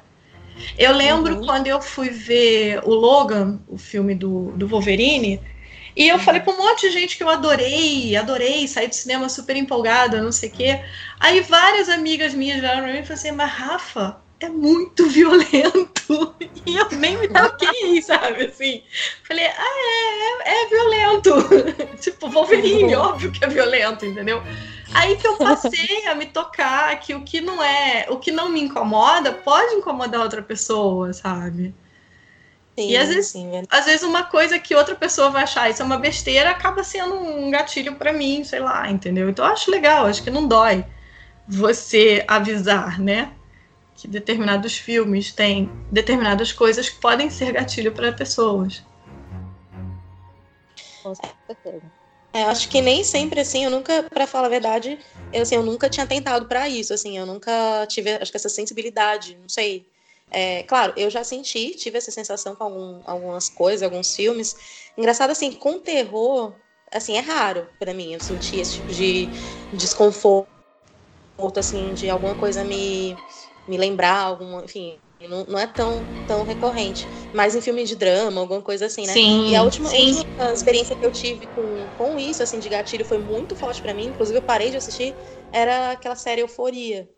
Eu 0.76 0.92
lembro 0.92 1.36
uhum. 1.36 1.46
quando 1.46 1.68
eu 1.68 1.80
fui 1.80 2.10
ver 2.10 2.80
o 2.84 2.90
Logan, 2.92 3.60
o 3.68 3.78
filme 3.78 4.14
do, 4.14 4.50
do 4.56 4.66
Wolverine, 4.66 5.40
e 5.94 6.08
eu 6.08 6.18
falei 6.18 6.40
pra 6.40 6.52
um 6.52 6.58
monte 6.58 6.82
de 6.82 6.92
gente 6.92 7.16
que 7.16 7.22
eu 7.22 7.28
adorei, 7.28 8.16
adorei, 8.16 8.66
saí 8.66 8.88
do 8.88 8.94
cinema 8.94 9.28
super 9.28 9.56
empolgada, 9.56 10.22
não 10.22 10.32
sei 10.32 10.48
o 10.48 10.52
quê. 10.52 10.80
Aí 11.18 11.40
várias 11.40 11.88
amigas 11.88 12.34
minhas 12.34 12.60
vieram 12.60 12.82
pra 12.82 12.92
mim 12.92 12.98
e 12.98 13.02
falaram 13.02 13.14
assim, 13.14 13.32
mas 13.32 13.50
Rafa, 13.50 14.16
é 14.40 14.48
muito 14.48 15.08
violento. 15.08 16.34
E 16.66 16.76
eu 16.76 16.86
nem 16.90 17.16
me 17.16 17.28
toquei, 17.28 18.02
sabe? 18.02 18.44
Assim, 18.44 18.82
falei, 19.26 19.46
ah, 19.46 19.52
é, 19.56 20.50
é, 20.50 20.64
é 20.64 20.68
violento. 20.68 21.32
tipo, 21.98 22.28
Wolverine, 22.28 22.94
óbvio 22.94 23.32
que 23.32 23.42
é 23.42 23.48
violento, 23.48 24.04
entendeu? 24.04 24.42
Aí 24.92 25.16
que 25.16 25.26
eu 25.26 25.36
passei 25.38 26.06
a 26.06 26.14
me 26.14 26.26
tocar 26.26 27.00
que 27.00 27.14
o 27.14 27.22
que 27.22 27.40
não 27.40 27.62
é, 27.62 28.06
o 28.10 28.18
que 28.18 28.30
não 28.30 28.50
me 28.50 28.60
incomoda 28.60 29.32
pode 29.32 29.76
incomodar 29.76 30.20
outra 30.20 30.42
pessoa, 30.42 31.10
sabe? 31.14 31.74
Sim, 32.78 32.90
e 32.90 32.96
às 32.98 33.08
vezes, 33.08 33.26
sim, 33.28 33.50
às 33.70 33.86
vezes 33.86 34.02
uma 34.02 34.24
coisa 34.24 34.58
que 34.58 34.74
outra 34.74 34.94
pessoa 34.94 35.30
vai 35.30 35.44
achar 35.44 35.70
isso 35.70 35.80
é 35.80 35.84
uma 35.84 35.98
besteira 35.98 36.50
acaba 36.50 36.84
sendo 36.84 37.14
um 37.14 37.50
gatilho 37.50 37.96
para 37.96 38.12
mim, 38.12 38.44
sei 38.44 38.60
lá, 38.60 38.90
entendeu? 38.90 39.30
Então 39.30 39.44
eu 39.44 39.52
acho 39.52 39.70
legal, 39.70 40.06
acho 40.06 40.22
que 40.22 40.30
não 40.30 40.46
dói 40.46 40.84
você 41.46 42.24
avisar, 42.28 43.00
né? 43.00 43.32
Que 43.98 44.06
determinados 44.06 44.78
filmes 44.78 45.32
têm 45.32 45.68
determinadas 45.90 46.52
coisas 46.52 46.88
que 46.88 47.00
podem 47.00 47.28
ser 47.28 47.52
gatilho 47.52 47.92
para 47.92 48.12
pessoas. 48.12 48.84
Com 51.02 51.12
certeza. 51.14 51.82
É, 52.32 52.44
eu 52.44 52.48
acho 52.48 52.68
que 52.68 52.80
nem 52.80 53.02
sempre 53.02 53.40
assim, 53.40 53.64
eu 53.64 53.70
nunca, 53.70 54.04
para 54.04 54.26
falar 54.26 54.46
a 54.46 54.50
verdade, 54.50 55.00
eu, 55.32 55.42
assim, 55.42 55.56
eu 55.56 55.64
nunca 55.64 55.88
tinha 55.90 56.06
tentado 56.06 56.46
para 56.46 56.68
isso, 56.68 56.94
assim, 56.94 57.18
eu 57.18 57.26
nunca 57.26 57.84
tive, 57.88 58.12
acho 58.12 58.30
que 58.30 58.36
essa 58.36 58.48
sensibilidade, 58.48 59.36
não 59.40 59.48
sei. 59.48 59.84
É, 60.30 60.62
claro, 60.62 60.92
eu 60.96 61.10
já 61.10 61.24
senti, 61.24 61.70
tive 61.70 61.98
essa 61.98 62.12
sensação 62.12 62.54
com 62.54 62.64
algum, 62.64 63.00
algumas 63.04 63.48
coisas, 63.48 63.82
alguns 63.82 64.14
filmes. 64.14 64.54
Engraçado 64.96 65.30
assim, 65.30 65.50
com 65.52 65.80
terror, 65.80 66.54
assim, 66.92 67.16
é 67.16 67.20
raro 67.20 67.68
para 67.78 67.92
mim 67.92 68.12
eu 68.12 68.20
sentir 68.20 68.60
esse 68.60 68.74
tipo 68.74 68.92
de 68.92 69.30
desconforto, 69.72 70.48
assim, 71.56 71.94
de 71.94 72.08
alguma 72.08 72.34
coisa 72.34 72.62
me 72.62 73.16
me 73.68 73.76
lembrar 73.76 74.18
alguma, 74.18 74.64
enfim, 74.64 74.98
não, 75.20 75.44
não, 75.46 75.58
é 75.58 75.66
tão, 75.66 76.06
tão 76.26 76.44
recorrente. 76.44 77.04
Mas 77.32 77.54
em 77.56 77.60
filme 77.60 77.84
de 77.84 77.96
drama, 77.96 78.40
alguma 78.40 78.62
coisa 78.62 78.86
assim, 78.86 79.06
né? 79.06 79.12
Sim, 79.12 79.50
e 79.50 79.56
a 79.56 79.62
última, 79.62 79.88
sim. 79.88 80.16
última 80.16 80.52
experiência 80.52 80.94
que 80.96 81.04
eu 81.04 81.10
tive 81.10 81.46
com, 81.48 81.90
com 81.96 82.18
isso, 82.18 82.42
assim, 82.42 82.60
de 82.60 82.68
gatilho, 82.68 83.04
foi 83.04 83.18
muito 83.18 83.56
forte 83.56 83.82
para 83.82 83.92
mim. 83.92 84.06
Inclusive, 84.06 84.38
eu 84.38 84.42
parei 84.42 84.70
de 84.70 84.76
assistir, 84.76 85.16
era 85.52 85.92
aquela 85.92 86.14
série 86.14 86.40
Euforia, 86.40 87.08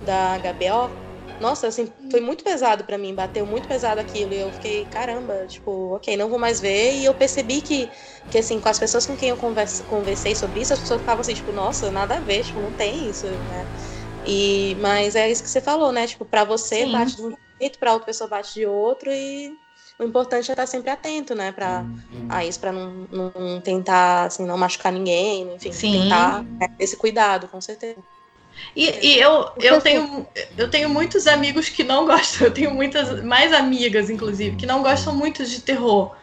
da 0.00 0.34
HBO. 0.36 1.04
Nossa, 1.40 1.66
assim, 1.66 1.92
foi 2.10 2.20
muito 2.20 2.44
pesado 2.44 2.84
para 2.84 2.98
mim, 2.98 3.14
bateu 3.14 3.44
muito 3.46 3.66
pesado 3.66 4.00
aquilo. 4.00 4.32
E 4.32 4.38
eu 4.38 4.52
fiquei, 4.52 4.84
caramba, 4.86 5.46
tipo, 5.46 5.94
ok, 5.94 6.16
não 6.16 6.28
vou 6.28 6.38
mais 6.38 6.60
ver. 6.60 6.94
E 6.94 7.04
eu 7.04 7.14
percebi 7.14 7.60
que, 7.60 7.90
que 8.30 8.38
assim, 8.38 8.60
com 8.60 8.68
as 8.68 8.78
pessoas 8.78 9.06
com 9.06 9.16
quem 9.16 9.30
eu 9.30 9.36
converse, 9.36 9.82
conversei 9.84 10.34
sobre 10.34 10.60
isso, 10.60 10.72
as 10.72 10.80
pessoas 10.80 11.00
ficavam 11.00 11.20
assim, 11.22 11.34
tipo, 11.34 11.52
nossa, 11.52 11.90
nada 11.90 12.16
a 12.16 12.20
ver, 12.20 12.44
tipo, 12.44 12.60
não 12.60 12.72
tem 12.72 13.08
isso, 13.08 13.26
né? 13.26 13.68
E, 14.26 14.76
mas 14.80 15.14
é 15.16 15.30
isso 15.30 15.42
que 15.42 15.50
você 15.50 15.60
falou, 15.60 15.92
né? 15.92 16.06
Tipo, 16.06 16.24
para 16.24 16.44
você 16.44 16.84
Sim. 16.84 16.92
bate 16.92 17.16
de 17.16 17.22
um 17.22 17.36
jeito, 17.60 17.78
para 17.78 17.92
outra 17.92 18.06
pessoa 18.06 18.28
bate 18.28 18.54
de 18.54 18.66
outro 18.66 19.10
e 19.10 19.58
o 19.98 20.04
importante 20.04 20.50
é 20.50 20.52
estar 20.52 20.66
sempre 20.66 20.90
atento, 20.90 21.34
né, 21.34 21.52
para 21.52 21.84
a 22.28 22.44
isso, 22.44 22.58
para 22.58 22.72
não, 22.72 23.06
não 23.10 23.60
tentar 23.60 24.24
assim, 24.24 24.44
não 24.44 24.56
machucar 24.58 24.92
ninguém, 24.92 25.54
enfim, 25.54 25.72
Sim. 25.72 25.92
tentar 25.92 26.42
né, 26.60 26.66
esse 26.78 26.96
cuidado, 26.96 27.48
com 27.48 27.60
certeza. 27.60 28.02
E, 28.74 28.88
e, 29.08 29.20
eu, 29.20 29.50
eu, 29.60 29.80
tenho, 29.80 30.26
eu 30.56 30.70
tenho 30.70 30.88
muitos 30.88 31.26
amigos 31.26 31.68
que 31.68 31.84
não 31.84 32.06
gostam, 32.06 32.46
eu 32.48 32.52
tenho 32.52 32.72
muitas, 32.72 33.22
mais 33.24 33.52
amigas, 33.52 34.10
inclusive, 34.10 34.56
que 34.56 34.66
não 34.66 34.82
gostam 34.82 35.14
muito 35.14 35.44
de 35.44 35.60
terror. 35.60 36.16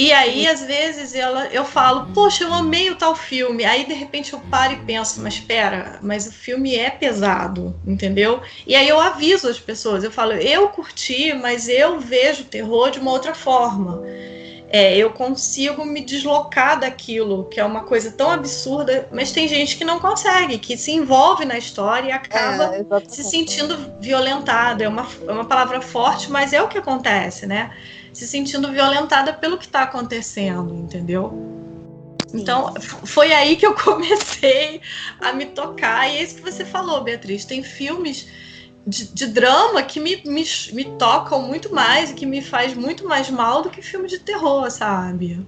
E 0.00 0.14
aí, 0.14 0.48
às 0.48 0.62
vezes, 0.62 1.14
ela, 1.14 1.48
eu 1.48 1.62
falo, 1.62 2.06
poxa, 2.14 2.44
eu 2.44 2.54
amei 2.54 2.90
o 2.90 2.96
tal 2.96 3.14
filme. 3.14 3.66
Aí, 3.66 3.84
de 3.84 3.92
repente, 3.92 4.32
eu 4.32 4.40
paro 4.40 4.72
e 4.72 4.76
penso, 4.76 5.20
mas 5.20 5.34
espera, 5.34 5.98
mas 6.00 6.26
o 6.26 6.32
filme 6.32 6.74
é 6.74 6.88
pesado, 6.88 7.78
entendeu? 7.86 8.40
E 8.66 8.74
aí 8.74 8.88
eu 8.88 8.98
aviso 8.98 9.46
as 9.46 9.60
pessoas, 9.60 10.02
eu 10.02 10.10
falo, 10.10 10.32
eu 10.32 10.70
curti, 10.70 11.34
mas 11.34 11.68
eu 11.68 12.00
vejo 12.00 12.44
terror 12.44 12.90
de 12.90 12.98
uma 12.98 13.10
outra 13.10 13.34
forma. 13.34 14.02
É, 14.70 14.96
eu 14.96 15.10
consigo 15.10 15.84
me 15.84 16.00
deslocar 16.00 16.80
daquilo, 16.80 17.44
que 17.50 17.60
é 17.60 17.64
uma 17.64 17.82
coisa 17.82 18.10
tão 18.10 18.30
absurda, 18.30 19.06
mas 19.12 19.32
tem 19.32 19.46
gente 19.46 19.76
que 19.76 19.84
não 19.84 20.00
consegue, 20.00 20.56
que 20.56 20.78
se 20.78 20.92
envolve 20.92 21.44
na 21.44 21.58
história 21.58 22.08
e 22.08 22.12
acaba 22.12 22.74
é, 22.74 22.84
se 23.06 23.22
sentindo 23.22 23.76
violentada. 24.00 24.82
É 24.82 24.88
uma, 24.88 25.06
é 25.28 25.30
uma 25.30 25.44
palavra 25.44 25.82
forte, 25.82 26.30
mas 26.30 26.54
é 26.54 26.62
o 26.62 26.68
que 26.68 26.78
acontece, 26.78 27.46
né? 27.46 27.70
Se 28.20 28.28
sentindo 28.28 28.70
violentada 28.70 29.32
pelo 29.32 29.56
que 29.56 29.64
está 29.64 29.82
acontecendo, 29.82 30.74
entendeu? 30.74 31.32
Então, 32.34 32.74
foi 33.06 33.32
aí 33.32 33.56
que 33.56 33.64
eu 33.64 33.72
comecei 33.82 34.82
a 35.18 35.32
me 35.32 35.46
tocar. 35.46 36.06
E 36.06 36.18
é 36.18 36.22
isso 36.22 36.34
que 36.36 36.42
você 36.42 36.62
falou, 36.62 37.02
Beatriz. 37.02 37.46
Tem 37.46 37.62
filmes 37.62 38.28
de, 38.86 39.06
de 39.06 39.26
drama 39.26 39.82
que 39.82 39.98
me, 39.98 40.22
me, 40.26 40.44
me 40.74 40.84
tocam 40.98 41.40
muito 41.40 41.74
mais 41.74 42.10
e 42.10 42.14
que 42.14 42.26
me 42.26 42.42
faz 42.42 42.74
muito 42.74 43.08
mais 43.08 43.30
mal 43.30 43.62
do 43.62 43.70
que 43.70 43.80
filme 43.80 44.06
de 44.06 44.18
terror, 44.18 44.70
sabe? 44.70 45.40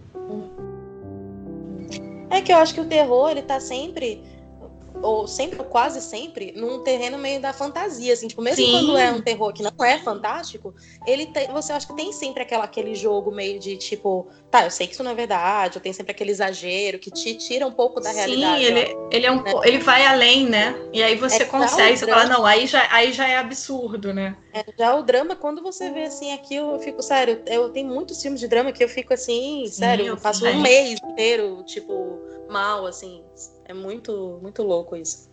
É 2.30 2.40
que 2.40 2.50
eu 2.50 2.56
acho 2.56 2.72
que 2.72 2.80
o 2.80 2.86
terror, 2.86 3.30
ele 3.30 3.42
tá 3.42 3.60
sempre 3.60 4.22
ou 5.02 5.26
sempre, 5.26 5.58
ou 5.58 5.64
quase 5.64 6.00
sempre, 6.00 6.52
num 6.56 6.82
terreno 6.82 7.18
meio 7.18 7.40
da 7.40 7.52
fantasia, 7.52 8.12
assim, 8.12 8.28
tipo, 8.28 8.40
mesmo 8.40 8.64
Sim. 8.64 8.70
quando 8.70 8.96
é 8.96 9.10
um 9.10 9.20
terror 9.20 9.52
que 9.52 9.62
não 9.62 9.72
é 9.84 9.98
fantástico, 9.98 10.74
ele 11.06 11.26
tem, 11.26 11.48
você 11.48 11.72
acha 11.72 11.86
que 11.86 11.94
tem 11.94 12.12
sempre 12.12 12.42
aquela, 12.42 12.64
aquele 12.64 12.94
jogo 12.94 13.32
meio 13.32 13.58
de 13.58 13.76
tipo, 13.76 14.28
tá, 14.50 14.64
eu 14.64 14.70
sei 14.70 14.86
que 14.86 14.94
isso 14.94 15.02
não 15.02 15.10
é 15.10 15.14
verdade, 15.14 15.78
ou 15.78 15.82
tem 15.82 15.92
sempre 15.92 16.12
aquele 16.12 16.30
exagero 16.30 16.98
que 16.98 17.10
te 17.10 17.34
tira 17.34 17.66
um 17.66 17.72
pouco 17.72 18.00
da 18.00 18.10
Sim, 18.10 18.16
realidade. 18.16 18.64
Sim, 18.64 18.70
ele, 18.70 18.96
ele 19.10 19.26
é 19.26 19.32
um 19.32 19.42
né? 19.42 19.52
ele 19.64 19.78
vai 19.78 20.06
além, 20.06 20.48
né? 20.48 20.74
E 20.92 21.02
aí 21.02 21.16
você 21.16 21.42
é, 21.42 21.46
consegue, 21.46 21.96
você 21.96 22.06
fala, 22.06 22.26
não, 22.26 22.46
aí 22.46 22.66
já, 22.66 22.86
aí 22.90 23.12
já 23.12 23.28
é 23.28 23.36
absurdo, 23.36 24.14
né? 24.14 24.36
É, 24.52 24.64
já 24.78 24.94
o 24.94 25.02
drama, 25.02 25.34
quando 25.34 25.62
você 25.62 25.90
vê 25.90 26.04
assim 26.04 26.32
aquilo, 26.32 26.72
eu 26.72 26.78
fico, 26.78 27.02
sério, 27.02 27.42
eu 27.46 27.70
tenho 27.70 27.88
muitos 27.88 28.20
filmes 28.22 28.40
de 28.40 28.46
drama 28.46 28.70
que 28.70 28.84
eu 28.84 28.88
fico 28.88 29.12
assim, 29.12 29.64
Sim, 29.66 29.72
sério, 29.72 30.06
eu 30.06 30.16
passo 30.16 30.46
um 30.46 30.60
mês 30.60 31.00
inteiro, 31.02 31.62
tipo, 31.64 32.20
mal, 32.48 32.86
assim, 32.86 33.24
é 33.72 33.74
muito, 33.74 34.38
muito 34.40 34.62
louco 34.62 34.94
isso. 34.94 35.30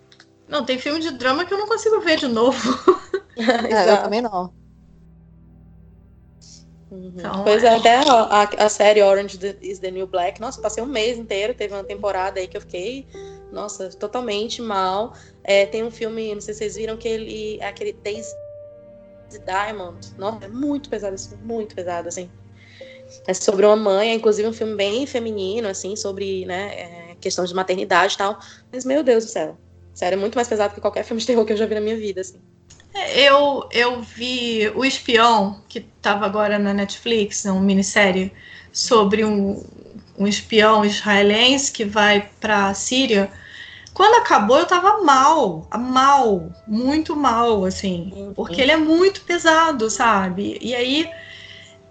Não, 0.48 0.66
tem 0.66 0.80
filme 0.80 1.00
de 1.00 1.12
drama 1.12 1.46
que 1.46 1.54
eu 1.54 1.58
não 1.58 1.68
consigo 1.68 2.00
ver 2.02 2.18
de 2.18 2.28
novo. 2.28 2.58
é, 3.38 3.92
eu 3.92 4.02
também 4.02 4.22
não. 4.22 4.52
Uhum. 6.90 7.14
Então, 7.16 7.44
pois 7.44 7.64
é, 7.64 7.68
é 7.68 7.76
até 7.76 7.96
a, 7.98 8.66
a, 8.66 8.70
série 8.70 9.04
Orange 9.04 9.38
is 9.62 9.78
the 9.78 9.92
New 9.92 10.08
Black, 10.08 10.42
nossa, 10.42 10.60
passei 10.60 10.82
um 10.82 10.88
mês 10.88 11.20
inteiro, 11.20 11.54
teve 11.54 11.72
uma 11.72 11.84
temporada 11.84 12.40
aí 12.40 12.48
que 12.48 12.58
eu 12.58 12.62
fiquei, 12.62 13.06
nossa, 13.52 13.90
totalmente 13.90 14.60
mal. 14.60 15.14
É, 15.44 15.68
tem 15.68 15.84
um 15.84 15.92
filme, 15.92 16.34
não 16.34 16.42
sei 16.42 16.56
se 16.56 16.60
vocês 16.60 16.76
viram, 16.76 16.98
que 16.98 17.08
ele 17.08 17.60
é 17.60 17.68
aquele 17.68 17.94
Days 17.94 18.34
Diamond. 19.46 20.16
Nossa, 20.18 20.46
é 20.46 20.48
muito 20.48 20.90
pesado 20.90 21.14
esse 21.14 21.30
filme, 21.30 21.44
muito 21.44 21.76
pesado, 21.76 22.08
assim. 22.08 22.28
É 23.28 23.34
sobre 23.34 23.66
uma 23.68 23.76
mãe, 23.76 24.10
é 24.10 24.14
inclusive 24.16 24.48
um 24.48 24.54
filme 24.54 24.76
bem 24.76 25.06
feminino, 25.06 25.68
assim, 25.68 25.96
sobre, 25.96 26.46
né, 26.46 26.74
é, 26.74 27.09
questão 27.20 27.46
de 27.46 27.54
maternidade 27.54 28.16
e 28.16 28.18
tal. 28.18 28.40
Mas, 28.72 28.86
meu 28.86 29.04
Deus 29.04 29.26
do 29.26 29.32
céu. 29.32 29.58
Sério, 29.94 30.16
é 30.16 30.20
muito 30.20 30.36
mais 30.36 30.48
pesado 30.48 30.74
que 30.74 30.82
qualquer 30.82 31.04
filme 31.06 31.20
de 31.20 31.28
terror 31.28 31.46
que 31.46 31.54
eu 31.54 31.58
já 31.58 31.66
vi 31.66 31.76
na 31.76 31.82
minha 31.82 31.98
vida, 31.98 32.22
assim. 32.22 32.40
É, 32.94 33.22
eu, 33.22 33.68
eu 33.72 34.02
vi 34.02 34.72
O 34.76 34.84
Espião, 34.84 35.62
que 35.68 35.80
estava 35.80 36.26
agora 36.26 36.58
na 36.58 36.74
Netflix, 36.74 37.46
uma 37.46 37.62
minissérie 37.62 38.32
sobre 38.72 39.24
um, 39.24 39.64
um 40.18 40.28
espião 40.28 40.84
israelense 40.84 41.72
que 41.72 41.86
vai 41.86 42.30
para 42.40 42.68
a 42.68 42.74
Síria. 42.74 43.32
Quando 43.94 44.22
acabou, 44.22 44.58
eu 44.58 44.66
tava 44.66 45.04
mal, 45.04 45.68
mal, 45.78 46.52
muito 46.68 47.16
mal, 47.16 47.66
assim, 47.66 48.12
uhum. 48.16 48.34
porque 48.34 48.62
ele 48.62 48.72
é 48.72 48.78
muito 48.78 49.22
pesado, 49.22 49.90
sabe? 49.90 50.58
E 50.62 50.74
aí 50.74 51.10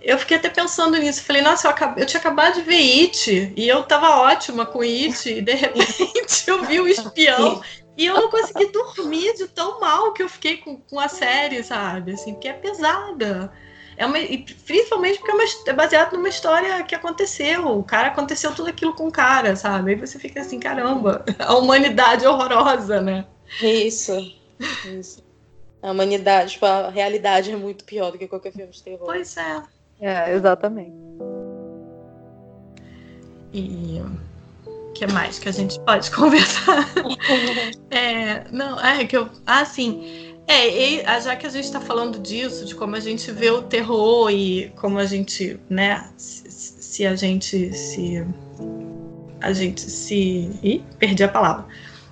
eu 0.08 0.18
fiquei 0.18 0.38
até 0.38 0.48
pensando 0.48 0.96
nisso. 0.96 1.22
Falei, 1.22 1.42
nossa, 1.42 1.66
eu, 1.66 1.70
acabei, 1.70 2.02
eu 2.02 2.06
tinha 2.06 2.18
acabado 2.18 2.54
de 2.54 2.62
ver 2.62 3.02
It 3.02 3.52
e 3.54 3.68
eu 3.68 3.82
tava 3.82 4.22
ótima 4.22 4.64
com 4.64 4.80
It, 4.80 5.28
e 5.28 5.42
de 5.42 5.52
repente 5.54 6.44
eu 6.46 6.64
vi 6.64 6.80
o 6.80 6.88
espião 6.88 7.60
e 7.94 8.06
eu 8.06 8.14
não 8.14 8.30
consegui 8.30 8.72
dormir 8.72 9.34
de 9.34 9.46
tão 9.48 9.78
mal 9.80 10.14
que 10.14 10.22
eu 10.22 10.28
fiquei 10.28 10.56
com, 10.56 10.78
com 10.78 10.98
a 10.98 11.08
série, 11.08 11.62
sabe? 11.62 12.12
Assim, 12.12 12.32
porque 12.32 12.48
é 12.48 12.54
pesada. 12.54 13.52
É 13.98 14.06
uma, 14.06 14.18
e 14.18 14.38
principalmente 14.38 15.18
porque 15.18 15.32
é, 15.32 15.34
uma, 15.34 15.44
é 15.66 15.72
baseado 15.74 16.14
numa 16.14 16.28
história 16.28 16.82
que 16.84 16.94
aconteceu. 16.94 17.66
O 17.66 17.84
cara 17.84 18.08
aconteceu 18.08 18.54
tudo 18.54 18.70
aquilo 18.70 18.94
com 18.94 19.08
o 19.08 19.12
cara, 19.12 19.56
sabe? 19.56 19.90
Aí 19.90 19.96
você 19.98 20.18
fica 20.18 20.40
assim, 20.40 20.58
caramba, 20.58 21.22
a 21.38 21.54
humanidade 21.54 22.24
é 22.24 22.30
horrorosa, 22.30 23.02
né? 23.02 23.26
Isso. 23.60 24.16
Isso. 24.86 25.22
A 25.82 25.90
humanidade, 25.90 26.52
tipo, 26.52 26.64
a 26.64 26.88
realidade 26.88 27.50
é 27.50 27.56
muito 27.56 27.84
pior 27.84 28.10
do 28.10 28.18
que 28.18 28.26
qualquer 28.26 28.52
filme 28.52 28.72
de 28.72 28.82
terror. 28.82 29.04
Pois 29.04 29.36
é. 29.36 29.62
É, 30.00 30.34
exatamente. 30.34 30.96
E 33.52 34.00
o 34.66 34.92
que 34.92 35.06
mais 35.06 35.38
que 35.38 35.48
a 35.48 35.52
gente 35.52 35.78
pode 35.80 36.10
conversar? 36.14 36.86
é, 37.90 38.44
não, 38.50 38.78
é 38.80 39.04
que 39.04 39.16
eu. 39.16 39.28
Ah, 39.46 39.64
sim. 39.64 40.36
É, 40.46 40.66
e, 40.66 41.20
já 41.20 41.36
que 41.36 41.46
a 41.46 41.50
gente 41.50 41.64
está 41.64 41.80
falando 41.80 42.18
disso, 42.18 42.64
de 42.64 42.74
como 42.74 42.96
a 42.96 43.00
gente 43.00 43.30
vê 43.30 43.50
o 43.50 43.62
terror 43.62 44.30
e 44.30 44.72
como 44.76 44.98
a 44.98 45.04
gente, 45.04 45.60
né, 45.68 46.08
se, 46.16 46.50
se 46.50 47.06
a 47.06 47.14
gente 47.14 47.72
se. 47.74 48.24
A 49.40 49.52
gente 49.52 49.82
se. 49.82 50.50
Ih, 50.62 50.82
perdi 50.98 51.22
a 51.24 51.28
palavra. 51.28 51.66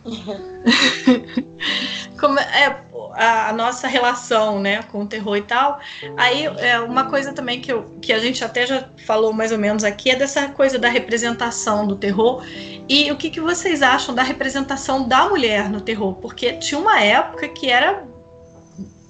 como 2.16 2.38
é 2.38 2.76
a, 3.14 3.52
nossa 3.52 3.86
relação 3.86 4.60
né, 4.60 4.82
com 4.84 5.02
o 5.02 5.06
terror 5.06 5.36
e 5.36 5.42
tal. 5.42 5.80
Aí 6.16 6.44
é 6.44 6.78
uma 6.80 7.04
coisa 7.04 7.32
também 7.32 7.60
que, 7.60 7.72
eu, 7.72 7.84
que 8.00 8.12
a 8.12 8.18
gente 8.18 8.44
até 8.44 8.66
já 8.66 8.88
falou 9.04 9.32
mais 9.32 9.52
ou 9.52 9.58
menos 9.58 9.84
aqui 9.84 10.10
é 10.10 10.16
dessa 10.16 10.48
coisa 10.48 10.78
da 10.78 10.88
representação 10.88 11.86
do 11.86 11.96
terror. 11.96 12.44
E 12.88 13.10
o 13.10 13.16
que, 13.16 13.30
que 13.30 13.40
vocês 13.40 13.82
acham 13.82 14.14
da 14.14 14.22
representação 14.22 15.06
da 15.06 15.28
mulher 15.28 15.68
no 15.68 15.80
terror? 15.80 16.14
Porque 16.14 16.54
tinha 16.54 16.80
uma 16.80 17.00
época 17.00 17.48
que 17.48 17.70
era 17.70 18.04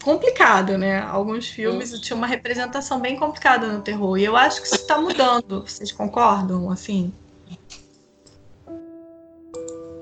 complicado, 0.03 0.79
né? 0.79 1.01
Alguns 1.01 1.49
filmes 1.49 1.93
hum. 1.93 2.01
tinham 2.01 2.19
uma 2.19 2.29
representação 2.29 3.01
bem 3.01 3.17
complicada 3.17 3.67
no 3.67 3.81
terror. 3.81 4.17
E 4.17 4.25
eu 4.25 4.37
acho 4.37 4.61
que 4.61 4.69
isso 4.69 4.77
está 4.77 4.99
mudando. 4.99 5.65
Vocês 5.67 5.91
concordam? 5.91 6.71
Assim? 6.71 7.13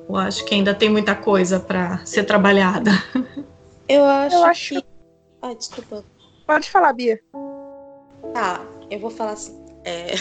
Eu 0.09 0.17
acho 0.17 0.45
que 0.45 0.55
ainda 0.55 0.75
tem 0.75 0.91
muita 0.91 1.15
coisa 1.15 1.59
para 1.59 2.05
ser 2.05 2.25
trabalhada. 2.25 2.91
Eu 3.89 4.05
acho, 4.05 4.37
eu 4.37 4.45
acho 4.45 4.75
que. 4.75 4.85
Ai, 5.43 5.55
desculpa. 5.55 6.05
Pode 6.47 6.71
falar, 6.71 6.93
Bia. 6.93 7.21
Tá, 8.33 8.65
eu 8.91 8.99
vou 8.99 9.11
falar 9.11 9.33
assim. 9.33 9.63
É... 9.85 10.15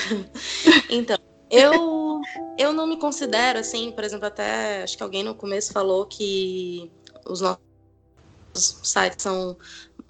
então, 0.89 1.17
eu, 1.49 2.21
eu 2.57 2.73
não 2.73 2.87
me 2.87 2.97
considero 2.97 3.59
assim, 3.59 3.91
por 3.91 4.03
exemplo, 4.03 4.25
até 4.25 4.83
acho 4.83 4.97
que 4.97 5.03
alguém 5.03 5.23
no 5.23 5.35
começo 5.35 5.71
falou 5.71 6.05
que 6.05 6.91
os 7.25 7.41
nossos 7.41 7.59
sites 8.83 9.23
são 9.23 9.57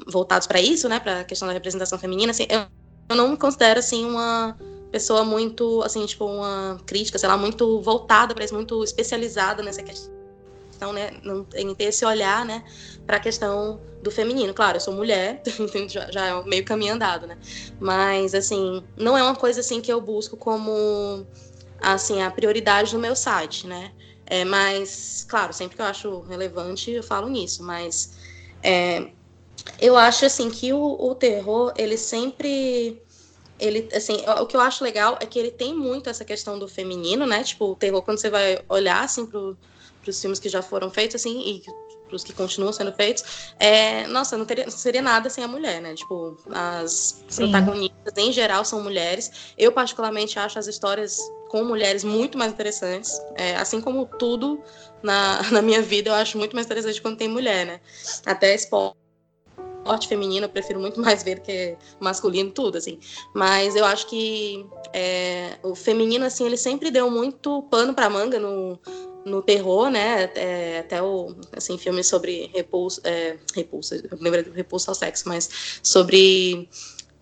voltados 0.08 0.48
para 0.48 0.62
isso, 0.62 0.90
né, 0.90 1.00
para 1.00 1.20
a 1.20 1.24
questão 1.24 1.48
da 1.48 1.54
representação 1.54 2.00
feminina. 2.00 2.32
Assim, 2.32 2.48
eu, 2.50 2.66
eu 3.10 3.16
não 3.16 3.30
me 3.30 3.38
considero 3.38 3.80
assim 3.80 4.06
uma 4.06 4.58
pessoa 4.94 5.26
muito, 5.26 5.82
assim, 5.82 6.06
tipo, 6.06 6.24
uma 6.24 6.80
crítica, 6.86 7.18
sei 7.18 7.28
lá, 7.28 7.36
muito 7.36 7.82
voltada 7.82 8.36
para 8.36 8.46
isso, 8.46 8.54
muito 8.54 8.84
especializada 8.84 9.64
nessa 9.64 9.82
questão, 9.82 10.94
né, 10.94 11.10
em 11.56 11.74
ter 11.74 11.86
esse 11.86 12.06
olhar, 12.06 12.46
né, 12.46 12.64
para 13.04 13.18
a 13.18 13.20
questão 13.20 13.82
do 14.04 14.12
feminino. 14.12 14.54
Claro, 14.54 14.78
eu 14.78 14.82
sou 14.82 14.94
mulher, 14.94 15.42
já, 15.90 16.12
já 16.12 16.28
é 16.28 16.44
meio 16.44 16.64
caminho 16.64 16.94
andado, 16.94 17.26
né, 17.26 17.40
mas, 17.80 18.36
assim, 18.36 18.84
não 18.96 19.18
é 19.18 19.24
uma 19.24 19.36
coisa, 19.36 19.62
assim, 19.62 19.82
que 19.82 19.92
eu 19.92 20.00
busco 20.00 20.38
como, 20.38 21.26
assim, 21.82 22.22
a 22.22 22.30
prioridade 22.30 22.94
no 22.94 23.00
meu 23.00 23.16
site, 23.16 23.66
né, 23.66 23.92
é, 24.28 24.46
mas, 24.46 25.26
claro, 25.28 25.54
sempre 25.54 25.76
que 25.76 25.82
eu 25.82 25.88
acho 25.88 26.20
relevante, 26.30 26.92
eu 26.92 27.02
falo 27.02 27.28
nisso, 27.28 27.64
mas 27.64 28.14
é, 28.62 29.10
eu 29.80 29.98
acho, 29.98 30.24
assim, 30.24 30.52
que 30.52 30.72
o, 30.72 30.84
o 31.00 31.16
terror, 31.16 31.74
ele 31.76 31.98
sempre 31.98 33.03
ele, 33.64 33.90
assim, 33.94 34.18
o 34.42 34.46
que 34.46 34.56
eu 34.56 34.62
acho 34.62 34.84
legal 34.84 35.18
é 35.22 35.26
que 35.26 35.40
ele 35.40 35.50
tem 35.50 35.74
muito 35.74 36.10
essa 36.10 36.26
questão 36.26 36.60
do 36.60 36.68
feminino, 36.68 37.26
né? 37.26 37.44
Tipo, 37.44 37.72
o 37.72 37.76
terror, 37.76 38.02
quando 38.02 38.20
você 38.20 38.30
vai 38.30 38.60
olhar, 38.68 39.04
assim, 39.04 39.26
pro, 39.26 39.58
pros 40.02 40.20
filmes 40.20 40.40
que 40.40 40.50
já 40.50 40.62
foram 40.62 40.92
feitos, 40.92 41.16
assim, 41.16 41.40
e 41.40 41.64
pros 42.10 42.24
que 42.24 42.34
continuam 42.34 42.74
sendo 42.74 42.92
feitos, 42.92 43.24
é, 43.58 44.06
nossa, 44.08 44.38
não, 44.38 44.46
teria, 44.46 44.66
não 44.66 44.72
seria 44.72 45.02
nada 45.02 45.30
sem 45.30 45.44
a 45.44 45.48
mulher, 45.48 45.82
né? 45.82 45.94
Tipo, 45.96 46.38
as 46.52 47.24
Sim. 47.30 47.44
protagonistas, 47.44 48.14
em 48.18 48.34
geral, 48.34 48.66
são 48.66 48.84
mulheres. 48.84 49.54
Eu, 49.58 49.72
particularmente, 49.72 50.38
acho 50.38 50.60
as 50.60 50.68
histórias 50.68 51.18
com 51.48 51.64
mulheres 51.64 52.04
muito 52.04 52.38
mais 52.38 52.52
interessantes, 52.52 53.12
é, 53.36 53.56
assim 53.56 53.80
como 53.80 54.06
tudo 54.06 54.62
na, 55.02 55.42
na 55.52 55.62
minha 55.62 55.82
vida, 55.82 56.10
eu 56.10 56.16
acho 56.16 56.38
muito 56.38 56.54
mais 56.54 56.66
interessante 56.66 57.02
quando 57.02 57.18
tem 57.18 57.30
mulher, 57.30 57.66
né? 57.66 57.80
Até 58.26 58.54
esporte 58.54 59.03
esporte 59.84 60.08
feminino 60.08 60.46
eu 60.46 60.50
prefiro 60.50 60.80
muito 60.80 61.00
mais 61.00 61.22
ver 61.24 61.42
que 61.42 61.76
masculino, 62.00 62.50
tudo, 62.50 62.78
assim. 62.78 62.98
Mas 63.34 63.76
eu 63.76 63.86
acho 63.86 64.08
que 64.08 64.66
é, 64.94 65.58
o 65.62 65.76
feminino, 65.76 66.26
assim, 66.26 66.46
ele 66.46 66.58
sempre 66.58 66.90
deu 66.90 67.12
muito 67.12 67.62
pano 67.64 67.94
pra 67.94 68.10
manga 68.10 68.40
no, 68.40 68.80
no 69.26 69.42
terror, 69.42 69.90
né? 69.90 70.32
É, 70.36 70.80
até 70.80 71.02
o, 71.02 71.36
assim, 71.56 71.78
filmes 71.78 72.08
sobre 72.08 72.50
repulsa, 72.54 73.02
é, 73.04 73.38
repulsa, 73.54 73.96
eu 73.96 74.18
lembro 74.20 74.44
do 74.44 74.52
repulso 74.52 74.90
ao 74.90 74.96
sexo, 74.96 75.28
mas 75.28 75.80
sobre 75.84 76.70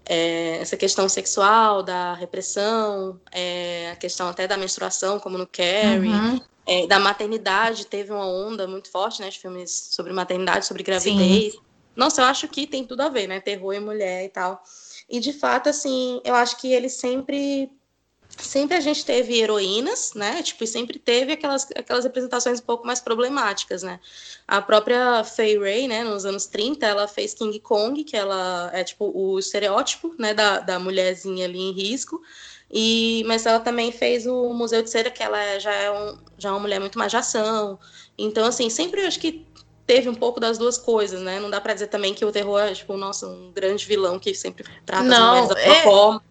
é, 0.05 0.57
essa 0.61 0.77
questão 0.77 1.09
sexual, 1.09 1.81
da 1.81 2.13
repressão, 2.13 3.19
é, 3.31 3.89
a 3.91 3.95
questão 3.95 4.29
até 4.29 4.47
da 4.47 4.55
menstruação, 4.55 5.19
como 5.19 5.37
no 5.37 5.47
Carrie, 5.47 6.09
uhum. 6.09 6.39
é, 6.67 6.85
da 6.85 6.99
maternidade, 6.99 7.87
teve 7.87 8.11
uma 8.11 8.27
onda 8.27 8.67
muito 8.67 8.89
forte, 8.89 9.19
né, 9.21 9.29
de 9.29 9.39
filmes 9.39 9.71
sobre 9.91 10.13
maternidade, 10.13 10.65
sobre 10.67 10.83
gravidez. 10.83 11.53
Sim. 11.53 11.70
Nossa, 12.01 12.23
eu 12.23 12.25
acho 12.25 12.47
que 12.47 12.65
tem 12.65 12.83
tudo 12.83 13.01
a 13.01 13.09
ver, 13.09 13.27
né? 13.27 13.39
Terror 13.39 13.75
e 13.75 13.79
mulher 13.79 14.25
e 14.25 14.29
tal. 14.29 14.63
E 15.07 15.19
de 15.19 15.31
fato, 15.31 15.69
assim, 15.69 16.19
eu 16.25 16.33
acho 16.33 16.57
que 16.57 16.73
ele 16.73 16.89
sempre 16.89 17.69
sempre 18.39 18.75
a 18.75 18.79
gente 18.79 19.05
teve 19.05 19.39
heroínas, 19.39 20.13
né? 20.15 20.41
Tipo, 20.41 20.63
e 20.63 20.67
sempre 20.67 20.97
teve 20.97 21.33
aquelas, 21.33 21.67
aquelas 21.75 22.03
representações 22.03 22.59
um 22.59 22.63
pouco 22.63 22.87
mais 22.87 22.99
problemáticas, 22.99 23.83
né? 23.83 23.99
A 24.47 24.59
própria 24.63 25.23
Fay 25.23 25.59
Ray, 25.59 25.87
né, 25.87 26.03
nos 26.03 26.25
anos 26.25 26.47
30, 26.47 26.87
ela 26.87 27.07
fez 27.07 27.35
King 27.35 27.59
Kong, 27.59 28.03
que 28.03 28.17
ela 28.17 28.71
é 28.73 28.83
tipo 28.83 29.11
o 29.13 29.37
estereótipo, 29.37 30.15
né, 30.17 30.33
da, 30.33 30.59
da 30.59 30.79
mulherzinha 30.79 31.45
ali 31.45 31.59
em 31.59 31.71
risco. 31.71 32.19
E, 32.71 33.23
mas 33.27 33.45
ela 33.45 33.59
também 33.59 33.91
fez 33.91 34.25
o 34.25 34.51
Museu 34.53 34.81
de 34.81 34.89
Cera, 34.89 35.11
que 35.11 35.21
ela 35.21 35.39
é, 35.39 35.59
já, 35.59 35.73
é 35.73 35.91
um, 35.91 36.17
já 36.39 36.49
é 36.49 36.51
uma 36.51 36.61
mulher 36.61 36.79
muito 36.79 36.97
mais 36.97 37.11
de 37.11 37.17
ação. 37.17 37.77
Então, 38.17 38.45
assim, 38.45 38.71
sempre 38.71 39.01
eu 39.01 39.07
acho 39.07 39.19
que 39.19 39.45
teve 39.91 40.07
um 40.07 40.15
pouco 40.15 40.39
das 40.39 40.57
duas 40.57 40.77
coisas, 40.77 41.19
né? 41.21 41.37
Não 41.37 41.49
dá 41.49 41.59
para 41.59 41.73
dizer 41.73 41.87
também 41.87 42.13
que 42.13 42.23
o 42.23 42.31
terror 42.31 42.61
é, 42.61 42.73
tipo, 42.73 42.95
nossa, 42.95 43.27
um 43.27 43.51
grande 43.51 43.85
vilão 43.85 44.17
que 44.17 44.33
sempre 44.33 44.63
trata 44.85 45.03
Não, 45.03 45.33
as 45.33 45.49
mulheres 45.49 45.49
da 45.49 45.73
é... 45.73 45.83
forma. 45.83 46.23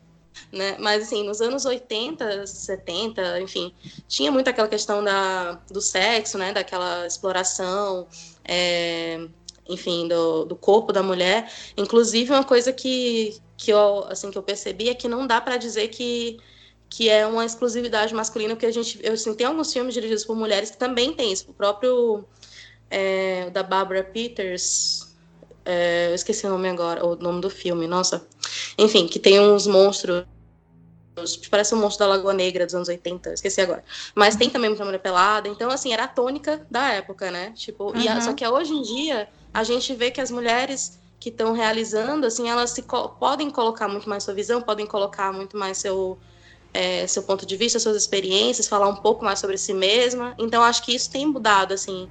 Né? 0.50 0.76
Mas, 0.78 1.02
assim, 1.02 1.22
nos 1.24 1.42
anos 1.42 1.66
80, 1.66 2.46
70, 2.46 3.38
enfim, 3.42 3.74
tinha 4.08 4.32
muito 4.32 4.48
aquela 4.48 4.66
questão 4.66 5.04
da, 5.04 5.60
do 5.70 5.82
sexo, 5.82 6.38
né? 6.38 6.54
Daquela 6.54 7.06
exploração, 7.06 8.08
é, 8.46 9.28
enfim, 9.68 10.08
do, 10.08 10.46
do 10.46 10.56
corpo 10.56 10.90
da 10.90 11.02
mulher. 11.02 11.52
Inclusive, 11.76 12.32
uma 12.32 12.44
coisa 12.44 12.72
que, 12.72 13.36
que, 13.58 13.70
eu, 13.70 14.06
assim, 14.08 14.30
que 14.30 14.38
eu 14.38 14.42
percebi 14.42 14.88
é 14.88 14.94
que 14.94 15.06
não 15.06 15.26
dá 15.26 15.38
para 15.38 15.58
dizer 15.58 15.88
que 15.88 16.38
que 16.88 17.08
é 17.08 17.24
uma 17.24 17.44
exclusividade 17.44 18.12
masculina, 18.12 18.56
porque 18.56 18.66
a 18.66 18.72
gente, 18.72 18.98
eu 19.00 19.12
assim, 19.12 19.32
tem 19.32 19.46
alguns 19.46 19.72
filmes 19.72 19.94
dirigidos 19.94 20.24
por 20.24 20.34
mulheres 20.34 20.72
que 20.72 20.76
também 20.76 21.12
tem 21.14 21.32
isso. 21.32 21.48
O 21.48 21.54
próprio 21.54 22.24
é, 22.90 23.48
da 23.50 23.62
Barbara 23.62 24.02
Peters. 24.02 25.08
É, 25.64 26.08
eu 26.10 26.14
esqueci 26.14 26.46
o 26.46 26.50
nome 26.50 26.68
agora, 26.68 27.06
o 27.06 27.14
nome 27.16 27.40
do 27.40 27.48
filme, 27.48 27.86
nossa. 27.86 28.26
Enfim, 28.76 29.06
que 29.06 29.18
tem 29.18 29.38
uns 29.40 29.66
monstros. 29.66 30.24
Parece 31.50 31.74
um 31.74 31.78
monstro 31.78 32.06
da 32.06 32.14
Lagoa 32.14 32.32
Negra 32.32 32.64
dos 32.64 32.74
anos 32.74 32.88
80, 32.88 33.34
esqueci 33.34 33.60
agora. 33.60 33.84
Mas 34.14 34.36
tem 34.36 34.48
também 34.48 34.70
muita 34.70 34.84
mulher 34.84 35.00
pelada. 35.00 35.48
Então, 35.48 35.70
assim, 35.70 35.92
era 35.92 36.04
a 36.04 36.08
tônica 36.08 36.66
da 36.70 36.92
época, 36.92 37.30
né? 37.30 37.52
Tipo, 37.54 37.92
uhum. 37.92 38.08
a, 38.08 38.20
só 38.20 38.32
que 38.32 38.46
hoje 38.46 38.72
em 38.72 38.82
dia 38.82 39.28
a 39.52 39.62
gente 39.62 39.94
vê 39.94 40.10
que 40.10 40.20
as 40.20 40.30
mulheres 40.30 40.98
que 41.18 41.28
estão 41.28 41.52
realizando, 41.52 42.26
assim, 42.26 42.48
elas 42.48 42.70
se 42.70 42.82
co 42.82 43.10
podem 43.10 43.50
colocar 43.50 43.86
muito 43.86 44.08
mais 44.08 44.24
sua 44.24 44.32
visão, 44.32 44.62
podem 44.62 44.86
colocar 44.86 45.30
muito 45.32 45.58
mais 45.58 45.76
seu, 45.76 46.18
é, 46.72 47.06
seu 47.06 47.22
ponto 47.22 47.44
de 47.44 47.56
vista, 47.56 47.78
suas 47.78 47.96
experiências, 47.96 48.66
falar 48.66 48.88
um 48.88 48.96
pouco 48.96 49.22
mais 49.22 49.38
sobre 49.38 49.58
si 49.58 49.74
mesma. 49.74 50.34
Então, 50.38 50.62
acho 50.62 50.82
que 50.82 50.94
isso 50.94 51.10
tem 51.10 51.26
mudado, 51.26 51.74
assim, 51.74 52.08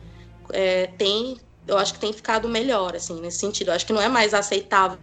é, 0.52 0.88
tem, 0.88 1.40
eu 1.68 1.78
acho 1.78 1.94
que 1.94 2.00
tem 2.00 2.14
ficado 2.14 2.48
melhor, 2.48 2.96
assim, 2.96 3.20
nesse 3.20 3.40
sentido. 3.40 3.70
Eu 3.70 3.76
acho 3.76 3.86
que 3.86 3.94
não 3.94 4.02
é 4.02 4.10
mais 4.10 4.34
aceitável 4.34 5.00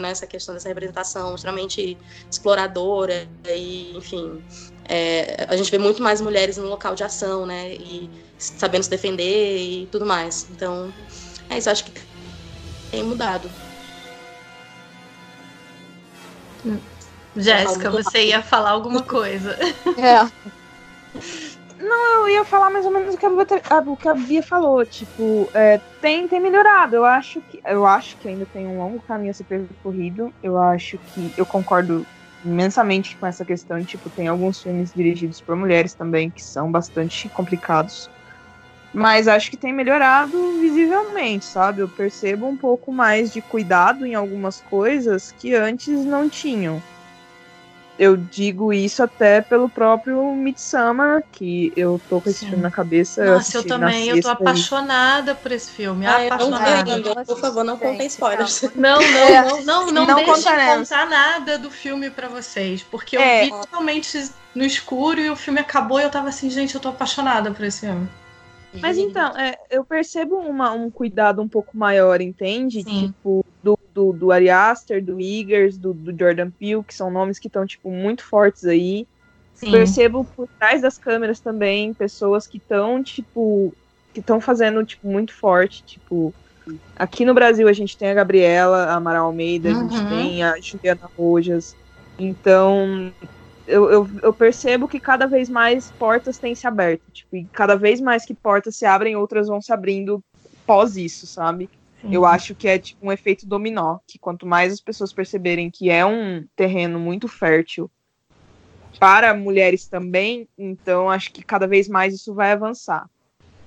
né, 0.00 0.10
essa 0.10 0.26
questão 0.26 0.54
dessa 0.54 0.68
representação 0.68 1.34
extremamente 1.34 1.96
exploradora 2.30 3.26
e, 3.48 3.96
enfim, 3.96 4.42
é, 4.86 5.46
a 5.48 5.56
gente 5.56 5.70
vê 5.70 5.78
muito 5.78 6.02
mais 6.02 6.20
mulheres 6.20 6.58
no 6.58 6.66
local 6.66 6.94
de 6.94 7.04
ação, 7.04 7.46
né, 7.46 7.74
e 7.74 8.10
sabendo 8.38 8.82
se 8.82 8.90
defender 8.90 9.58
e 9.58 9.86
tudo 9.86 10.04
mais. 10.04 10.46
Então, 10.50 10.92
é 11.48 11.58
isso, 11.58 11.70
acho 11.70 11.84
que 11.84 11.92
tem 12.90 13.02
mudado. 13.02 13.50
Jéssica, 17.36 17.90
você 17.90 18.26
ia 18.26 18.42
falar 18.42 18.70
alguma 18.70 19.02
coisa. 19.04 19.56
É. 19.96 20.28
Não, 21.80 22.26
eu 22.26 22.28
ia 22.28 22.44
falar 22.44 22.70
mais 22.70 22.84
ou 22.84 22.90
menos 22.90 23.14
o 23.14 23.18
que 23.18 23.26
a 23.26 23.30
o 23.80 23.96
que 23.96 24.08
a 24.08 24.14
Bia 24.14 24.42
falou. 24.42 24.84
Tipo, 24.84 25.48
é, 25.54 25.78
tem, 26.00 26.26
tem 26.26 26.40
melhorado. 26.40 26.96
Eu 26.96 27.04
acho, 27.04 27.40
que, 27.42 27.60
eu 27.64 27.86
acho 27.86 28.18
que 28.18 28.28
ainda 28.28 28.46
tem 28.46 28.66
um 28.66 28.78
longo 28.78 29.00
caminho 29.02 29.30
a 29.30 29.34
ser 29.34 29.44
percorrido. 29.44 30.32
Eu 30.42 30.58
acho 30.58 30.98
que. 30.98 31.32
Eu 31.36 31.46
concordo 31.46 32.04
imensamente 32.44 33.16
com 33.16 33.26
essa 33.26 33.44
questão. 33.44 33.82
Tipo, 33.84 34.10
tem 34.10 34.26
alguns 34.26 34.60
filmes 34.60 34.92
dirigidos 34.92 35.40
por 35.40 35.54
mulheres 35.54 35.94
também 35.94 36.30
que 36.30 36.42
são 36.42 36.70
bastante 36.70 37.28
complicados. 37.28 38.10
Mas 38.92 39.28
acho 39.28 39.50
que 39.50 39.56
tem 39.56 39.72
melhorado 39.72 40.58
visivelmente, 40.60 41.44
sabe? 41.44 41.82
Eu 41.82 41.88
percebo 41.88 42.46
um 42.46 42.56
pouco 42.56 42.92
mais 42.92 43.30
de 43.30 43.40
cuidado 43.42 44.04
em 44.04 44.14
algumas 44.14 44.60
coisas 44.62 45.30
que 45.30 45.54
antes 45.54 46.04
não 46.04 46.28
tinham. 46.28 46.82
Eu 47.98 48.16
digo 48.16 48.72
isso 48.72 49.02
até 49.02 49.40
pelo 49.40 49.68
próprio 49.68 50.32
Midsummer, 50.34 51.24
que 51.32 51.72
eu 51.76 52.00
tô 52.08 52.20
com 52.20 52.30
esse 52.30 52.40
Sim. 52.40 52.48
filme 52.50 52.62
na 52.62 52.70
cabeça. 52.70 53.24
Nossa, 53.24 53.56
eu, 53.56 53.62
eu 53.62 53.66
também, 53.66 54.08
eu 54.08 54.22
tô 54.22 54.28
apaixonada 54.28 55.34
por 55.34 55.50
esse 55.50 55.72
filme. 55.72 56.06
Ah, 56.06 56.26
apaixonada. 56.26 56.98
Não, 56.98 57.24
por 57.24 57.40
favor, 57.40 57.64
não 57.64 57.76
contem 57.76 58.06
spoilers. 58.06 58.62
Não, 58.76 59.00
não, 59.00 59.02
é. 59.02 59.42
não, 59.42 59.64
não, 59.64 59.86
não, 59.90 60.06
não 60.06 60.14
deixe 60.14 60.44
contar 60.44 61.08
nada 61.08 61.58
do 61.58 61.70
filme 61.70 62.08
para 62.08 62.28
vocês. 62.28 62.84
Porque 62.84 63.16
eu 63.16 63.20
é. 63.20 63.44
vi 63.44 63.50
totalmente 63.50 64.30
no 64.54 64.64
escuro 64.64 65.20
e 65.20 65.28
o 65.28 65.34
filme 65.34 65.58
acabou 65.58 65.98
e 65.98 66.04
eu 66.04 66.10
tava 66.10 66.28
assim, 66.28 66.48
gente, 66.48 66.76
eu 66.76 66.80
tô 66.80 66.90
apaixonada 66.90 67.50
por 67.50 67.64
esse 67.64 67.80
filme. 67.80 68.08
Mas 68.80 68.98
então, 68.98 69.36
é, 69.36 69.56
eu 69.70 69.84
percebo 69.84 70.36
uma, 70.36 70.72
um 70.72 70.90
cuidado 70.90 71.42
um 71.42 71.48
pouco 71.48 71.76
maior, 71.76 72.20
entende? 72.20 72.82
Sim. 72.82 73.08
Tipo, 73.08 73.44
do, 73.98 74.12
do, 74.12 74.12
do 74.12 74.32
Ari 74.32 74.48
Aster, 74.48 75.04
do 75.04 75.20
Eagers, 75.20 75.76
do, 75.76 75.92
do 75.92 76.16
Jordan 76.16 76.50
Peele, 76.50 76.84
que 76.84 76.94
são 76.94 77.10
nomes 77.10 77.38
que 77.38 77.48
estão, 77.48 77.66
tipo, 77.66 77.90
muito 77.90 78.24
fortes 78.24 78.64
aí. 78.64 79.06
Sim. 79.54 79.72
Percebo 79.72 80.24
por 80.24 80.48
trás 80.58 80.80
das 80.80 80.96
câmeras 80.96 81.40
também 81.40 81.92
pessoas 81.92 82.46
que 82.46 82.58
estão, 82.58 83.02
tipo, 83.02 83.74
que 84.14 84.20
estão 84.20 84.40
fazendo, 84.40 84.84
tipo, 84.84 85.08
muito 85.08 85.34
forte, 85.34 85.82
tipo... 85.82 86.32
Aqui 86.96 87.24
no 87.24 87.32
Brasil 87.32 87.66
a 87.66 87.72
gente 87.72 87.96
tem 87.96 88.10
a 88.10 88.14
Gabriela, 88.14 88.84
a 88.84 88.94
Amaral 88.94 89.26
Almeida, 89.26 89.70
uhum. 89.70 89.78
a 89.78 89.82
gente 89.82 89.96
uhum. 89.96 90.08
tem 90.10 90.42
a 90.42 90.60
Juliana 90.60 91.10
Rojas. 91.16 91.74
Então, 92.18 93.10
eu, 93.66 93.90
eu, 93.90 94.10
eu, 94.22 94.32
percebo 94.34 94.86
que 94.86 95.00
cada 95.00 95.26
vez 95.26 95.48
mais 95.48 95.90
portas 95.92 96.36
têm 96.36 96.54
se 96.54 96.66
aberto. 96.66 97.02
Tipo, 97.10 97.36
e 97.36 97.44
cada 97.46 97.74
vez 97.74 98.02
mais 98.02 98.26
que 98.26 98.34
portas 98.34 98.76
se 98.76 98.84
abrem, 98.84 99.16
outras 99.16 99.48
vão 99.48 99.62
se 99.62 99.72
abrindo 99.72 100.22
pós 100.66 100.98
isso, 100.98 101.26
sabe? 101.26 101.70
Sim. 102.00 102.14
Eu 102.14 102.24
acho 102.24 102.54
que 102.54 102.68
é 102.68 102.78
tipo 102.78 103.06
um 103.06 103.12
efeito 103.12 103.46
dominó, 103.46 103.98
que 104.06 104.18
quanto 104.18 104.46
mais 104.46 104.72
as 104.72 104.80
pessoas 104.80 105.12
perceberem 105.12 105.70
que 105.70 105.90
é 105.90 106.04
um 106.04 106.46
terreno 106.54 106.98
muito 106.98 107.26
fértil 107.26 107.90
para 108.98 109.34
mulheres 109.34 109.86
também, 109.86 110.48
então 110.56 111.08
acho 111.08 111.32
que 111.32 111.42
cada 111.42 111.66
vez 111.66 111.88
mais 111.88 112.14
isso 112.14 112.34
vai 112.34 112.52
avançar. 112.52 113.08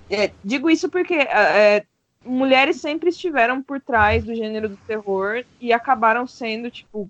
É, 0.09 0.31
digo 0.43 0.69
isso 0.69 0.89
porque 0.89 1.13
é, 1.13 1.77
é 1.77 1.83
mulheres 2.25 2.77
sempre 2.81 3.09
estiveram 3.09 3.61
por 3.61 3.79
trás 3.79 4.23
do 4.23 4.35
gênero 4.35 4.69
do 4.69 4.77
terror 4.87 5.43
e 5.59 5.71
acabaram 5.73 6.27
sendo, 6.27 6.69
tipo, 6.69 7.09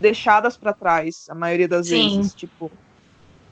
deixadas 0.00 0.56
para 0.56 0.72
trás, 0.72 1.26
a 1.28 1.34
maioria 1.34 1.68
das 1.68 1.86
Sim. 1.86 2.16
vezes. 2.16 2.34
Tipo, 2.34 2.70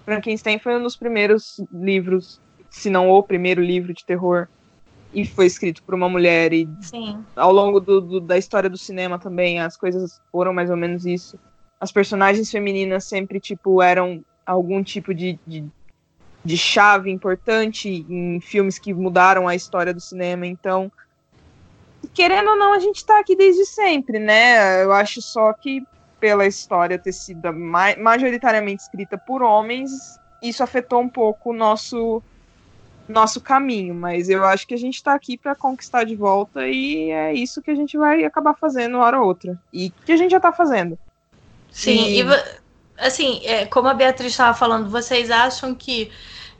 Frankenstein 0.04 0.58
foi 0.58 0.76
um 0.76 0.82
dos 0.82 0.96
primeiros 0.96 1.62
livros, 1.72 2.40
se 2.70 2.90
não 2.90 3.08
o 3.08 3.22
primeiro 3.22 3.62
livro 3.62 3.94
de 3.94 4.04
terror, 4.04 4.48
e 5.12 5.26
foi 5.26 5.46
escrito 5.46 5.82
por 5.82 5.94
uma 5.94 6.08
mulher. 6.08 6.52
E 6.52 6.68
Sim. 6.80 7.24
ao 7.34 7.52
longo 7.52 7.80
do, 7.80 8.00
do, 8.00 8.20
da 8.20 8.38
história 8.38 8.70
do 8.70 8.78
cinema 8.78 9.18
também, 9.18 9.60
as 9.60 9.76
coisas 9.76 10.20
foram 10.30 10.52
mais 10.52 10.70
ou 10.70 10.76
menos 10.76 11.04
isso. 11.06 11.38
As 11.80 11.90
personagens 11.90 12.50
femininas 12.50 13.04
sempre, 13.04 13.40
tipo, 13.40 13.82
eram 13.82 14.22
algum 14.44 14.82
tipo 14.82 15.14
de, 15.14 15.38
de, 15.46 15.64
de 16.44 16.58
chave 16.58 17.10
importante 17.10 18.04
em 18.08 18.40
filmes 18.40 18.78
que 18.78 18.92
mudaram 18.92 19.48
a 19.48 19.54
história 19.54 19.94
do 19.94 20.00
cinema, 20.00 20.46
então 20.46 20.90
querendo 22.14 22.50
ou 22.50 22.56
não, 22.56 22.72
a 22.72 22.78
gente 22.78 23.04
tá 23.04 23.20
aqui 23.20 23.36
desde 23.36 23.64
sempre, 23.66 24.18
né? 24.18 24.82
Eu 24.82 24.92
acho 24.92 25.20
só 25.20 25.52
que 25.52 25.82
pela 26.18 26.46
história 26.46 26.98
ter 26.98 27.12
sido 27.12 27.52
ma 27.52 27.96
majoritariamente 27.96 28.82
escrita 28.82 29.16
por 29.16 29.42
homens, 29.42 30.18
isso 30.42 30.62
afetou 30.62 31.00
um 31.00 31.08
pouco 31.08 31.50
o 31.50 31.54
nosso 31.54 32.22
nosso 33.10 33.40
caminho, 33.40 33.94
mas 33.94 34.28
eu 34.28 34.44
acho 34.44 34.66
que 34.66 34.74
a 34.74 34.78
gente 34.78 34.96
está 34.96 35.14
aqui 35.14 35.36
para 35.36 35.54
conquistar 35.54 36.04
de 36.04 36.14
volta 36.14 36.66
e 36.66 37.10
é 37.10 37.34
isso 37.34 37.62
que 37.62 37.70
a 37.70 37.74
gente 37.74 37.96
vai 37.96 38.24
acabar 38.24 38.54
fazendo 38.54 38.96
uma 38.96 39.04
hora 39.04 39.20
ou 39.20 39.26
outra. 39.26 39.60
E 39.72 39.90
que 39.90 40.12
a 40.12 40.16
gente 40.16 40.30
já 40.30 40.38
está 40.38 40.52
fazendo. 40.52 40.98
Sim, 41.70 42.06
e, 42.06 42.22
e 42.22 42.24
assim, 42.98 43.40
é, 43.44 43.66
como 43.66 43.88
a 43.88 43.94
Beatriz 43.94 44.32
estava 44.32 44.56
falando, 44.56 44.90
vocês 44.90 45.30
acham 45.30 45.74
que 45.74 46.10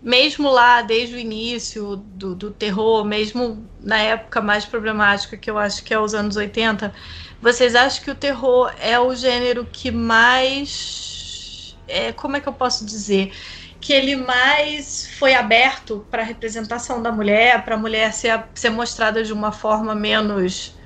mesmo 0.03 0.51
lá 0.51 0.82
desde 0.82 1.14
o 1.14 1.18
início 1.18 1.96
do, 1.96 2.34
do 2.34 2.51
terror, 2.51 3.05
mesmo 3.05 3.66
na 3.80 3.98
época 3.98 4.40
mais 4.40 4.64
problemática, 4.64 5.36
que 5.36 5.51
eu 5.51 5.59
acho 5.59 5.84
que 5.84 5.92
é 5.92 6.01
os 6.01 6.14
anos 6.14 6.36
80, 6.36 6.92
vocês 7.40 7.74
acham 7.74 8.05
que 8.05 8.11
o 8.11 8.14
terror 8.14 8.72
é 8.80 8.98
o 8.98 9.14
gênero 9.14 9.66
que 9.70 9.90
mais. 9.90 11.76
É, 11.86 12.12
como 12.12 12.36
é 12.36 12.40
que 12.40 12.48
eu 12.48 12.53
posso 12.53 12.84
dizer? 12.84 13.32
Que 13.81 13.93
ele 13.93 14.16
mais 14.16 15.09
foi 15.18 15.35
aberto 15.35 16.07
para 16.11 16.22
a 16.22 16.24
representação 16.24 17.03
da 17.03 17.11
mulher, 17.11 17.64
para 17.64 17.74
a 17.74 17.78
mulher 17.78 18.12
ser, 18.12 18.45
ser 18.55 18.70
mostrada 18.70 19.22
de 19.22 19.33
uma 19.33 19.53
forma 19.53 19.95
menos 19.95 20.76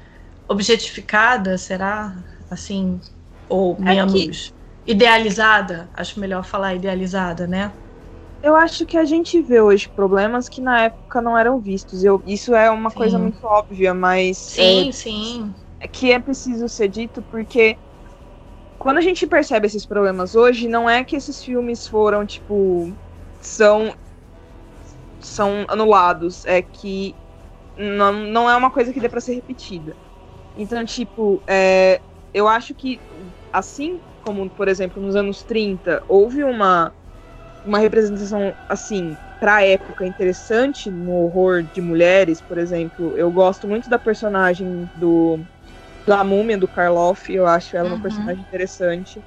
objetificada, 0.48 1.58
será? 1.58 2.14
Assim, 2.50 3.00
ou 3.48 3.76
é 3.80 3.80
menos 3.80 4.52
idealizada? 4.86 5.90
Acho 5.94 6.20
melhor 6.20 6.44
falar 6.44 6.74
idealizada, 6.74 7.46
né? 7.46 7.72
Eu 8.42 8.54
acho 8.54 8.84
que 8.84 8.96
a 8.96 9.04
gente 9.04 9.40
vê 9.40 9.60
hoje 9.60 9.88
problemas 9.88 10.48
que 10.48 10.60
na 10.60 10.82
época 10.82 11.20
não 11.22 11.36
eram 11.36 11.58
vistos. 11.58 12.04
Eu, 12.04 12.22
isso 12.26 12.54
é 12.54 12.70
uma 12.70 12.90
sim. 12.90 12.96
coisa 12.96 13.18
muito 13.18 13.42
óbvia, 13.44 13.94
mas. 13.94 14.36
Sim, 14.38 14.90
é, 14.90 14.92
sim 14.92 15.54
que 15.88 16.12
é 16.12 16.18
preciso 16.18 16.68
ser 16.68 16.88
dito 16.88 17.22
porque 17.30 17.76
quando 18.84 18.98
a 18.98 19.00
gente 19.00 19.26
percebe 19.26 19.66
esses 19.66 19.86
problemas 19.86 20.34
hoje, 20.34 20.68
não 20.68 20.88
é 20.90 21.02
que 21.02 21.16
esses 21.16 21.42
filmes 21.42 21.88
foram, 21.88 22.26
tipo, 22.26 22.94
são 23.40 23.96
são 25.18 25.64
anulados, 25.68 26.44
é 26.44 26.62
que 26.62 27.16
não, 27.76 28.12
não 28.12 28.50
é 28.50 28.56
uma 28.56 28.72
coisa 28.72 28.92
que 28.92 29.00
dê 29.00 29.08
para 29.08 29.20
ser 29.20 29.34
repetida. 29.36 29.96
Então, 30.56 30.84
tipo, 30.84 31.44
é, 31.48 32.02
eu 32.34 32.48
acho 32.48 32.74
que 32.74 33.02
assim 33.52 34.02
como, 34.20 34.50
por 34.50 34.68
exemplo, 34.68 35.02
nos 35.02 35.16
anos 35.16 35.44
30, 35.44 36.02
houve 36.08 36.44
uma 36.44 36.94
uma 37.64 37.78
representação 37.78 38.56
assim 38.68 39.18
para 39.40 39.56
a 39.56 39.64
época 39.66 40.06
interessante 40.06 40.90
no 40.90 41.12
horror 41.12 41.64
de 41.64 41.80
mulheres, 41.82 42.42
por 42.42 42.58
exemplo. 42.58 43.16
Eu 43.18 43.32
gosto 43.32 43.68
muito 43.68 43.88
da 43.90 43.98
personagem 43.98 44.90
do 44.94 45.46
da 46.06 46.22
múmia 46.22 46.58
do 46.58 46.68
Karloff, 46.68 47.32
eu 47.32 47.46
acho 47.46 47.76
ela 47.76 47.88
uhum. 47.88 47.96
uma 47.96 48.02
personagem 48.02 48.42
interessante. 48.42 49.22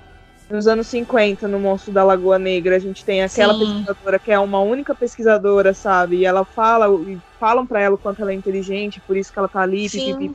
Nos 0.50 0.68
anos 0.68 0.88
50, 0.88 1.48
no 1.48 1.60
Monstro 1.60 1.92
da 1.92 2.04
Lagoa 2.04 2.40
Negra, 2.40 2.78
a 2.78 2.80
gente 2.80 3.04
tem 3.04 3.22
aquela 3.22 3.54
Sim. 3.54 3.60
pesquisadora 3.60 4.20
que 4.20 4.32
é 4.32 4.40
uma 4.40 4.62
única 4.62 4.96
pesquisadora, 4.96 5.74
sabe? 5.74 6.18
E 6.18 6.26
ela 6.26 6.46
fala, 6.46 6.88
e 7.02 7.20
falam 7.38 7.66
para 7.66 7.82
ela 7.82 7.96
o 7.96 7.98
quanto 7.98 8.22
ela 8.22 8.32
é 8.32 8.36
inteligente, 8.36 9.02
por 9.02 9.18
isso 9.18 9.34
que 9.34 9.40
ela 9.40 9.50
tá 9.50 9.62
ali, 9.62 9.90
pipipi, 9.90 10.34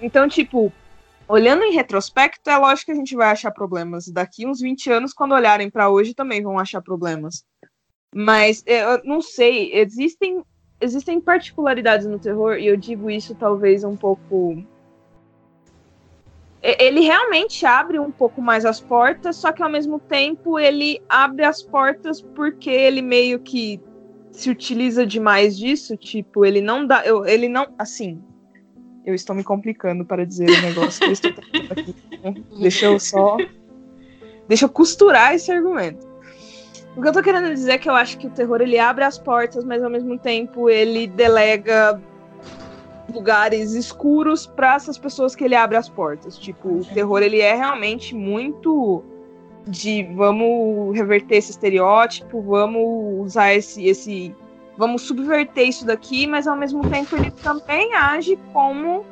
Então, 0.00 0.28
tipo, 0.28 0.70
olhando 1.26 1.62
em 1.62 1.72
retrospecto, 1.72 2.50
é 2.50 2.58
lógico 2.58 2.86
que 2.86 2.92
a 2.92 2.96
gente 2.96 3.16
vai 3.16 3.30
achar 3.30 3.50
problemas. 3.52 4.08
Daqui 4.08 4.46
uns 4.46 4.60
20 4.60 4.90
anos, 4.92 5.14
quando 5.14 5.32
olharem 5.32 5.70
para 5.70 5.88
hoje, 5.88 6.12
também 6.12 6.42
vão 6.42 6.58
achar 6.58 6.82
problemas. 6.82 7.44
Mas 8.14 8.62
eu 8.66 9.00
não 9.04 9.22
sei, 9.22 9.72
existem 9.74 10.42
existem 10.80 11.20
particularidades 11.20 12.06
no 12.06 12.18
terror, 12.18 12.56
e 12.56 12.66
eu 12.66 12.76
digo 12.76 13.10
isso 13.10 13.34
talvez 13.34 13.84
um 13.84 13.96
pouco. 13.96 14.62
Ele 16.60 17.00
realmente 17.00 17.64
abre 17.64 17.98
um 18.00 18.10
pouco 18.10 18.42
mais 18.42 18.64
as 18.64 18.80
portas, 18.80 19.36
só 19.36 19.52
que 19.52 19.62
ao 19.62 19.70
mesmo 19.70 20.00
tempo 20.00 20.58
ele 20.58 21.00
abre 21.08 21.44
as 21.44 21.62
portas 21.62 22.20
porque 22.20 22.68
ele 22.68 23.00
meio 23.00 23.38
que 23.38 23.80
se 24.32 24.50
utiliza 24.50 25.06
demais 25.06 25.56
disso. 25.56 25.96
Tipo, 25.96 26.44
ele 26.44 26.60
não 26.60 26.86
dá. 26.86 27.04
Ele 27.26 27.48
não. 27.48 27.68
Assim, 27.78 28.20
eu 29.04 29.14
estou 29.14 29.36
me 29.36 29.44
complicando 29.44 30.04
para 30.04 30.26
dizer 30.26 30.50
o 30.50 30.62
negócio 30.62 31.00
que 31.00 31.06
eu 31.06 31.12
estou 31.12 31.30
aqui. 31.30 31.94
Né? 32.22 32.34
Deixa 32.60 32.86
eu 32.86 32.98
só. 32.98 33.36
Deixa 34.48 34.64
eu 34.64 34.68
costurar 34.68 35.34
esse 35.34 35.52
argumento. 35.52 36.08
O 36.96 37.02
que 37.02 37.06
eu 37.06 37.12
tô 37.12 37.22
querendo 37.22 37.48
dizer 37.54 37.72
é 37.72 37.78
que 37.78 37.88
eu 37.88 37.94
acho 37.94 38.18
que 38.18 38.26
o 38.26 38.30
terror 38.30 38.60
ele 38.60 38.78
abre 38.78 39.04
as 39.04 39.18
portas, 39.18 39.64
mas 39.64 39.84
ao 39.84 39.90
mesmo 39.90 40.18
tempo 40.18 40.68
ele 40.68 41.06
delega 41.06 42.02
lugares 43.12 43.72
escuros 43.72 44.46
para 44.46 44.74
essas 44.74 44.98
pessoas 44.98 45.34
que 45.34 45.44
ele 45.44 45.54
abre 45.54 45.76
as 45.76 45.88
portas. 45.88 46.38
Tipo, 46.38 46.68
o 46.68 46.84
terror 46.84 47.22
ele 47.22 47.40
é 47.40 47.54
realmente 47.54 48.14
muito 48.14 49.02
de 49.66 50.02
vamos 50.14 50.96
reverter 50.96 51.36
esse 51.36 51.50
estereótipo, 51.50 52.40
vamos 52.40 53.26
usar 53.26 53.52
esse 53.52 53.84
esse 53.86 54.34
vamos 54.76 55.02
subverter 55.02 55.68
isso 55.68 55.84
daqui, 55.84 56.26
mas 56.26 56.46
ao 56.46 56.56
mesmo 56.56 56.88
tempo 56.88 57.16
ele 57.16 57.30
também 57.30 57.94
age 57.94 58.38
como 58.52 59.04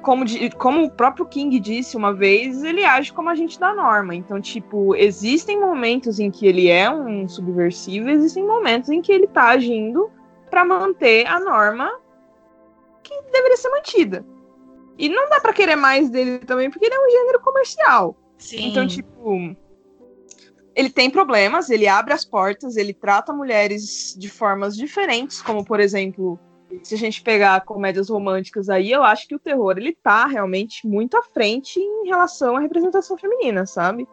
como, 0.00 0.24
como 0.56 0.84
o 0.84 0.90
próprio 0.90 1.26
King 1.26 1.58
disse 1.58 1.96
uma 1.96 2.14
vez, 2.14 2.62
ele 2.62 2.84
age 2.84 3.12
como 3.12 3.28
a 3.28 3.34
gente 3.34 3.58
da 3.58 3.74
norma. 3.74 4.14
Então, 4.14 4.40
tipo, 4.40 4.94
existem 4.94 5.60
momentos 5.60 6.18
em 6.20 6.30
que 6.30 6.46
ele 6.46 6.68
é 6.68 6.88
um 6.88 7.28
subversivo, 7.28 8.08
existem 8.08 8.46
momentos 8.46 8.88
em 8.88 9.02
que 9.02 9.12
ele 9.12 9.26
tá 9.26 9.48
agindo 9.48 10.08
para 10.48 10.64
manter 10.64 11.26
a 11.26 11.40
norma 11.40 11.90
que 13.08 13.32
deveria 13.32 13.56
ser 13.56 13.70
mantida. 13.70 14.24
E 14.98 15.08
não 15.08 15.28
dá 15.28 15.40
para 15.40 15.52
querer 15.52 15.76
mais 15.76 16.10
dele 16.10 16.38
também, 16.40 16.70
porque 16.70 16.86
ele 16.86 16.94
é 16.94 16.98
um 16.98 17.10
gênero 17.10 17.40
comercial. 17.40 18.16
Sim. 18.36 18.68
Então, 18.68 18.86
tipo, 18.86 19.56
ele 20.74 20.90
tem 20.90 21.10
problemas, 21.10 21.70
ele 21.70 21.88
abre 21.88 22.12
as 22.12 22.24
portas, 22.24 22.76
ele 22.76 22.92
trata 22.92 23.32
mulheres 23.32 24.14
de 24.18 24.28
formas 24.28 24.76
diferentes, 24.76 25.42
como 25.42 25.64
por 25.64 25.80
exemplo, 25.80 26.38
se 26.82 26.94
a 26.94 26.98
gente 26.98 27.22
pegar 27.22 27.64
comédias 27.64 28.08
românticas 28.08 28.68
aí, 28.68 28.92
eu 28.92 29.02
acho 29.02 29.26
que 29.26 29.34
o 29.34 29.38
terror 29.38 29.76
ele 29.76 29.96
tá 30.02 30.26
realmente 30.26 30.86
muito 30.86 31.16
à 31.16 31.22
frente 31.22 31.80
em 31.80 32.08
relação 32.08 32.56
à 32.56 32.60
representação 32.60 33.16
feminina, 33.16 33.66
sabe? 33.66 34.06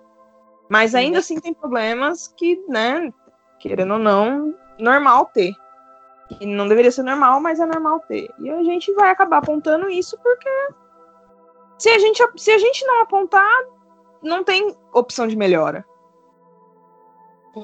Mas 0.70 0.96
ainda 0.96 1.20
assim 1.20 1.39
tem 1.39 1.54
problemas 1.54 2.28
que, 2.36 2.60
né, 2.68 3.12
querendo 3.60 3.93
ou 3.93 4.00
não, 4.00 4.56
normal 4.80 5.30
ter. 5.34 5.54
E 6.40 6.46
não 6.46 6.68
deveria 6.68 6.92
ser 6.92 7.04
normal, 7.04 7.40
mas 7.40 7.60
é 7.60 7.66
normal 7.66 8.00
ter. 8.02 8.30
E 8.40 8.50
a 8.50 8.64
gente 8.64 8.92
vai 8.94 9.10
acabar 9.10 9.38
apontando 9.38 9.90
isso 9.90 10.18
porque 10.22 10.50
se 11.78 11.90
a 11.90 12.00
gente, 12.00 12.24
se 12.38 12.52
a 12.52 12.58
gente 12.58 12.86
não 12.86 13.02
apontar, 13.02 13.52
não 14.24 14.44
tem 14.44 14.76
opção 14.94 15.28
de 15.28 15.36
melhora. 15.36 15.86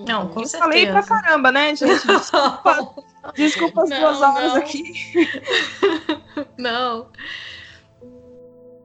Não, 0.07 0.30
com 0.30 0.41
eu 0.41 0.47
certeza. 0.47 0.59
Falei 0.59 0.88
pra 0.88 1.03
caramba, 1.03 1.51
né, 1.51 1.76
gente? 1.76 2.05
Desculpa, 2.07 2.93
desculpa 3.36 3.84
as 3.84 3.89
não, 3.89 3.99
duas 3.99 4.22
horas 4.22 4.55
aqui. 4.55 4.93
Não. 6.57 7.09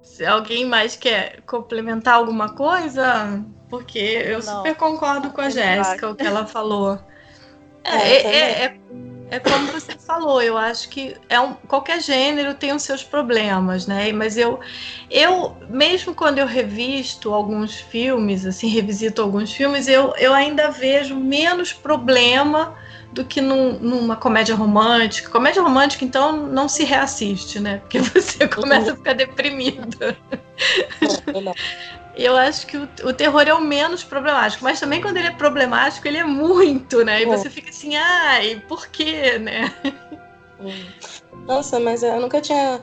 Se 0.03 0.25
alguém 0.25 0.65
mais 0.65 0.97
quer 0.97 1.43
complementar 1.43 2.15
alguma 2.15 2.55
coisa, 2.55 3.45
porque 3.69 3.99
eu 3.99 4.39
não. 4.39 4.57
super 4.57 4.75
concordo 4.75 5.31
com 5.31 5.43
a 5.43 5.51
Jéssica, 5.51 6.09
o 6.09 6.17
que 6.17 6.27
ela 6.27 6.47
falou. 6.47 6.99
É, 7.85 7.97
é, 7.97 8.27
é, 8.27 8.65
é 8.65 8.79
é 9.31 9.39
como 9.41 9.67
você 9.73 9.93
falou, 9.99 10.41
eu 10.41 10.57
acho 10.57 10.89
que 10.89 11.17
é 11.29 11.41
um, 11.41 11.55
qualquer 11.55 12.01
gênero 12.01 12.55
tem 12.55 12.73
os 12.73 12.83
seus 12.83 13.03
problemas, 13.03 13.87
né? 13.87 14.13
Mas 14.13 14.37
eu, 14.37 14.61
eu 15.11 15.57
mesmo 15.69 16.15
quando 16.15 16.39
eu 16.39 16.47
revisto 16.47 17.35
alguns 17.35 17.75
filmes, 17.77 18.47
assim, 18.47 18.69
revisito 18.71 19.21
alguns 19.21 19.53
filmes, 19.53 19.89
eu, 19.89 20.15
eu 20.17 20.33
ainda 20.33 20.71
vejo 20.71 21.17
menos 21.17 21.73
problema 21.73 22.77
do 23.13 23.25
que 23.25 23.41
num, 23.41 23.79
numa 23.79 24.15
comédia 24.15 24.55
romântica. 24.55 25.31
Comédia 25.31 25.63
romântica, 25.63 26.05
então, 26.05 26.37
não 26.37 26.69
se 26.69 26.85
reassiste, 26.85 27.59
né? 27.59 27.79
Porque 27.79 27.99
você 28.01 28.47
começa 28.47 28.93
a 28.93 28.97
ficar 28.97 29.15
deprimida. 29.15 30.17
Eu 32.17 32.35
acho 32.35 32.67
que 32.67 32.79
o, 32.79 32.89
o, 33.05 33.13
terror 33.13 33.43
é 33.43 33.53
o 33.53 33.61
menos 33.61 34.03
problemático, 34.03 34.65
mas 34.65 34.81
também 34.81 35.03
quando 35.03 35.19
ele 35.19 35.29
é 35.29 35.33
problemático, 35.33 36.09
ele 36.09 36.17
é 36.17 36.25
muito, 36.25 37.05
né? 37.05 37.21
E 37.21 37.25
é. 37.25 37.27
você 37.27 37.51
fica 37.51 37.69
assim, 37.69 37.95
ai, 37.95 38.63
por 38.67 38.87
quê, 38.89 39.39
né? 39.39 39.75
Hum. 40.59 41.45
Nossa, 41.47 41.79
mas 41.79 42.03
eu 42.03 42.19
nunca 42.19 42.41
tinha, 42.41 42.81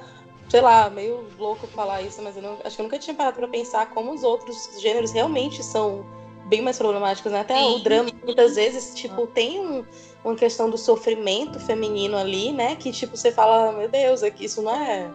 sei 0.48 0.62
lá, 0.62 0.88
meio 0.90 1.28
louco 1.40 1.66
falar 1.66 2.04
isso, 2.04 2.22
mas 2.22 2.38
eu 2.38 2.44
não, 2.44 2.60
acho 2.64 2.76
que 2.76 2.82
eu 2.82 2.84
nunca 2.84 3.00
tinha 3.00 3.16
parado 3.16 3.38
pra 3.38 3.48
pensar 3.48 3.90
como 3.90 4.14
os 4.14 4.24
outros 4.24 4.70
gêneros 4.80 5.12
realmente 5.12 5.64
são 5.64 6.06
bem 6.46 6.62
mais 6.62 6.78
problemáticos, 6.78 7.32
né? 7.32 7.40
Até 7.40 7.58
Sim. 7.58 7.76
o 7.76 7.80
drama, 7.80 8.12
muitas 8.24 8.56
vezes, 8.56 8.94
tipo, 8.94 9.26
tem 9.26 9.60
um, 9.60 9.84
uma 10.24 10.36
questão 10.36 10.70
do 10.70 10.78
sofrimento 10.78 11.60
feminino 11.60 12.16
ali, 12.18 12.52
né? 12.52 12.76
Que, 12.76 12.92
tipo, 12.92 13.18
você 13.18 13.32
fala, 13.32 13.72
meu 13.72 13.90
Deus, 13.90 14.22
aqui 14.22 14.46
isso 14.46 14.62
não 14.62 14.76
é, 14.76 15.10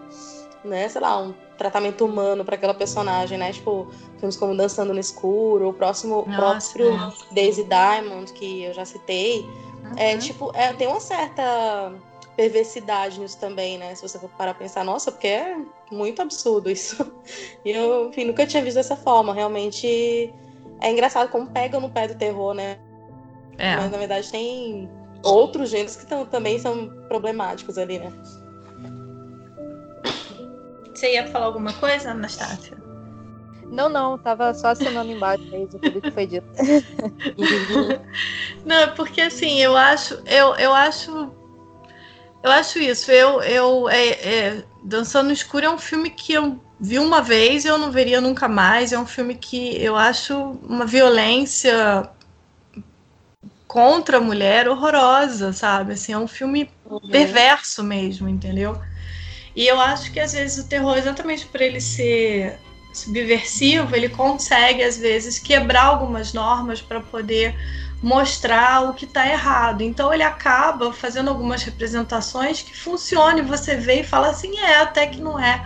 né, 0.63 0.87
sei 0.89 1.01
lá, 1.01 1.21
um 1.21 1.33
tratamento 1.57 2.05
humano 2.05 2.43
para 2.43 2.55
aquela 2.55 2.73
personagem, 2.73 3.37
né? 3.37 3.51
Tipo, 3.51 3.87
filmes 4.17 4.35
como 4.35 4.55
Dançando 4.55 4.93
no 4.93 4.99
Escuro, 4.99 5.69
o 5.69 5.73
próximo 5.73 6.25
nossa, 6.27 6.73
próprio. 6.73 7.13
Daisy 7.31 7.63
Diamond, 7.63 8.31
que 8.33 8.63
eu 8.63 8.73
já 8.73 8.85
citei. 8.85 9.45
É, 9.83 9.87
uhum. 9.87 9.93
É 9.97 10.17
tipo, 10.17 10.51
é, 10.55 10.73
tem 10.73 10.87
uma 10.87 10.99
certa 10.99 11.93
perversidade 12.35 13.19
nisso 13.19 13.37
também, 13.37 13.77
né? 13.77 13.93
Se 13.95 14.01
você 14.01 14.17
for 14.17 14.29
parar 14.29 14.51
a 14.51 14.53
pensar, 14.53 14.85
nossa, 14.85 15.11
porque 15.11 15.27
é 15.27 15.57
muito 15.91 16.21
absurdo 16.21 16.69
isso. 16.69 17.05
E 17.65 17.71
eu, 17.71 18.07
enfim, 18.07 18.23
nunca 18.23 18.47
tinha 18.47 18.63
visto 18.63 18.77
dessa 18.77 18.95
forma. 18.95 19.33
Realmente 19.33 20.33
é 20.79 20.91
engraçado 20.91 21.29
como 21.29 21.47
pega 21.47 21.79
no 21.79 21.89
pé 21.89 22.07
do 22.07 22.15
terror, 22.15 22.53
né? 22.53 22.79
É. 23.57 23.75
Mas 23.75 23.91
na 23.91 23.97
verdade 23.97 24.31
tem 24.31 24.89
outros 25.21 25.69
gêneros 25.69 25.97
que 25.97 26.05
tão, 26.05 26.25
também 26.25 26.57
são 26.57 26.89
problemáticos 27.09 27.77
ali, 27.77 27.99
né? 27.99 28.11
Você 30.99 31.13
ia 31.13 31.25
falar 31.27 31.45
alguma 31.45 31.71
coisa, 31.71 32.11
Anastácia? 32.11 32.77
Não, 33.71 33.87
não, 33.87 34.17
tava 34.17 34.53
só 34.53 34.67
assinando 34.67 35.09
embaixo 35.09 35.45
mesmo 35.45 35.79
tudo 35.79 36.01
que 36.01 36.11
foi 36.11 36.27
dito. 36.27 36.45
não, 38.65 38.93
porque 38.95 39.21
assim, 39.21 39.61
eu 39.61 39.77
acho, 39.77 40.15
eu, 40.25 40.55
eu 40.55 40.73
acho, 40.73 41.31
eu 42.43 42.51
acho 42.51 42.79
isso. 42.79 43.09
Eu, 43.13 43.41
eu 43.43 43.87
é, 43.87 44.09
é, 44.09 44.63
Dançando 44.83 45.27
no 45.27 45.33
Escuro 45.33 45.65
é 45.65 45.69
um 45.69 45.77
filme 45.77 46.09
que 46.09 46.33
eu 46.33 46.59
vi 46.77 46.99
uma 46.99 47.21
vez 47.21 47.63
e 47.63 47.69
eu 47.69 47.77
não 47.77 47.91
veria 47.91 48.19
nunca 48.19 48.49
mais. 48.49 48.91
É 48.91 48.99
um 48.99 49.05
filme 49.05 49.35
que 49.35 49.81
eu 49.81 49.95
acho 49.95 50.35
uma 50.67 50.85
violência 50.85 52.09
contra 53.65 54.17
a 54.17 54.21
mulher 54.21 54.67
horrorosa, 54.67 55.53
sabe? 55.53 55.93
Assim, 55.93 56.11
é 56.11 56.17
um 56.17 56.27
filme 56.27 56.69
uhum. 56.85 56.99
perverso 57.09 57.85
mesmo, 57.85 58.27
entendeu? 58.27 58.77
E 59.59 59.67
eu 59.67 59.77
acho 59.77 60.13
que 60.13 60.21
às 60.21 60.31
vezes 60.31 60.63
o 60.63 60.69
terror, 60.69 60.97
exatamente 60.97 61.45
por 61.45 61.59
ele 61.59 61.81
ser 61.81 62.57
subversivo, 62.93 63.93
ele 63.93 64.07
consegue 64.07 64.81
às 64.81 64.97
vezes 64.97 65.37
quebrar 65.37 65.83
algumas 65.83 66.31
normas 66.31 66.81
para 66.81 67.01
poder 67.01 67.53
mostrar 68.01 68.89
o 68.89 68.93
que 68.93 69.03
está 69.03 69.27
errado. 69.27 69.81
Então 69.81 70.13
ele 70.13 70.23
acaba 70.23 70.93
fazendo 70.93 71.29
algumas 71.29 71.61
representações 71.61 72.61
que 72.61 72.73
funcionam 72.73 73.39
e 73.39 73.41
você 73.41 73.75
vê 73.75 73.99
e 73.99 74.03
fala 74.05 74.29
assim, 74.29 74.57
é, 74.59 74.77
até 74.77 75.05
que 75.05 75.19
não 75.19 75.37
é 75.37 75.61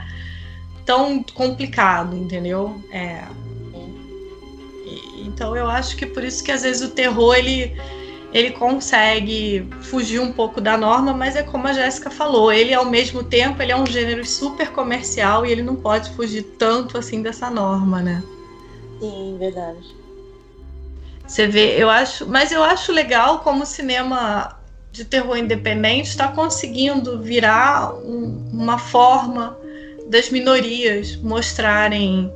tão 0.83 1.21
complicado, 1.21 2.17
entendeu? 2.17 2.83
É. 2.91 3.21
Então 5.19 5.55
eu 5.55 5.69
acho 5.69 5.95
que 5.95 6.07
por 6.07 6.23
isso 6.23 6.43
que 6.43 6.51
às 6.51 6.63
vezes 6.63 6.81
o 6.81 6.95
terror 6.95 7.35
ele 7.35 7.79
ele 8.33 8.51
consegue 8.51 9.69
fugir 9.81 10.19
um 10.19 10.31
pouco 10.31 10.59
da 10.59 10.75
norma, 10.75 11.13
mas 11.13 11.35
é 11.35 11.43
como 11.43 11.67
a 11.67 11.73
Jéssica 11.73 12.09
falou, 12.09 12.51
ele 12.51 12.73
ao 12.73 12.85
mesmo 12.85 13.23
tempo 13.23 13.61
ele 13.61 13.71
é 13.71 13.77
um 13.77 13.85
gênero 13.85 14.25
super 14.25 14.71
comercial 14.71 15.45
e 15.45 15.51
ele 15.51 15.61
não 15.61 15.75
pode 15.75 16.09
fugir 16.11 16.41
tanto 16.57 16.97
assim 16.97 17.21
dessa 17.21 17.49
norma, 17.51 18.01
né? 18.01 18.23
Sim, 18.99 19.37
verdade. 19.37 19.95
Você 21.27 21.47
vê, 21.47 21.81
eu 21.81 21.89
acho, 21.89 22.27
mas 22.27 22.51
eu 22.51 22.63
acho 22.63 22.91
legal 22.91 23.39
como 23.39 23.63
o 23.63 23.67
cinema 23.67 24.57
de 24.91 25.05
terror 25.05 25.37
independente 25.37 26.09
está 26.09 26.27
conseguindo 26.27 27.21
virar 27.21 27.93
um, 27.95 28.49
uma 28.51 28.77
forma 28.77 29.57
das 30.07 30.29
minorias 30.29 31.15
mostrarem 31.17 32.31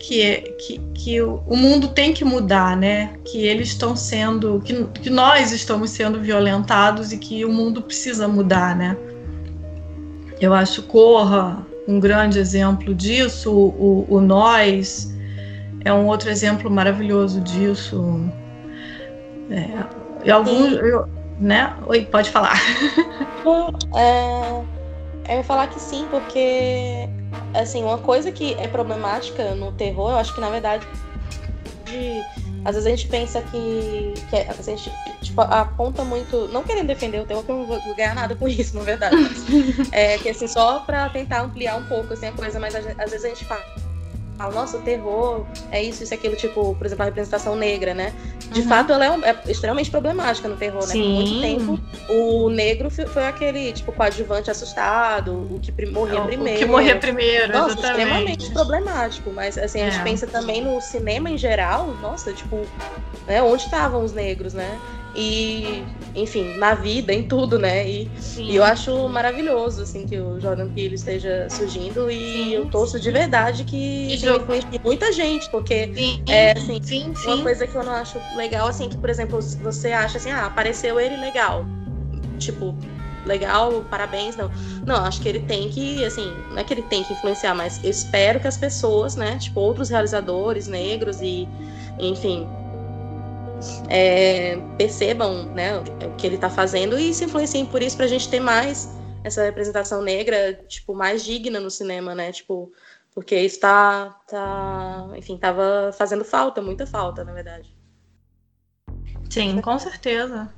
que, 0.00 0.54
que, 0.58 0.78
que 0.94 1.20
o, 1.20 1.54
mundo 1.54 1.88
tem 1.88 2.14
que 2.14 2.24
mudar, 2.24 2.74
né? 2.74 3.12
Que 3.22 3.46
eles 3.46 3.68
estão 3.68 3.94
sendo, 3.94 4.60
que, 4.64 4.84
que 4.84 5.10
nós 5.10 5.52
estamos 5.52 5.90
sendo 5.90 6.18
violentados 6.18 7.12
e 7.12 7.18
que 7.18 7.44
o 7.44 7.52
mundo 7.52 7.82
precisa 7.82 8.26
mudar, 8.26 8.74
né? 8.74 8.96
Eu 10.40 10.54
acho 10.54 10.82
Corra 10.84 11.64
um 11.86 12.00
grande 12.00 12.38
exemplo 12.38 12.94
disso, 12.94 13.52
o, 13.52 14.06
o, 14.08 14.20
Nós 14.20 15.14
é 15.84 15.92
um 15.92 16.06
outro 16.06 16.30
exemplo 16.30 16.70
maravilhoso 16.70 17.40
disso. 17.42 18.20
É, 19.50 19.84
e 20.24 20.30
alguns, 20.30 20.72
eu, 20.72 21.06
né? 21.38 21.74
Oi, 21.86 22.06
pode 22.06 22.30
falar. 22.30 22.58
É, 23.96 25.32
eu 25.32 25.36
ia 25.38 25.42
falar 25.42 25.66
que 25.68 25.80
sim, 25.80 26.06
porque 26.10 27.08
assim, 27.54 27.82
uma 27.82 27.98
coisa 27.98 28.30
que 28.30 28.54
é 28.54 28.66
problemática 28.68 29.54
no 29.54 29.72
terror, 29.72 30.10
eu 30.12 30.16
acho 30.16 30.34
que 30.34 30.40
na 30.40 30.50
verdade 30.50 30.86
de, 31.84 32.22
às 32.64 32.74
vezes 32.74 32.86
a 32.86 32.90
gente 32.90 33.08
pensa 33.08 33.42
que, 33.42 34.14
que 34.28 34.36
é, 34.36 34.48
a 34.48 34.62
gente 34.62 34.90
tipo, 35.22 35.40
aponta 35.40 36.04
muito, 36.04 36.48
não 36.48 36.62
querendo 36.62 36.86
defender 36.86 37.20
o 37.20 37.24
terror, 37.24 37.42
que 37.42 37.50
eu 37.50 37.56
não 37.56 37.66
vou 37.66 37.80
ganhar 37.96 38.14
nada 38.14 38.34
com 38.34 38.48
isso, 38.48 38.76
na 38.76 38.82
verdade. 38.82 39.16
Mas, 39.16 39.88
é 39.92 40.18
que 40.18 40.28
assim, 40.28 40.46
só 40.46 40.80
para 40.80 41.08
tentar 41.08 41.42
ampliar 41.42 41.76
um 41.76 41.84
pouco 41.84 42.12
assim, 42.12 42.26
a 42.26 42.32
coisa, 42.32 42.58
mas 42.60 42.74
às 42.74 42.84
vezes 42.84 43.24
a 43.24 43.28
gente 43.28 43.44
fala 43.44 43.64
fala, 44.40 44.54
nossa, 44.54 44.78
o 44.78 44.80
terror 44.80 45.44
é 45.70 45.82
isso, 45.82 46.02
isso, 46.02 46.14
aquilo, 46.14 46.34
tipo, 46.34 46.74
por 46.74 46.86
exemplo, 46.86 47.02
a 47.02 47.06
representação 47.06 47.54
negra, 47.54 47.92
né? 47.92 48.14
De 48.50 48.60
uhum. 48.60 48.68
fato, 48.68 48.92
ela 48.92 49.04
é, 49.04 49.10
um, 49.10 49.24
é, 49.24 49.38
extremamente 49.46 49.90
problemática 49.90 50.48
no 50.48 50.56
terror, 50.56 50.86
né? 50.86 50.92
Por 50.92 50.98
muito 50.98 51.40
tempo, 51.40 51.80
o 52.08 52.48
negro 52.48 52.90
foi 52.90 53.26
aquele, 53.26 53.72
tipo, 53.72 53.92
coadjuvante 53.92 54.50
assustado, 54.50 55.32
o 55.54 55.60
que 55.60 55.70
morria 55.86 56.22
o, 56.22 56.26
primeiro. 56.26 56.56
O 56.56 56.62
que 56.62 56.66
morria 56.66 56.96
primeiro, 56.96 57.52
nossa, 57.52 57.78
exatamente. 57.78 58.00
extremamente 58.00 58.52
problemático. 58.52 59.30
Mas, 59.30 59.58
assim, 59.58 59.82
a 59.82 59.90
gente 59.90 60.00
é. 60.00 60.04
pensa 60.04 60.26
também 60.26 60.64
no 60.64 60.80
cinema 60.80 61.30
em 61.30 61.36
geral, 61.36 61.88
nossa, 62.00 62.32
tipo, 62.32 62.66
né, 63.26 63.42
onde 63.42 63.64
estavam 63.64 64.02
os 64.02 64.12
negros, 64.12 64.54
né? 64.54 64.78
E 65.14 65.84
enfim, 66.14 66.54
na 66.56 66.74
vida, 66.74 67.12
em 67.12 67.22
tudo, 67.22 67.58
né? 67.58 67.88
E, 67.88 68.10
e, 68.36 68.56
eu 68.56 68.64
acho 68.64 69.08
maravilhoso, 69.08 69.82
assim, 69.82 70.06
que 70.06 70.18
o 70.18 70.40
Jordan 70.40 70.68
Peele 70.68 70.94
esteja 70.94 71.48
surgindo 71.48 72.10
e 72.10 72.32
sim, 72.32 72.50
eu 72.50 72.66
torço 72.66 72.96
sim. 72.96 73.02
de 73.02 73.10
verdade 73.10 73.64
que 73.64 74.14
influencie 74.14 74.80
muita 74.82 75.12
gente, 75.12 75.48
porque 75.48 75.92
sim, 75.94 76.22
é, 76.28 76.52
assim, 76.52 76.80
sim, 76.82 77.12
uma 77.26 77.42
coisa 77.42 77.66
que 77.66 77.74
eu 77.76 77.84
não 77.84 77.92
acho 77.92 78.20
legal, 78.32 78.66
assim, 78.66 78.88
que, 78.88 78.96
por 78.96 79.08
exemplo, 79.08 79.40
você 79.40 79.92
acha 79.92 80.18
assim, 80.18 80.30
ah, 80.30 80.46
apareceu 80.46 80.98
ele 80.98 81.16
legal, 81.16 81.64
tipo, 82.38 82.74
legal, 83.24 83.84
parabéns, 83.88 84.36
não. 84.36 84.50
Não, 84.84 85.04
acho 85.04 85.20
que 85.20 85.28
ele 85.28 85.40
tem 85.40 85.68
que, 85.68 86.04
assim, 86.04 86.44
não 86.50 86.58
é 86.58 86.64
que 86.64 86.72
ele 86.72 86.82
tem 86.82 87.04
que 87.04 87.12
influenciar, 87.12 87.54
mas 87.54 87.82
eu 87.84 87.90
espero 87.90 88.40
que 88.40 88.48
as 88.48 88.56
pessoas, 88.56 89.14
né, 89.14 89.38
tipo, 89.38 89.60
outros 89.60 89.90
realizadores 89.90 90.66
negros 90.66 91.20
e, 91.20 91.48
enfim, 91.98 92.48
é, 93.88 94.56
percebam 94.76 95.44
né, 95.54 95.78
o 95.78 96.16
que 96.16 96.26
ele 96.26 96.36
está 96.36 96.48
fazendo 96.48 96.98
e 96.98 97.12
se 97.12 97.24
influenciem 97.24 97.66
por 97.66 97.82
isso 97.82 97.96
para 97.96 98.06
a 98.06 98.08
gente 98.08 98.28
ter 98.28 98.40
mais 98.40 98.88
essa 99.22 99.42
representação 99.42 100.02
negra, 100.02 100.54
tipo, 100.68 100.94
mais 100.94 101.24
digna 101.24 101.60
no 101.60 101.70
cinema, 101.70 102.14
né? 102.14 102.32
Tipo, 102.32 102.72
porque 103.14 103.38
isso 103.38 103.60
tá, 103.60 104.10
tá 104.28 105.08
enfim, 105.16 105.36
tava 105.36 105.92
fazendo 105.96 106.24
falta, 106.24 106.62
muita 106.62 106.86
falta, 106.86 107.24
na 107.24 107.32
verdade. 107.32 107.74
Sim, 109.28 109.60
com 109.60 109.78
certeza. 109.78 110.52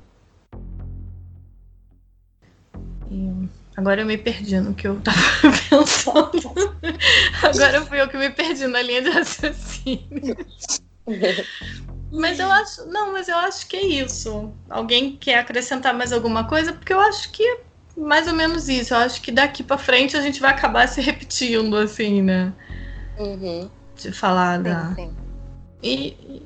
E 3.11 3.49
agora 3.75 4.01
eu 4.01 4.05
me 4.05 4.17
perdi 4.17 4.59
no 4.59 4.73
que 4.73 4.87
eu 4.87 4.99
tava 5.01 5.17
pensando. 5.69 6.53
Agora 7.43 7.85
fui 7.85 8.01
eu 8.01 8.07
que 8.07 8.17
me 8.17 8.29
perdi 8.29 8.65
na 8.67 8.81
linha 8.81 9.01
de 9.01 9.09
raciocínio. 9.09 10.37
Mas 12.13 12.39
eu 12.39 12.51
acho. 12.51 12.85
Não, 12.85 13.11
mas 13.11 13.27
eu 13.27 13.35
acho 13.37 13.65
que 13.67 13.75
é 13.75 13.83
isso. 13.83 14.53
Alguém 14.69 15.17
quer 15.19 15.39
acrescentar 15.39 15.93
mais 15.95 16.13
alguma 16.13 16.43
coisa? 16.43 16.71
Porque 16.71 16.93
eu 16.93 16.99
acho 16.99 17.31
que 17.31 17.41
é 17.43 17.57
mais 17.97 18.27
ou 18.27 18.35
menos 18.35 18.69
isso. 18.69 18.93
Eu 18.93 18.99
acho 18.99 19.19
que 19.19 19.31
daqui 19.31 19.63
para 19.63 19.79
frente 19.79 20.15
a 20.15 20.21
gente 20.21 20.39
vai 20.39 20.51
acabar 20.51 20.87
se 20.87 21.01
repetindo, 21.01 21.75
assim, 21.75 22.21
né? 22.21 22.53
Uhum. 23.17 23.67
De 23.95 24.11
falar 24.11 24.57
sim, 24.57 24.63
da. 24.63 24.93
Sim. 24.93 25.11
E, 25.81 26.41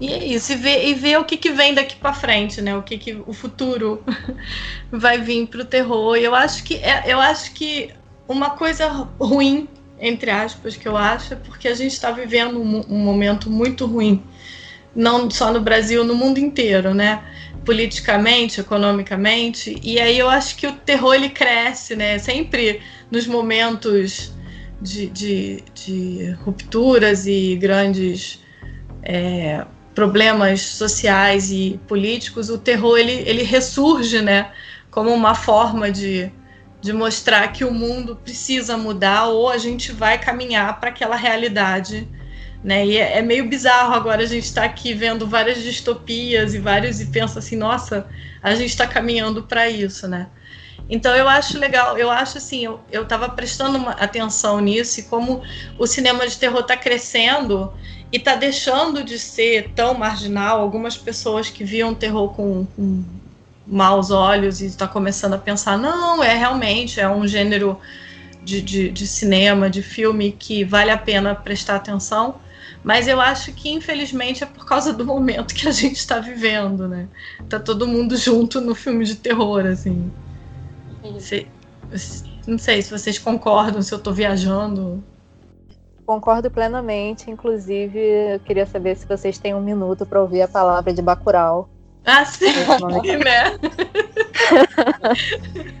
e 0.00 0.12
é 0.14 0.24
isso. 0.24 0.52
E 0.52 0.56
ver, 0.56 0.88
e 0.88 0.94
ver 0.94 1.18
o 1.18 1.26
que, 1.26 1.36
que 1.36 1.50
vem 1.50 1.74
daqui 1.74 1.96
para 1.96 2.14
frente, 2.14 2.62
né? 2.62 2.74
O 2.74 2.82
que, 2.82 2.96
que 2.96 3.22
o 3.26 3.34
futuro 3.34 4.02
vai 4.90 5.18
vir 5.18 5.46
pro 5.46 5.62
terror. 5.62 6.16
E 6.16 6.24
eu 6.24 6.34
acho 6.34 6.64
que 6.64 6.76
é, 6.76 7.02
eu 7.06 7.20
acho 7.20 7.52
que 7.52 7.92
uma 8.26 8.50
coisa 8.50 8.88
ruim, 9.20 9.68
entre 10.00 10.30
aspas, 10.30 10.74
que 10.74 10.88
eu 10.88 10.96
acho, 10.96 11.34
é 11.34 11.36
porque 11.36 11.68
a 11.68 11.74
gente 11.74 11.92
está 11.92 12.10
vivendo 12.10 12.58
um, 12.62 12.80
um 12.88 12.98
momento 12.98 13.50
muito 13.50 13.84
ruim 13.84 14.24
não 14.94 15.30
só 15.30 15.52
no 15.52 15.60
Brasil, 15.60 16.04
no 16.04 16.14
mundo 16.14 16.38
inteiro, 16.38 16.94
né? 16.94 17.22
Politicamente, 17.64 18.60
economicamente. 18.60 19.78
E 19.82 20.00
aí 20.00 20.18
eu 20.18 20.28
acho 20.28 20.56
que 20.56 20.66
o 20.66 20.72
terror 20.72 21.14
ele 21.14 21.28
cresce, 21.28 21.94
né? 21.94 22.18
Sempre 22.18 22.80
nos 23.10 23.26
momentos 23.26 24.32
de, 24.80 25.06
de, 25.06 25.64
de 25.74 26.30
rupturas 26.42 27.26
e 27.26 27.56
grandes 27.56 28.40
é, 29.02 29.64
problemas 29.94 30.62
sociais 30.62 31.50
e 31.50 31.78
políticos, 31.86 32.48
o 32.48 32.58
terror 32.58 32.98
ele, 32.98 33.12
ele 33.26 33.42
ressurge, 33.42 34.22
né? 34.22 34.50
Como 34.90 35.10
uma 35.10 35.34
forma 35.34 35.90
de, 35.90 36.32
de 36.80 36.92
mostrar 36.92 37.48
que 37.48 37.64
o 37.64 37.72
mundo 37.72 38.16
precisa 38.16 38.76
mudar 38.76 39.26
ou 39.26 39.48
a 39.48 39.58
gente 39.58 39.92
vai 39.92 40.18
caminhar 40.18 40.80
para 40.80 40.90
aquela 40.90 41.16
realidade 41.16 42.08
né? 42.62 42.84
E 42.86 42.96
é, 42.96 43.18
é 43.18 43.22
meio 43.22 43.48
bizarro 43.48 43.94
agora 43.94 44.22
a 44.22 44.26
gente 44.26 44.44
estar 44.44 44.62
tá 44.62 44.66
aqui 44.66 44.92
vendo 44.92 45.26
várias 45.26 45.62
distopias 45.62 46.54
e 46.54 46.58
vários 46.58 47.00
e 47.00 47.06
pensa 47.06 47.38
assim, 47.38 47.56
nossa, 47.56 48.06
a 48.42 48.54
gente 48.54 48.70
está 48.70 48.86
caminhando 48.86 49.42
para 49.42 49.68
isso, 49.68 50.06
né? 50.06 50.28
Então 50.88 51.14
eu 51.14 51.28
acho 51.28 51.56
legal, 51.56 51.96
eu 51.96 52.10
acho 52.10 52.38
assim, 52.38 52.64
eu, 52.64 52.80
eu 52.90 53.04
tava 53.04 53.28
prestando 53.28 53.78
atenção 53.90 54.58
nisso 54.60 55.00
e 55.00 55.02
como 55.04 55.40
o 55.78 55.86
cinema 55.86 56.26
de 56.26 56.36
terror 56.36 56.60
está 56.60 56.76
crescendo 56.76 57.72
e 58.12 58.16
está 58.16 58.34
deixando 58.34 59.04
de 59.04 59.16
ser 59.16 59.70
tão 59.70 59.94
marginal. 59.94 60.60
Algumas 60.60 60.96
pessoas 60.96 61.48
que 61.48 61.62
viam 61.62 61.94
terror 61.94 62.34
com, 62.34 62.66
com 62.74 63.04
maus 63.64 64.10
olhos 64.10 64.60
e 64.60 64.66
está 64.66 64.88
começando 64.88 65.34
a 65.34 65.38
pensar, 65.38 65.78
não, 65.78 66.22
é 66.22 66.34
realmente, 66.34 66.98
é 66.98 67.08
um 67.08 67.26
gênero 67.26 67.78
de, 68.42 68.60
de, 68.60 68.88
de 68.90 69.06
cinema, 69.06 69.70
de 69.70 69.82
filme 69.82 70.32
que 70.32 70.64
vale 70.64 70.90
a 70.90 70.98
pena 70.98 71.36
prestar 71.36 71.76
atenção. 71.76 72.40
Mas 72.82 73.06
eu 73.06 73.20
acho 73.20 73.52
que, 73.52 73.70
infelizmente, 73.70 74.42
é 74.42 74.46
por 74.46 74.64
causa 74.64 74.92
do 74.92 75.04
momento 75.04 75.54
que 75.54 75.68
a 75.68 75.72
gente 75.72 75.96
está 75.96 76.18
vivendo, 76.18 76.88
né? 76.88 77.08
Tá 77.48 77.58
todo 77.58 77.86
mundo 77.86 78.16
junto 78.16 78.60
no 78.60 78.74
filme 78.74 79.04
de 79.04 79.16
terror, 79.16 79.66
assim. 79.66 80.10
Se, 81.18 81.46
não 82.46 82.58
sei 82.58 82.80
se 82.80 82.90
vocês 82.90 83.18
concordam, 83.18 83.82
se 83.82 83.92
eu 83.92 83.98
estou 83.98 84.12
viajando. 84.12 85.02
Concordo 86.06 86.50
plenamente. 86.50 87.30
Inclusive, 87.30 87.98
eu 87.98 88.40
queria 88.40 88.66
saber 88.66 88.96
se 88.96 89.06
vocês 89.06 89.38
têm 89.38 89.54
um 89.54 89.60
minuto 89.60 90.06
para 90.06 90.20
ouvir 90.20 90.42
a 90.42 90.48
palavra 90.48 90.92
de 90.92 91.02
Bacurau. 91.02 91.68
Ah, 92.04 92.24
sim, 92.24 92.46
né? 92.46 93.58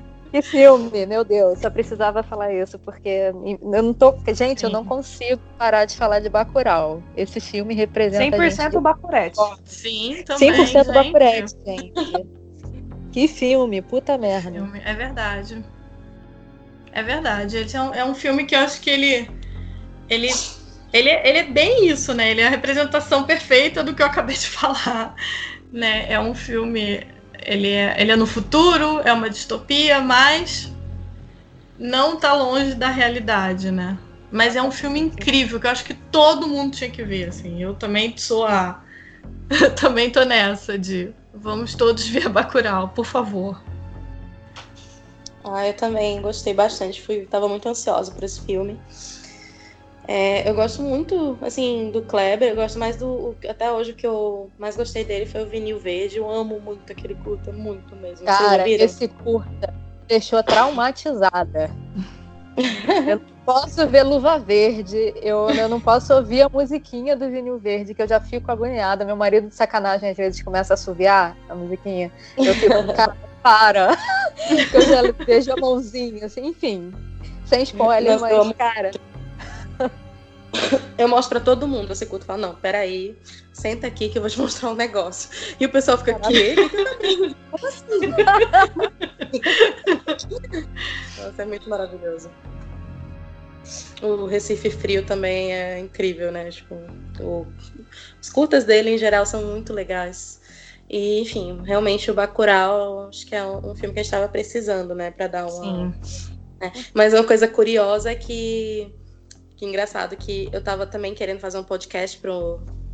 Que 0.30 0.42
filme, 0.42 1.06
meu 1.06 1.24
Deus, 1.24 1.58
só 1.58 1.68
precisava 1.68 2.22
falar 2.22 2.54
isso, 2.54 2.78
porque 2.78 3.08
eu 3.08 3.82
não 3.82 3.92
tô. 3.92 4.14
Gente, 4.28 4.60
Sim. 4.60 4.66
eu 4.66 4.70
não 4.70 4.84
consigo 4.84 5.40
parar 5.58 5.84
de 5.84 5.96
falar 5.96 6.20
de 6.20 6.28
Bacurau. 6.28 7.02
Esse 7.16 7.40
filme 7.40 7.74
representa. 7.74 8.36
100% 8.36 8.62
gente... 8.62 8.80
Bacurete. 8.80 9.38
Sim, 9.64 10.22
também. 10.24 10.52
100% 10.52 10.66
gente. 10.66 10.92
Bacurete, 10.92 11.56
gente. 11.66 11.92
que 13.10 13.26
filme, 13.26 13.82
puta 13.82 14.16
merda. 14.16 14.70
É 14.84 14.94
verdade. 14.94 15.64
É 16.92 17.02
verdade. 17.02 17.76
É 17.76 17.82
um, 17.82 17.94
é 17.94 18.04
um 18.04 18.14
filme 18.14 18.44
que 18.44 18.54
eu 18.54 18.60
acho 18.60 18.80
que 18.80 18.90
ele. 18.90 19.28
Ele 20.08 20.30
ele, 20.92 21.08
ele 21.08 21.38
é 21.38 21.44
bem 21.44 21.88
isso, 21.88 22.12
né? 22.14 22.30
Ele 22.30 22.40
é 22.40 22.46
a 22.46 22.50
representação 22.50 23.24
perfeita 23.24 23.82
do 23.82 23.94
que 23.94 24.02
eu 24.02 24.06
acabei 24.06 24.36
de 24.36 24.46
falar. 24.48 25.14
Né? 25.72 26.12
É 26.12 26.20
um 26.20 26.34
filme 26.34 27.06
ele 27.44 27.68
é, 27.68 28.00
ele 28.00 28.12
é 28.12 28.16
no 28.16 28.26
futuro, 28.26 29.00
é 29.04 29.12
uma 29.12 29.30
distopia, 29.30 30.00
mas 30.00 30.72
não 31.78 32.16
tá 32.16 32.34
longe 32.34 32.74
da 32.74 32.88
realidade, 32.88 33.70
né? 33.70 33.98
Mas 34.30 34.54
é 34.54 34.62
um 34.62 34.70
filme 34.70 35.00
incrível 35.00 35.58
que 35.58 35.66
eu 35.66 35.70
acho 35.70 35.84
que 35.84 35.94
todo 35.94 36.46
mundo 36.46 36.76
tinha 36.76 36.90
que 36.90 37.02
ver, 37.02 37.28
assim. 37.28 37.62
Eu 37.62 37.74
também 37.74 38.16
sou 38.16 38.46
a 38.46 38.82
eu 39.50 39.74
também 39.74 40.10
tô 40.10 40.24
nessa 40.24 40.78
de 40.78 41.12
vamos 41.34 41.74
todos 41.74 42.06
ver 42.06 42.28
Bacurau, 42.28 42.88
por 42.88 43.04
favor. 43.04 43.60
Ah, 45.42 45.66
eu 45.66 45.74
também 45.74 46.20
gostei 46.20 46.52
bastante, 46.54 47.00
fui 47.00 47.26
tava 47.26 47.48
muito 47.48 47.68
ansiosa 47.68 48.12
por 48.12 48.22
esse 48.22 48.40
filme. 48.42 48.78
É, 50.12 50.50
eu 50.50 50.56
gosto 50.56 50.82
muito, 50.82 51.38
assim, 51.40 51.92
do 51.92 52.02
Kleber, 52.02 52.48
eu 52.48 52.56
gosto 52.56 52.80
mais 52.80 52.96
do. 52.96 53.36
Até 53.48 53.70
hoje 53.70 53.92
o 53.92 53.94
que 53.94 54.04
eu 54.04 54.50
mais 54.58 54.76
gostei 54.76 55.04
dele 55.04 55.24
foi 55.24 55.44
o 55.44 55.46
Vinil 55.46 55.78
Verde. 55.78 56.16
Eu 56.16 56.28
amo 56.28 56.58
muito 56.58 56.90
aquele 56.90 57.14
curta, 57.14 57.52
muito 57.52 57.94
mesmo. 57.94 58.26
Cara, 58.26 58.68
esse 58.68 59.06
curta 59.06 59.72
deixou 60.08 60.42
traumatizada. 60.42 61.70
eu 63.06 63.20
não 63.20 63.44
posso 63.46 63.86
ver 63.86 64.02
Luva 64.02 64.36
Verde, 64.36 65.14
eu, 65.22 65.48
eu 65.50 65.68
não 65.68 65.80
posso 65.80 66.12
ouvir 66.12 66.42
a 66.42 66.48
musiquinha 66.48 67.16
do 67.16 67.30
Vinil 67.30 67.60
Verde, 67.60 67.94
que 67.94 68.02
eu 68.02 68.08
já 68.08 68.18
fico 68.18 68.50
agoniada. 68.50 69.04
Meu 69.04 69.14
marido 69.14 69.46
de 69.46 69.54
sacanagem 69.54 70.10
às 70.10 70.16
vezes 70.16 70.42
começa 70.42 70.72
a 70.72 70.74
assoviar 70.74 71.36
a 71.48 71.54
musiquinha. 71.54 72.10
Eu 72.36 72.52
fico, 72.56 72.74
cara, 72.96 73.16
para. 73.40 73.96
eu 74.74 74.80
já 74.80 75.24
vejo 75.24 75.52
a 75.52 75.56
mãozinha, 75.56 76.26
assim, 76.26 76.46
enfim. 76.46 76.92
Sem 77.44 77.62
spoiler, 77.62 78.18
mas, 78.18 78.52
cara. 78.54 78.90
Eu 80.98 81.08
mostro 81.08 81.30
pra 81.30 81.44
todo 81.44 81.66
mundo, 81.66 81.88
você 81.88 82.04
curto, 82.04 82.24
fala, 82.24 82.38
não, 82.48 82.54
peraí, 82.54 83.16
senta 83.52 83.86
aqui 83.86 84.08
que 84.08 84.18
eu 84.18 84.22
vou 84.22 84.30
te 84.30 84.38
mostrar 84.40 84.70
um 84.70 84.74
negócio. 84.74 85.30
E 85.58 85.66
o 85.66 85.70
pessoal 85.70 85.98
fica, 85.98 86.14
que? 86.20 86.54
Como 87.50 87.66
assim? 87.66 88.10
Nossa, 91.22 91.42
é 91.42 91.44
muito 91.44 91.68
maravilhoso. 91.68 92.30
O 94.02 94.26
Recife 94.26 94.70
Frio 94.70 95.04
também 95.04 95.52
é 95.54 95.78
incrível, 95.78 96.32
né? 96.32 96.50
Tipo, 96.50 96.76
o... 97.20 97.46
os 98.20 98.30
curtas 98.30 98.64
dele 98.64 98.90
em 98.90 98.98
geral 98.98 99.24
são 99.26 99.44
muito 99.44 99.72
legais. 99.72 100.40
E, 100.88 101.20
enfim, 101.20 101.62
realmente 101.64 102.10
o 102.10 102.14
Bacurau 102.14 103.08
acho 103.08 103.24
que 103.24 103.34
é 103.34 103.44
um, 103.44 103.76
filme 103.76 103.94
que 103.94 104.00
a 104.00 104.02
gente 104.02 104.06
estava 104.06 104.26
precisando, 104.26 104.92
né? 104.92 105.12
Para 105.12 105.28
dar 105.28 105.46
uma. 105.46 105.94
Né? 106.60 106.72
Mas 106.92 107.14
uma 107.14 107.22
coisa 107.22 107.46
curiosa 107.46 108.10
é 108.10 108.14
que. 108.16 108.92
Que 109.60 109.66
engraçado 109.66 110.16
que 110.16 110.48
eu 110.54 110.60
estava 110.60 110.86
também 110.86 111.14
querendo 111.14 111.38
fazer 111.38 111.58
um 111.58 111.62
podcast 111.62 112.18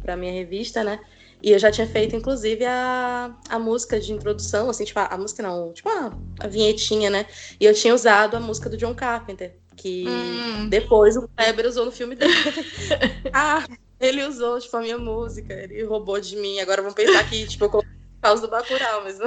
para 0.02 0.14
a 0.14 0.16
minha 0.16 0.32
revista, 0.32 0.82
né? 0.82 0.98
E 1.40 1.52
eu 1.52 1.60
já 1.60 1.70
tinha 1.70 1.86
feito, 1.86 2.16
inclusive, 2.16 2.64
a, 2.64 3.32
a 3.48 3.56
música 3.56 4.00
de 4.00 4.12
introdução, 4.12 4.68
assim, 4.68 4.84
tipo, 4.84 4.98
a, 4.98 5.06
a 5.06 5.16
música 5.16 5.44
não, 5.44 5.72
tipo, 5.72 5.88
a, 5.88 6.12
a 6.40 6.48
vinhetinha, 6.48 7.08
né? 7.08 7.24
E 7.60 7.64
eu 7.64 7.72
tinha 7.72 7.94
usado 7.94 8.36
a 8.36 8.40
música 8.40 8.68
do 8.68 8.76
John 8.76 8.96
Carpenter 8.96 9.54
que 9.76 10.06
hum. 10.08 10.68
depois 10.68 11.16
o 11.16 11.28
Kleber 11.36 11.68
usou 11.68 11.84
no 11.84 11.92
filme 11.92 12.16
dele. 12.16 12.34
ah, 13.32 13.64
ele 14.00 14.24
usou, 14.24 14.58
tipo, 14.58 14.76
a 14.76 14.80
minha 14.80 14.98
música, 14.98 15.54
ele 15.54 15.84
roubou 15.84 16.18
de 16.20 16.34
mim. 16.34 16.58
Agora 16.58 16.82
vamos 16.82 16.96
pensar 16.96 17.30
que, 17.30 17.46
tipo, 17.46 17.66
eu 17.66 17.70
coloquei 17.70 17.95
causa 18.26 18.42
do 18.42 18.50
Bacurau, 18.50 19.02
mas, 19.04 19.18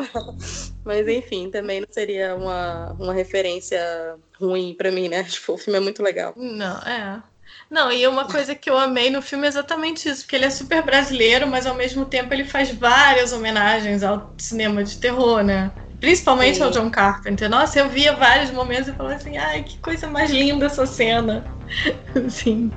mas 0.83 1.07
enfim, 1.07 1.49
também 1.49 1.81
não 1.81 1.87
seria 1.89 2.35
uma, 2.35 2.93
uma 2.93 3.13
referência 3.13 3.79
ruim 4.39 4.75
para 4.75 4.91
mim, 4.91 5.07
né? 5.07 5.23
Tipo, 5.29 5.53
o 5.53 5.57
filme 5.57 5.77
é 5.77 5.81
muito 5.81 6.03
legal. 6.03 6.33
Não, 6.35 6.77
é. 6.79 7.23
Não, 7.69 7.91
e 7.91 8.05
uma 8.07 8.25
coisa 8.25 8.55
que 8.55 8.69
eu 8.69 8.77
amei 8.77 9.09
no 9.09 9.21
filme 9.21 9.45
é 9.45 9.47
exatamente 9.47 10.09
isso, 10.09 10.23
porque 10.23 10.35
ele 10.35 10.45
é 10.45 10.49
super 10.49 10.83
brasileiro, 10.83 11.47
mas 11.47 11.65
ao 11.65 11.75
mesmo 11.75 12.05
tempo 12.05 12.33
ele 12.33 12.43
faz 12.43 12.71
várias 12.71 13.31
homenagens 13.31 14.03
ao 14.03 14.33
cinema 14.37 14.83
de 14.83 14.97
terror, 14.97 15.43
né? 15.43 15.71
Principalmente 15.99 16.57
Sim. 16.57 16.63
ao 16.63 16.71
John 16.71 16.89
Carpenter. 16.89 17.49
Nossa, 17.49 17.79
eu 17.79 17.89
via 17.89 18.15
vários 18.15 18.51
momentos 18.51 18.87
e 18.87 18.93
falava 18.93 19.15
assim, 19.15 19.37
ai, 19.37 19.63
que 19.63 19.77
coisa 19.79 20.07
mais 20.07 20.31
linda 20.31 20.67
essa 20.67 20.85
cena. 20.85 21.43
Sim. 22.29 22.71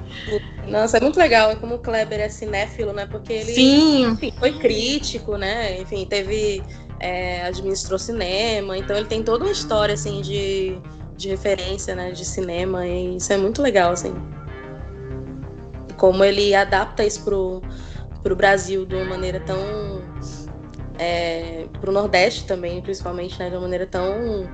Nossa, 0.67 0.97
é 0.97 1.01
muito 1.01 1.19
legal 1.19 1.57
como 1.57 1.77
o 1.77 1.79
Kleber 1.79 2.21
é 2.21 2.29
cinéfilo, 2.29 2.93
né? 2.93 3.07
Porque 3.07 3.33
ele 3.33 3.53
Sim. 3.53 4.11
Enfim, 4.11 4.33
foi 4.39 4.59
crítico, 4.59 5.37
né? 5.37 5.81
Enfim, 5.81 6.05
teve. 6.07 6.63
É, 6.99 7.45
administrou 7.47 7.99
cinema, 7.99 8.79
então 8.79 8.97
ele 8.97 9.07
tem 9.07 9.25
toda 9.25 9.43
uma 9.43 9.51
história 9.51 9.93
assim 9.93 10.21
de, 10.21 10.79
de 11.17 11.31
referência, 11.31 11.97
né? 11.97 12.13
De 12.13 12.25
cinema, 12.25 12.87
e 12.87 13.17
isso 13.17 13.33
é 13.33 13.37
muito 13.37 13.61
legal, 13.61 13.91
assim. 13.91 14.15
Como 15.97 16.23
ele 16.23 16.55
adapta 16.55 17.05
isso 17.05 17.25
pro, 17.25 17.61
pro 18.23 18.37
Brasil 18.37 18.87
de 18.87 18.95
uma 18.95 19.05
maneira 19.05 19.41
tão 19.41 19.92
é, 20.99 21.67
para 21.81 21.91
o 21.91 21.93
Nordeste 21.93 22.45
também, 22.45 22.81
principalmente, 22.81 23.39
né, 23.39 23.49
de 23.49 23.57
uma 23.57 23.63
maneira 23.63 23.87
tão 23.87 24.49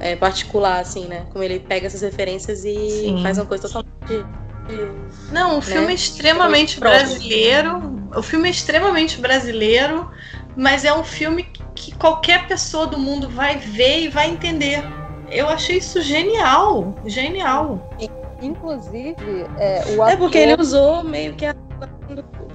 é, 0.00 0.16
particular, 0.16 0.80
assim, 0.80 1.06
né? 1.06 1.26
Como 1.32 1.42
ele 1.42 1.60
pega 1.60 1.86
essas 1.86 2.02
referências 2.02 2.64
e 2.64 2.90
Sim. 2.90 3.22
faz 3.22 3.38
uma 3.38 3.46
coisa 3.46 3.68
totalmente. 3.68 4.26
Não, 5.30 5.52
o 5.52 5.56
né, 5.56 5.60
filme 5.62 5.92
é 5.92 5.94
extremamente 5.94 6.80
brasileiro. 6.80 7.94
O 8.14 8.22
filme 8.22 8.48
é 8.48 8.50
extremamente 8.50 9.20
brasileiro, 9.20 10.10
mas 10.56 10.84
é 10.84 10.94
um 10.94 11.04
filme 11.04 11.46
que 11.74 11.94
qualquer 11.94 12.46
pessoa 12.46 12.86
do 12.86 12.98
mundo 12.98 13.28
vai 13.28 13.56
ver 13.56 14.04
e 14.04 14.08
vai 14.08 14.30
entender. 14.30 14.82
Eu 15.30 15.48
achei 15.48 15.78
isso 15.78 16.00
genial, 16.00 16.94
genial. 17.06 17.90
Inclusive, 18.40 19.46
é, 19.58 19.84
o 19.96 20.02
ator... 20.02 20.12
É 20.12 20.16
porque 20.16 20.38
ele 20.38 20.60
usou 20.60 21.02
meio 21.02 21.34
que 21.34 21.44
a 21.44 21.54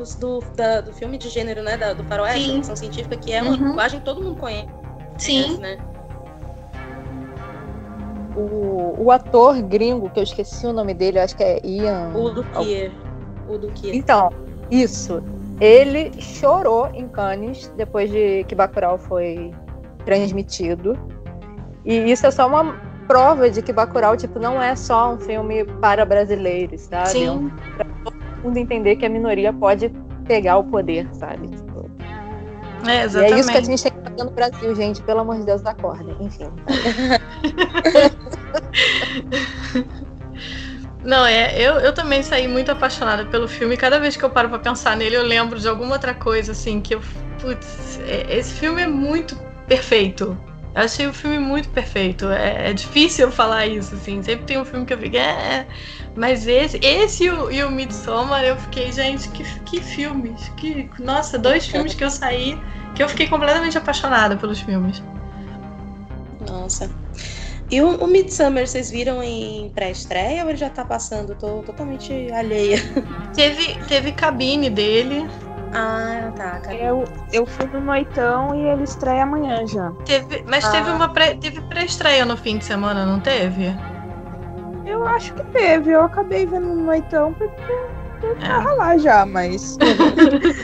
do, 0.03 0.39
do, 0.39 0.55
da, 0.55 0.81
do 0.81 0.93
filme 0.93 1.17
de 1.17 1.29
gênero, 1.29 1.61
né? 1.61 1.77
Da, 1.77 1.93
do 1.93 2.03
faroeste, 2.05 2.47
da 2.47 2.53
ficção 2.55 2.75
científica, 2.75 3.17
que 3.17 3.31
é 3.33 3.41
uma 3.41 3.51
uhum. 3.51 3.69
linguagem 3.69 3.99
que 3.99 4.05
todo 4.05 4.21
mundo 4.21 4.39
conhece. 4.39 4.69
Sim. 5.17 5.57
Né? 5.57 5.77
O, 8.35 8.95
o 8.97 9.11
ator 9.11 9.61
gringo, 9.61 10.09
que 10.09 10.19
eu 10.19 10.23
esqueci 10.23 10.65
o 10.65 10.73
nome 10.73 10.93
dele, 10.93 11.19
acho 11.19 11.35
que 11.35 11.43
é 11.43 11.59
Ian. 11.63 12.11
O 12.15 12.29
do 12.29 12.43
Kier. 12.43 12.91
O 13.49 13.57
do 13.57 13.67
Kier. 13.69 13.95
Então, 13.95 14.29
isso. 14.71 15.21
Ele 15.59 16.11
chorou 16.21 16.89
em 16.93 17.07
Cannes 17.09 17.67
depois 17.75 18.09
de 18.09 18.45
que 18.45 18.55
Bacurau 18.55 18.97
foi 18.97 19.53
transmitido. 20.05 20.97
E 21.83 22.11
isso 22.11 22.25
é 22.25 22.31
só 22.31 22.47
uma 22.47 22.79
prova 23.07 23.49
de 23.49 23.61
que 23.61 23.73
Bacurau, 23.73 24.15
tipo, 24.15 24.39
não 24.39 24.61
é 24.61 24.75
só 24.75 25.13
um 25.13 25.17
filme 25.17 25.65
para 25.81 26.05
brasileiros, 26.05 26.81
sabe? 26.81 27.09
Sim. 27.09 27.25
É 27.25 27.31
um, 27.31 27.51
mundo 28.43 28.57
entender 28.57 28.95
que 28.95 29.05
a 29.05 29.09
minoria 29.09 29.53
pode 29.53 29.91
pegar 30.25 30.57
o 30.57 30.63
poder, 30.63 31.07
sabe? 31.13 31.49
É, 32.87 33.03
exatamente. 33.03 33.31
E 33.31 33.35
é 33.35 33.39
isso 33.39 33.51
que 33.51 33.57
a 33.57 33.61
gente 33.61 33.83
tem 33.83 33.91
que 33.91 34.01
fazer 34.01 34.23
no 34.23 34.31
Brasil, 34.31 34.75
gente. 34.75 35.01
Pelo 35.01 35.19
amor 35.19 35.37
de 35.37 35.45
Deus, 35.45 35.61
da 35.61 35.73
corda. 35.73 36.15
Enfim. 36.19 36.49
Não, 41.03 41.25
é, 41.25 41.57
eu, 41.57 41.75
eu 41.75 41.93
também 41.93 42.21
saí 42.21 42.47
muito 42.47 42.71
apaixonada 42.71 43.25
pelo 43.25 43.47
filme. 43.47 43.77
Cada 43.77 43.99
vez 43.99 44.17
que 44.17 44.23
eu 44.23 44.29
paro 44.29 44.49
pra 44.49 44.59
pensar 44.59 44.97
nele, 44.97 45.15
eu 45.15 45.23
lembro 45.23 45.59
de 45.59 45.67
alguma 45.67 45.93
outra 45.93 46.13
coisa, 46.13 46.51
assim, 46.51 46.81
que 46.81 46.95
eu. 46.95 47.01
Putz, 47.41 47.99
é, 48.05 48.37
esse 48.37 48.53
filme 48.53 48.81
é 48.81 48.87
muito 48.87 49.35
perfeito. 49.67 50.37
Eu 50.79 50.85
achei 50.85 51.07
o 51.07 51.13
filme 51.13 51.37
muito 51.37 51.67
perfeito. 51.69 52.29
É, 52.29 52.69
é, 52.69 52.73
difícil 52.73 53.25
eu 53.27 53.31
falar 53.31 53.67
isso, 53.67 53.95
assim. 53.95 54.23
Sempre 54.23 54.45
tem 54.45 54.57
um 54.57 54.63
filme 54.63 54.85
que 54.85 54.93
eu 54.93 54.97
fico. 54.97 55.17
É, 55.17 55.67
mas 56.15 56.47
esse, 56.47 56.79
esse 56.81 57.25
e 57.25 57.29
o, 57.29 57.51
e 57.51 57.61
o 57.65 57.69
Midsommar, 57.69 58.45
eu 58.45 58.55
fiquei, 58.55 58.89
gente, 58.91 59.27
que, 59.29 59.43
que 59.61 59.81
filmes. 59.81 60.49
Que, 60.55 60.89
nossa, 60.97 61.37
dois 61.37 61.67
filmes 61.67 61.93
que 61.93 62.03
eu 62.03 62.09
saí 62.09 62.57
que 62.95 63.03
eu 63.03 63.09
fiquei 63.09 63.27
completamente 63.27 63.77
apaixonada 63.77 64.37
pelos 64.37 64.61
filmes. 64.61 65.03
Nossa. 66.47 66.89
E 67.69 67.81
o, 67.81 67.97
o 67.97 68.07
Midsummer, 68.07 68.67
vocês 68.67 68.89
viram 68.89 69.21
em 69.21 69.69
pré-estreia 69.75 70.43
ou 70.43 70.49
ele 70.49 70.57
já 70.57 70.69
tá 70.69 70.85
passando? 70.85 71.35
tô 71.35 71.61
totalmente 71.61 72.11
alheia. 72.31 72.77
Teve, 73.35 73.75
teve 73.87 74.11
cabine 74.11 74.69
dele. 74.69 75.29
Ah, 75.73 76.31
tá. 76.35 76.61
Eu, 76.73 77.03
eu 77.31 77.45
fui 77.45 77.67
no 77.67 77.79
Noitão 77.81 78.55
e 78.55 78.67
ele 78.67 78.83
estreia 78.83 79.23
amanhã 79.23 79.65
já. 79.67 79.91
Teve, 80.05 80.43
mas 80.47 80.65
ah. 80.65 80.71
teve 80.71 80.89
uma 80.89 81.09
pré, 81.09 81.35
teve 81.35 81.61
pré-estreia 81.61 82.25
no 82.25 82.35
fim 82.35 82.57
de 82.57 82.65
semana, 82.65 83.05
não 83.05 83.19
teve? 83.19 83.75
Eu 84.85 85.05
acho 85.05 85.33
que 85.33 85.43
teve. 85.47 85.91
Eu 85.91 86.03
acabei 86.03 86.45
vendo 86.45 86.67
no 86.67 86.83
Noitão 86.83 87.33
porque 87.33 87.71
eu 88.23 88.35
tava 88.37 88.71
é. 88.71 88.73
lá 88.73 88.97
já, 88.97 89.25
mas. 89.25 89.77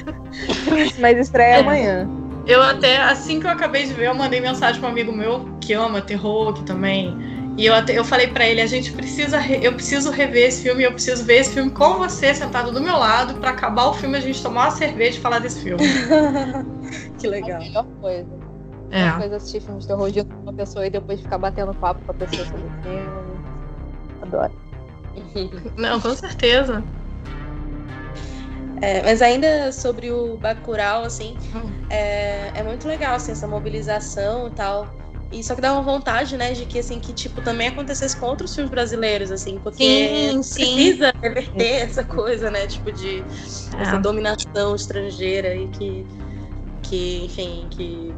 mas 0.99 1.17
estreia 1.17 1.57
é. 1.57 1.59
amanhã. 1.59 2.09
Eu 2.47 2.61
até, 2.61 2.97
assim 2.97 3.39
que 3.39 3.47
eu 3.47 3.51
acabei 3.51 3.85
de 3.85 3.93
ver, 3.93 4.07
eu 4.07 4.15
mandei 4.15 4.39
mensagem 4.39 4.79
para 4.79 4.89
um 4.89 4.91
amigo 4.91 5.11
meu 5.11 5.49
que 5.59 5.73
ama 5.73 6.01
terror, 6.01 6.53
que 6.53 6.63
também. 6.63 7.34
E 7.57 7.65
eu, 7.65 7.73
até, 7.73 7.97
eu 7.97 8.03
falei 8.03 8.27
para 8.27 8.45
ele, 8.45 8.59
a 8.59 8.65
gente 8.65 8.91
precisa, 8.91 9.39
eu 9.47 9.73
preciso 9.73 10.11
rever 10.11 10.47
esse 10.47 10.63
filme, 10.63 10.83
eu 10.83 10.91
preciso 10.91 11.23
ver 11.23 11.37
esse 11.37 11.53
filme 11.53 11.71
com 11.71 11.93
você 11.93 12.33
sentado 12.33 12.71
do 12.71 12.81
meu 12.81 12.97
lado 12.97 13.35
para 13.35 13.51
acabar 13.51 13.85
o 13.85 13.93
filme 13.93 14.17
a 14.17 14.21
gente 14.21 14.41
tomar 14.43 14.65
uma 14.65 14.71
cerveja 14.71 15.17
e 15.17 15.21
falar 15.21 15.39
desse 15.39 15.61
filme. 15.61 15.81
que 17.17 17.27
legal. 17.27 17.51
É 17.51 17.53
a 17.53 17.59
melhor 17.59 17.85
coisa. 18.01 18.45
É. 18.91 19.03
A 19.03 19.13
coisa 19.13 19.37
assistir 19.37 19.61
filmes 19.61 19.83
de 19.83 19.87
terror 19.87 20.11
junto 20.11 20.35
com 20.35 20.41
uma 20.41 20.53
pessoa 20.53 20.85
e 20.85 20.89
depois 20.89 21.21
ficar 21.21 21.37
batendo 21.37 21.73
papo 21.73 22.01
com 22.05 22.11
a 22.11 22.15
pessoa 22.15 22.45
sobre 22.45 22.65
o 22.65 22.83
filme. 22.83 23.25
Adoro. 24.21 24.51
Não, 25.77 26.01
com 26.01 26.13
certeza. 26.13 26.83
É, 28.81 29.01
mas 29.01 29.21
ainda 29.21 29.71
sobre 29.71 30.11
o 30.11 30.37
Bacurau, 30.37 31.05
assim, 31.05 31.37
hum. 31.55 31.71
é, 31.89 32.51
é 32.53 32.63
muito 32.63 32.85
legal, 32.87 33.15
assim, 33.15 33.31
essa 33.31 33.47
mobilização 33.47 34.47
e 34.47 34.51
tal. 34.51 34.87
E 35.35 35.43
só 35.43 35.53
que 35.53 35.61
uma 35.61 35.81
vontade, 35.81 36.37
né, 36.37 36.53
de 36.53 36.65
que, 36.65 36.79
assim, 36.79 36.97
que, 36.97 37.11
tipo, 37.11 37.41
também 37.41 37.67
acontecesse 37.67 38.15
com 38.15 38.27
outros 38.27 38.55
filmes 38.55 38.71
brasileiros, 38.71 39.31
assim, 39.31 39.59
porque 39.61 39.83
sim, 39.83 40.39
precisa 40.39 41.11
sim. 41.11 41.19
reverter 41.21 41.73
essa 41.83 42.05
coisa, 42.05 42.49
né, 42.49 42.65
tipo, 42.65 42.89
de 42.89 43.19
é. 43.77 43.81
essa 43.81 43.97
dominação 43.97 44.73
estrangeira 44.73 45.53
e 45.53 45.67
que, 45.67 46.07
que 46.83 47.25
enfim, 47.25 47.67
que 47.69 48.15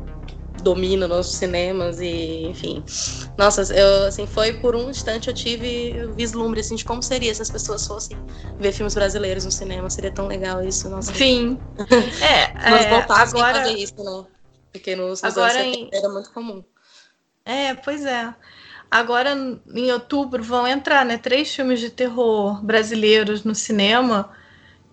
domina 0.62 1.08
nossos 1.08 1.36
cinemas 1.38 2.00
e, 2.00 2.44
enfim. 2.50 2.84
Nossa, 3.36 3.64
eu, 3.74 4.06
assim, 4.06 4.28
foi 4.28 4.54
por 4.54 4.76
um 4.76 4.92
instante 4.92 5.28
eu 5.28 5.34
tive 5.34 6.08
vislumbre, 6.16 6.60
assim, 6.60 6.76
de 6.76 6.86
como 6.86 7.02
seria 7.02 7.34
se 7.34 7.42
as 7.42 7.50
pessoas 7.50 7.88
fossem 7.88 8.16
ver 8.60 8.74
filmes 8.74 8.94
brasileiros 8.94 9.44
no 9.44 9.52
cinema. 9.52 9.90
Seria 9.90 10.12
tão 10.12 10.28
legal 10.28 10.64
isso, 10.64 10.88
nossa. 10.88 11.12
Sim. 11.16 11.58
é, 12.22 12.70
Nós 12.70 12.86
é, 12.86 12.90
voltassem 12.90 13.40
agora... 13.40 13.60
a 13.60 13.64
fazer 13.64 13.78
isso, 13.80 13.96
né? 13.98 14.26
Porque 14.72 14.96
nos, 14.96 15.22
nos 15.22 15.24
agora 15.24 15.64
em... 15.64 15.90
era 15.92 16.10
muito 16.10 16.32
comum. 16.32 16.64
É, 17.48 17.74
pois 17.74 18.06
é. 18.06 18.34
Agora, 18.92 19.36
em 19.74 19.92
outubro, 19.92 20.44
vão 20.44 20.68
entrar, 20.68 21.06
né, 21.06 21.18
três 21.18 21.54
filmes 21.54 21.80
de 21.80 21.90
terror 21.90 22.64
brasileiros 22.64 23.44
no 23.44 23.56
cinema 23.56 24.30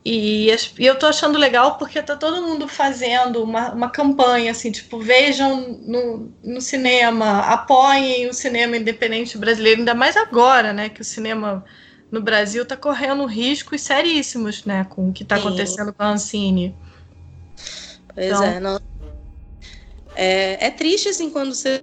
e, 0.05 0.51
e, 0.51 0.87
eu 0.87 0.99
tô 0.99 1.07
achando 1.07 1.39
legal 1.39 1.79
porque 1.79 2.03
tá 2.03 2.15
todo 2.15 2.43
mundo 2.43 2.69
fazendo 2.69 3.43
uma, 3.43 3.73
uma 3.73 3.89
campanha, 3.89 4.51
assim, 4.51 4.71
tipo, 4.71 5.01
vejam 5.01 5.81
no, 5.81 6.31
no 6.45 6.61
cinema, 6.61 7.41
apoiem 7.41 8.29
o 8.29 8.35
cinema 8.35 8.77
independente 8.77 9.39
brasileiro, 9.39 9.81
ainda 9.81 9.95
mais 9.95 10.15
agora, 10.15 10.75
né, 10.75 10.91
que 10.91 11.01
o 11.01 11.05
cinema 11.05 11.65
no 12.11 12.21
Brasil 12.21 12.67
tá 12.67 12.77
correndo 12.77 13.25
riscos 13.25 13.81
seríssimos, 13.81 14.67
né, 14.67 14.85
com 14.91 15.09
o 15.09 15.13
que 15.13 15.25
tá 15.25 15.37
Sim. 15.37 15.47
acontecendo 15.49 15.93
com 15.95 16.03
a 16.03 16.11
Ancine. 16.11 16.77
Pois 18.15 18.27
então... 18.27 18.45
é, 18.45 18.61
não... 18.61 18.81
É, 20.15 20.67
é 20.67 20.71
triste, 20.71 21.09
assim, 21.09 21.31
quando 21.31 21.55
você 21.55 21.83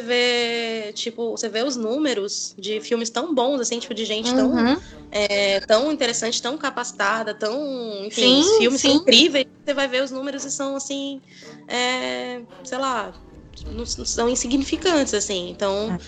vê, 0.00 0.92
tipo, 0.94 1.32
você 1.32 1.48
vê 1.48 1.62
os 1.62 1.76
números 1.76 2.54
de 2.58 2.80
filmes 2.80 3.10
tão 3.10 3.34
bons, 3.34 3.60
assim, 3.60 3.78
tipo, 3.78 3.94
de 3.94 4.04
gente 4.04 4.34
tão, 4.34 4.50
Uhum. 4.50 4.76
é, 5.10 5.60
tão 5.60 5.92
interessante, 5.92 6.40
tão 6.40 6.56
capacitada, 6.56 7.34
tão, 7.34 8.06
enfim, 8.06 8.42
Sim, 8.42 8.58
filmes 8.58 8.80
sim. 8.80 8.92
incríveis, 8.94 9.46
você 9.64 9.74
vai 9.74 9.88
ver 9.88 10.02
os 10.02 10.10
números 10.10 10.44
e 10.44 10.50
são, 10.50 10.76
assim, 10.76 11.20
é, 11.68 12.40
sei 12.64 12.78
lá, 12.78 13.14
não, 13.66 13.84
são 13.86 14.28
insignificantes, 14.28 15.14
assim, 15.14 15.50
então... 15.50 15.98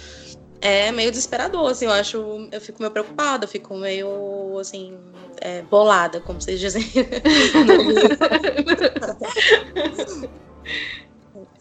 É 0.67 0.91
meio 0.93 1.11
desesperador, 1.11 1.71
assim, 1.71 1.85
eu 1.85 1.93
acho, 1.93 2.49
eu 2.51 2.59
fico 2.59 2.81
meio 2.81 2.91
preocupada, 2.91 3.45
eu 3.45 3.49
fico 3.49 3.77
meio, 3.77 4.59
assim, 4.59 4.99
é, 5.43 5.61
bolada, 5.61 6.23
como 6.23 6.41
vocês 6.41 6.59
dizem. 6.59 6.83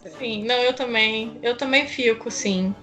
Sim, 0.06 0.44
não, 0.44 0.56
eu 0.56 0.74
também. 0.74 1.38
Eu 1.42 1.56
também 1.56 1.86
fico, 1.86 2.30
sim. 2.30 2.74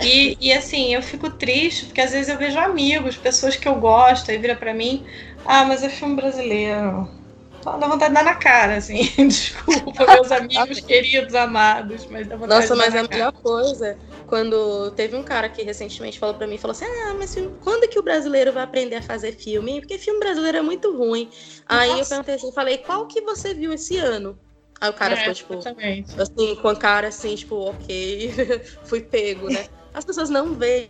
E, 0.00 0.36
e 0.40 0.52
assim, 0.52 0.94
eu 0.94 1.02
fico 1.02 1.30
triste, 1.30 1.86
porque 1.86 2.00
às 2.00 2.12
vezes 2.12 2.28
eu 2.28 2.36
vejo 2.36 2.58
amigos, 2.58 3.16
pessoas 3.16 3.56
que 3.56 3.66
eu 3.66 3.76
gosto, 3.76 4.30
aí 4.30 4.38
vira 4.38 4.54
pra 4.54 4.74
mim, 4.74 5.06
ah, 5.44 5.64
mas 5.64 5.82
é 5.82 5.88
filme 5.88 6.16
brasileiro. 6.16 7.08
Dá 7.64 7.88
vontade 7.88 8.08
de 8.08 8.14
dar 8.14 8.24
na 8.24 8.34
cara, 8.34 8.76
assim. 8.76 9.02
Desculpa, 9.26 10.06
meus 10.06 10.30
amigos 10.30 10.80
queridos, 10.86 11.34
amados, 11.34 12.06
mas 12.08 12.26
dá 12.28 12.36
vontade 12.36 12.60
Nossa, 12.60 12.74
de 12.74 12.78
dar 12.78 12.86
mas 12.86 12.94
na 12.94 13.00
a 13.00 13.08
cara. 13.08 13.10
melhor 13.10 13.32
coisa, 13.32 13.98
quando 14.26 14.90
teve 14.92 15.16
um 15.16 15.22
cara 15.22 15.48
que 15.48 15.62
recentemente 15.62 16.18
falou 16.18 16.34
pra 16.34 16.46
mim, 16.46 16.58
falou 16.58 16.72
assim, 16.72 16.84
ah, 16.84 17.14
mas 17.18 17.34
quando 17.60 17.88
que 17.88 17.98
o 17.98 18.02
brasileiro 18.02 18.52
vai 18.52 18.62
aprender 18.62 18.96
a 18.96 19.02
fazer 19.02 19.32
filme? 19.32 19.80
Porque 19.80 19.98
filme 19.98 20.20
brasileiro 20.20 20.58
é 20.58 20.62
muito 20.62 20.96
ruim. 20.96 21.30
Aí 21.66 21.98
eu 21.98 21.98
Nossa. 21.98 22.10
perguntei 22.10 22.34
assim, 22.36 22.52
falei, 22.52 22.78
qual 22.78 23.06
que 23.06 23.20
você 23.22 23.54
viu 23.54 23.72
esse 23.72 23.96
ano? 23.98 24.38
Aí 24.80 24.90
o 24.90 24.92
cara 24.92 25.14
É, 25.14 25.16
ficou, 25.16 25.34
tipo, 25.34 25.54
exatamente. 25.54 26.14
assim, 26.20 26.54
com 26.56 26.68
a 26.68 26.76
cara 26.76 27.08
assim, 27.08 27.34
tipo, 27.34 27.56
ok, 27.56 28.32
fui 28.84 29.00
pego, 29.00 29.48
né? 29.48 29.66
As 29.94 30.04
pessoas 30.04 30.28
não 30.28 30.54
veem, 30.54 30.88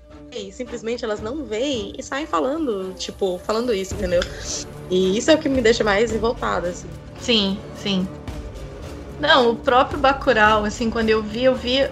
simplesmente 0.52 1.04
elas 1.04 1.20
não 1.20 1.44
veem 1.44 1.92
e 1.96 2.02
saem 2.02 2.26
falando, 2.26 2.92
tipo, 2.94 3.38
falando 3.38 3.72
isso, 3.72 3.94
entendeu? 3.94 4.20
E 4.90 5.16
isso 5.16 5.30
é 5.30 5.34
o 5.34 5.38
que 5.38 5.48
me 5.48 5.62
deixa 5.62 5.84
mais 5.84 6.10
revoltada, 6.10 6.68
assim. 6.68 6.88
Sim, 7.20 7.58
sim. 7.82 8.06
Não, 9.20 9.50
o 9.52 9.56
próprio 9.56 9.98
Bacurau, 9.98 10.64
assim, 10.64 10.90
quando 10.90 11.08
eu 11.08 11.22
vi, 11.22 11.44
eu 11.44 11.54
vi 11.54 11.88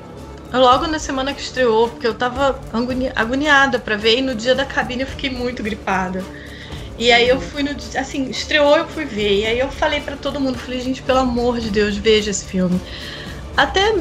logo 0.52 0.86
na 0.86 0.98
semana 0.98 1.32
que 1.32 1.40
estreou, 1.40 1.88
porque 1.88 2.06
eu 2.06 2.14
tava 2.14 2.58
agoni- 2.72 3.12
agoniada 3.14 3.78
pra 3.78 3.96
ver, 3.96 4.18
e 4.18 4.22
no 4.22 4.34
dia 4.34 4.54
da 4.54 4.64
cabine 4.64 5.02
eu 5.02 5.06
fiquei 5.08 5.30
muito 5.30 5.62
gripada. 5.62 6.22
E 6.98 7.10
aí 7.10 7.28
eu 7.28 7.40
fui 7.40 7.62
no. 7.62 7.70
Assim, 7.98 8.30
estreou, 8.30 8.76
eu 8.76 8.86
fui 8.86 9.04
ver. 9.04 9.40
E 9.40 9.46
aí 9.46 9.58
eu 9.58 9.68
falei 9.70 10.00
pra 10.00 10.16
todo 10.16 10.40
mundo, 10.40 10.58
falei, 10.58 10.80
gente, 10.80 11.02
pelo 11.02 11.18
amor 11.18 11.58
de 11.60 11.70
Deus, 11.70 11.96
veja 11.96 12.30
esse 12.30 12.44
filme. 12.44 12.80
Até 13.56 13.94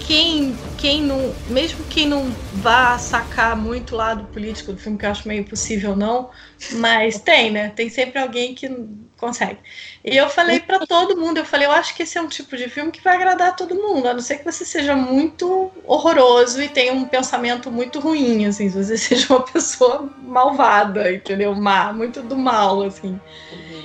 quem, 0.00 0.56
quem 0.84 1.02
não. 1.02 1.34
Mesmo 1.46 1.82
quem 1.86 2.06
não 2.06 2.36
vá 2.52 2.98
sacar 2.98 3.56
muito 3.56 3.94
o 3.94 3.96
lado 3.96 4.24
político 4.24 4.70
do 4.70 4.78
filme, 4.78 4.98
que 4.98 5.06
eu 5.06 5.10
acho 5.10 5.26
meio 5.26 5.40
impossível 5.40 5.96
não, 5.96 6.28
mas 6.72 7.18
tem, 7.18 7.50
né? 7.50 7.70
Tem 7.70 7.88
sempre 7.88 8.20
alguém 8.20 8.54
que 8.54 8.68
consegue. 9.16 9.60
E 10.04 10.14
eu 10.14 10.28
falei 10.28 10.60
pra 10.60 10.86
todo 10.86 11.16
mundo, 11.16 11.38
eu 11.38 11.44
falei, 11.46 11.66
eu 11.66 11.72
acho 11.72 11.96
que 11.96 12.02
esse 12.02 12.18
é 12.18 12.20
um 12.20 12.28
tipo 12.28 12.54
de 12.54 12.68
filme 12.68 12.92
que 12.92 13.02
vai 13.02 13.16
agradar 13.16 13.48
a 13.48 13.52
todo 13.52 13.74
mundo, 13.74 14.06
a 14.06 14.12
não 14.12 14.20
ser 14.20 14.36
que 14.36 14.44
você 14.44 14.62
seja 14.62 14.94
muito 14.94 15.72
horroroso 15.86 16.60
e 16.60 16.68
tenha 16.68 16.92
um 16.92 17.06
pensamento 17.06 17.70
muito 17.70 17.98
ruim, 17.98 18.44
assim, 18.44 18.68
se 18.68 18.76
você 18.76 18.98
seja 18.98 19.32
uma 19.32 19.42
pessoa 19.42 20.14
malvada, 20.18 21.10
entendeu? 21.10 21.54
Má, 21.54 21.94
muito 21.94 22.22
do 22.22 22.36
mal, 22.36 22.82
assim. 22.82 23.18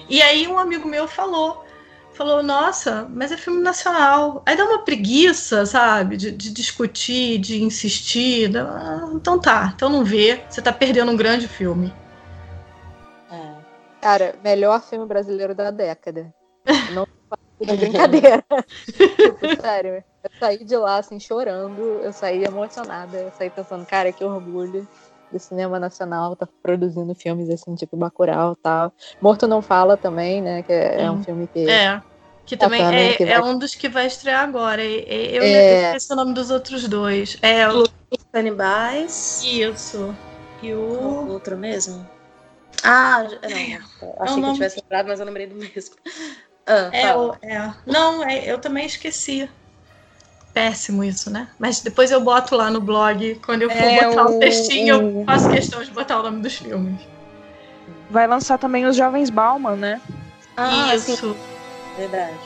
E 0.09 0.21
aí 0.21 0.49
um 0.49 0.59
amigo 0.59 0.85
meu 0.85 1.07
falou, 1.07 1.63
falou, 2.19 2.43
nossa, 2.43 3.07
mas 3.09 3.31
é 3.31 3.37
filme 3.37 3.61
nacional. 3.61 4.43
Aí 4.45 4.57
dá 4.57 4.65
uma 4.65 4.83
preguiça, 4.83 5.65
sabe, 5.65 6.17
de, 6.17 6.31
de 6.31 6.51
discutir, 6.51 7.37
de 7.37 7.63
insistir. 7.63 8.51
Ah, 8.57 9.09
então 9.13 9.39
tá, 9.39 9.71
então 9.73 9.89
não 9.89 10.03
vê, 10.03 10.43
você 10.49 10.61
tá 10.61 10.73
perdendo 10.73 11.13
um 11.13 11.15
grande 11.15 11.47
filme. 11.47 11.93
É. 13.31 13.53
Cara, 14.01 14.35
melhor 14.43 14.81
filme 14.81 15.05
brasileiro 15.05 15.55
da 15.55 15.71
década. 15.71 16.33
Não 16.93 17.07
de 17.61 17.77
brincadeira. 17.77 18.43
tipo, 18.85 19.61
sério. 19.61 20.03
Eu 20.23 20.29
saí 20.39 20.63
de 20.63 20.77
lá, 20.77 20.97
assim, 20.97 21.19
chorando. 21.19 21.81
Eu 22.01 22.11
saí 22.13 22.43
emocionada. 22.43 23.17
Eu 23.17 23.31
saí 23.37 23.49
pensando, 23.49 23.85
cara, 23.85 24.11
que 24.11 24.23
orgulho 24.23 24.87
do 25.31 25.39
cinema 25.39 25.79
nacional 25.79 26.35
tá 26.35 26.47
produzindo 26.61 27.13
filmes 27.13 27.49
assim, 27.49 27.75
tipo 27.75 27.97
Bacurau 27.97 28.53
e 28.53 28.63
tal. 28.63 28.93
Morto 29.21 29.47
Não 29.47 29.61
Fala 29.61 29.97
também, 29.97 30.41
né? 30.41 30.63
Que 30.63 30.71
é, 30.71 31.01
é 31.03 31.11
um 31.11 31.17
Sim. 31.17 31.23
filme 31.23 31.47
que... 31.47 31.69
É. 31.69 32.01
Que 32.49 32.57
também 32.57 32.81
Bacana, 32.81 32.99
é, 32.99 33.13
que 33.13 33.23
é 33.23 33.39
vai- 33.39 33.47
um 33.47 33.59
dos 33.59 33.75
que 33.75 33.87
vai 33.87 34.07
estrear 34.07 34.43
agora. 34.43 34.83
Eu 34.83 35.43
É. 35.43 35.85
esqueci 35.85 36.11
o 36.11 36.15
nome 36.15 36.33
dos 36.33 36.49
outros 36.49 36.87
dois. 36.87 37.37
É, 37.43 37.69
o- 37.69 37.87
Canibais. 38.33 39.43
isso. 39.43 40.15
E 40.61 40.73
o. 40.73 40.79
o 40.79 41.29
outro 41.29 41.55
mesmo? 41.55 42.09
Ah, 42.83 43.19
não. 43.21 43.29
Achei 43.29 44.35
que 44.35 44.41
nome- 44.41 44.47
eu 44.47 44.53
tivesse 44.53 44.81
lembrado, 44.81 45.05
mas 45.07 45.19
eu 45.19 45.25
lembrei 45.27 45.45
do 45.45 45.55
mesmo. 45.55 45.95
Ah, 46.65 46.89
É, 46.91 47.15
o, 47.15 47.35
é. 47.43 47.71
Não, 47.85 48.23
é, 48.23 48.51
eu 48.51 48.57
também 48.57 48.85
esqueci. 48.87 49.47
Péssimo 50.51 51.03
isso, 51.03 51.29
né? 51.29 51.49
Mas 51.59 51.81
depois 51.81 52.09
eu 52.09 52.19
boto 52.21 52.55
lá 52.55 52.71
no 52.71 52.81
blog, 52.81 53.35
quando 53.45 53.61
eu 53.61 53.69
for 53.69 53.77
É, 53.77 54.05
botar 54.09 54.25
o, 54.25 54.37
o- 54.37 54.39
textinho, 54.39 55.19
eu 55.19 55.25
faço 55.25 55.49
questão 55.51 55.83
de 55.83 55.91
botar 55.91 56.19
o 56.19 56.23
nome 56.23 56.41
dos 56.41 56.55
filmes. 56.55 56.99
Vai 58.09 58.25
lançar 58.25 58.57
também 58.57 58.87
os 58.87 58.95
Jovens 58.95 59.29
Bauman, 59.29 59.75
né? 59.75 60.01
Ah, 60.57 60.95
isso. 60.95 61.37
Verdade. 61.99 62.37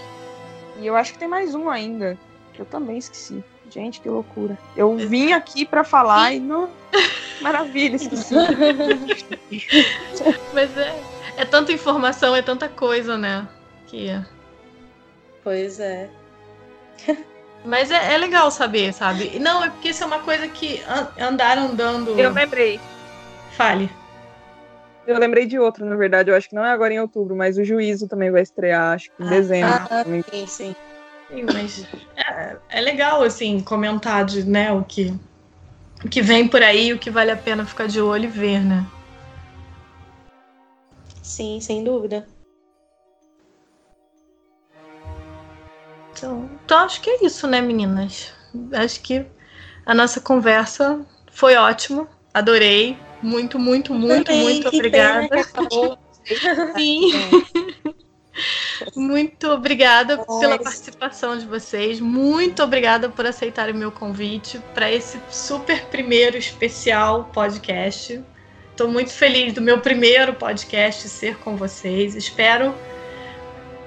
E 0.80 0.88
eu 0.88 0.95
acho 0.95 1.14
que 1.14 1.20
tem 1.20 1.28
mais 1.28 1.54
um 1.54 1.70
ainda, 1.70 2.18
que 2.54 2.62
eu 2.62 2.66
também 2.66 2.97
esqueci. 2.97 3.43
Gente, 3.70 4.01
que 4.01 4.10
loucura. 4.10 4.58
Eu 4.76 4.95
vim 4.95 5.32
aqui 5.32 5.66
pra 5.66 5.84
falar 5.84 6.34
e 6.34 6.39
não. 6.39 6.70
Maravilha, 7.41 7.95
esqueci. 7.95 8.36
Mas 10.54 10.76
é, 10.78 10.95
é 11.38 11.45
tanta 11.45 11.72
informação, 11.72 12.36
é 12.36 12.41
tanta 12.41 12.70
coisa, 12.70 13.18
né? 13.18 13.47
Que... 13.88 14.10
Pois 15.43 15.80
é. 15.80 16.10
Mas 17.66 17.91
é, 17.91 18.14
é 18.14 18.18
legal 18.18 18.49
saber, 18.51 18.93
sabe? 18.93 19.39
Não, 19.39 19.64
é 19.64 19.70
porque 19.70 19.89
isso 19.89 20.04
é 20.04 20.08
uma 20.08 20.20
coisa 20.20 20.47
que 20.47 20.82
an- 20.88 21.10
andaram 21.20 21.76
dando. 21.76 22.18
Eu 22.20 22.32
lembrei. 22.32 22.80
Fale. 23.51 23.89
Eu 25.06 25.20
lembrei 25.20 25.45
de 25.45 25.60
outro, 25.60 25.86
na 25.86 25.95
verdade. 25.95 26.30
Eu 26.32 26.36
acho 26.36 26.47
que 26.49 26.56
não 26.56 26.66
é 26.66 26.72
agora 26.72 26.93
em 26.93 26.99
outubro, 26.99 27.36
mas 27.36 27.58
o 27.58 27.64
Juízo 27.64 28.08
também 28.08 28.32
vai 28.32 28.41
estrear, 28.41 28.93
acho 28.93 29.10
que 29.16 29.24
em 29.24 29.28
Ah, 29.28 29.30
dezembro. 29.30 29.84
ah, 29.89 30.04
também. 30.04 30.24
Sim, 30.34 30.47
sim. 30.47 30.74
Sim, 31.30 31.43
mas 31.43 31.86
é, 32.16 32.58
é 32.70 32.82
legal, 32.82 33.24
assim, 33.24 33.60
comentar 33.62 34.26
de, 34.26 34.43
né, 34.45 34.72
o 34.72 34.84
que, 34.84 35.12
o 36.06 36.10
que 36.10 36.22
vem 36.22 36.47
por 36.47 36.62
aí, 36.62 36.93
o 36.93 36.99
que 36.99 37.10
vale 37.10 37.32
a 37.32 37.38
pena 37.38 37.66
ficar 37.66 37.88
de 37.88 38.01
olho 38.01 38.26
e 38.26 38.28
ver, 38.28 38.64
né? 38.64 38.86
Sim, 41.24 41.60
sem 41.60 41.84
dúvida. 41.84 42.28
Então, 46.12 46.49
então 46.64 46.80
acho 46.80 47.02
que 47.02 47.10
é 47.10 47.26
isso, 47.26 47.48
né, 47.48 47.60
meninas? 47.61 48.32
Acho 48.73 49.02
que 49.02 49.26
a 49.86 49.94
nossa 49.94 50.22
conversa 50.22 51.06
foi 51.32 51.56
ótima. 51.56 52.07
Adorei. 52.34 52.98
Muito, 53.24 53.58
muito, 53.58 53.94
muito, 53.94 54.26
Também, 54.26 54.44
muito 54.44 54.68
obrigada. 54.68 55.30
Sim. 56.76 57.12
Muito 58.95 59.48
obrigada 59.50 60.18
pela 60.18 60.58
participação 60.58 61.38
de 61.38 61.45
vocês. 61.45 62.00
Muito 62.00 62.62
obrigada 62.64 63.08
por 63.08 63.26
aceitarem 63.26 63.74
o 63.74 63.78
meu 63.78 63.91
convite 63.91 64.60
para 64.74 64.91
esse 64.91 65.20
super 65.30 65.86
primeiro 65.86 66.38
especial 66.38 67.30
podcast. 67.32 68.22
Estou 68.72 68.88
muito 68.88 69.12
feliz 69.12 69.54
do 69.54 69.62
meu 69.62 69.80
primeiro 69.80 70.34
podcast 70.34 71.08
ser 71.08 71.38
com 71.38 71.56
vocês. 71.56 72.16
Espero 72.16 72.74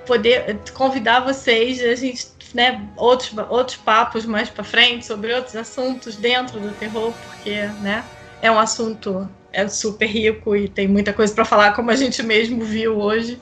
poder 0.07 0.61
convidar 0.73 1.21
vocês 1.21 1.83
a 1.83 1.95
gente, 1.97 2.29
né, 2.55 2.89
outros 2.97 3.33
outros 3.51 3.77
papos 3.77 4.25
mais 4.25 4.49
para 4.49 4.63
frente 4.63 5.05
sobre 5.05 5.35
outros 5.35 5.57
assuntos 5.57 6.15
dentro 6.15 6.61
do 6.61 6.71
terror, 6.79 7.13
porque, 7.27 7.67
né, 7.83 8.05
é 8.43 8.51
um 8.51 8.59
assunto 8.59 9.29
é 9.53 9.67
super 9.69 10.07
rico 10.07 10.55
e 10.55 10.69
tem 10.69 10.87
muita 10.87 11.13
coisa 11.13 11.35
para 11.35 11.45
falar, 11.45 11.73
como 11.75 11.91
a 11.91 11.97
gente 11.97 12.23
mesmo 12.23 12.63
viu 12.63 12.99
hoje. 12.99 13.41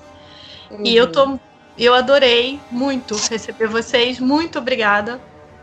E 0.83 0.95
eu 0.95 1.11
tô. 1.11 1.39
Eu 1.77 1.93
adorei 1.93 2.61
muito 2.71 3.16
receber 3.29 3.66
vocês. 3.66 4.21
Muito 4.21 4.59
obrigada 4.59 5.21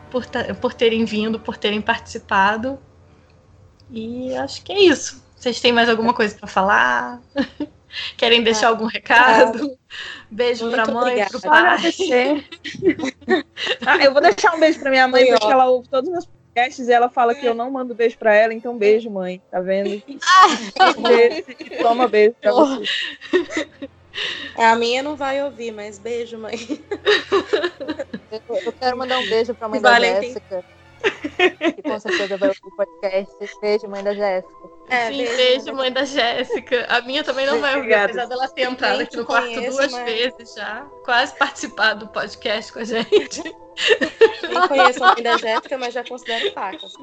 por, 0.09 0.25
por 0.59 0.73
terem 0.73 1.05
vindo, 1.05 1.39
por 1.39 1.55
terem 1.55 1.81
participado. 1.81 2.77
E 3.89 4.35
acho 4.35 4.61
que 4.61 4.73
é 4.73 4.81
isso. 4.81 5.23
Vocês 5.35 5.59
têm 5.59 5.71
mais 5.71 5.89
alguma 5.89 6.13
coisa 6.13 6.35
para 6.35 6.47
falar? 6.47 7.21
Querem 8.15 8.43
deixar 8.43 8.67
algum 8.69 8.85
recado? 8.85 9.77
Beijo 10.29 10.65
Muito 10.65 10.75
pra 10.75 10.93
mãe, 10.93 11.01
obrigada. 11.01 11.29
pro 11.29 11.39
Só 11.39 11.49
pai. 11.49 11.77
ah, 13.85 13.97
eu 13.97 14.13
vou 14.13 14.21
deixar 14.21 14.55
um 14.55 14.59
beijo 14.59 14.79
pra 14.79 14.89
minha 14.89 15.07
mãe, 15.09 15.27
porque 15.27 15.51
ela 15.51 15.67
ouve 15.67 15.89
todos 15.89 16.07
os 16.07 16.13
meus 16.13 16.25
podcasts 16.51 16.87
e 16.87 16.91
ela 16.91 17.09
fala 17.09 17.33
que 17.33 17.45
eu 17.45 17.53
não 17.53 17.71
mando 17.71 17.95
beijo 17.95 18.17
pra 18.17 18.35
ela, 18.35 18.53
então 18.53 18.77
beijo, 18.77 19.09
mãe. 19.09 19.41
Tá 19.49 19.59
vendo? 19.59 19.89
beijo, 19.89 21.45
toma 21.81 22.07
beijo 22.07 22.35
pra 22.39 22.51
você. 22.51 22.83
A 24.57 24.75
minha 24.75 25.01
não 25.01 25.15
vai 25.15 25.41
ouvir, 25.43 25.71
mas 25.71 25.97
beijo, 25.97 26.37
mãe. 26.37 26.55
Eu, 28.29 28.55
eu 28.65 28.73
Quero 28.73 28.97
mandar 28.97 29.19
um 29.19 29.27
beijo 29.27 29.55
pra 29.55 29.69
mãe 29.69 29.81
da 29.81 29.99
Jéssica. 29.99 30.63
Que 31.75 31.81
com 31.81 31.99
certeza 31.99 32.37
vai 32.37 32.49
ouvir 32.49 32.61
o 32.63 32.75
podcast. 32.75 33.35
Beijo, 33.61 33.87
mãe 33.87 34.03
da 34.03 34.13
Jéssica. 34.13 34.53
É, 34.89 35.07
Sim, 35.07 35.17
beijo, 35.17 35.35
beijo, 35.35 35.73
mãe 35.73 35.91
da 35.91 36.05
Jéssica. 36.05 36.85
A 36.89 37.01
minha 37.01 37.23
também 37.23 37.45
não 37.45 37.59
vai 37.59 37.77
ouvir, 37.77 37.93
apesar 37.93 38.25
dela 38.25 38.47
ter 38.47 38.63
entrado 38.63 39.01
aqui 39.01 39.17
no 39.17 39.25
quarto 39.25 39.53
conheço, 39.53 39.77
duas 39.77 39.91
mas... 39.91 40.03
vezes 40.03 40.53
já. 40.55 40.85
Quase 41.03 41.35
participado 41.37 42.05
do 42.05 42.11
podcast 42.11 42.73
com 42.73 42.79
a 42.79 42.83
gente. 42.83 43.43
Nem 44.49 44.67
conheço 44.67 45.03
a 45.03 45.13
mãe 45.13 45.23
da 45.23 45.37
Jéssica, 45.37 45.77
mas 45.77 45.93
já 45.93 46.03
considero 46.03 46.51
facas. 46.53 46.93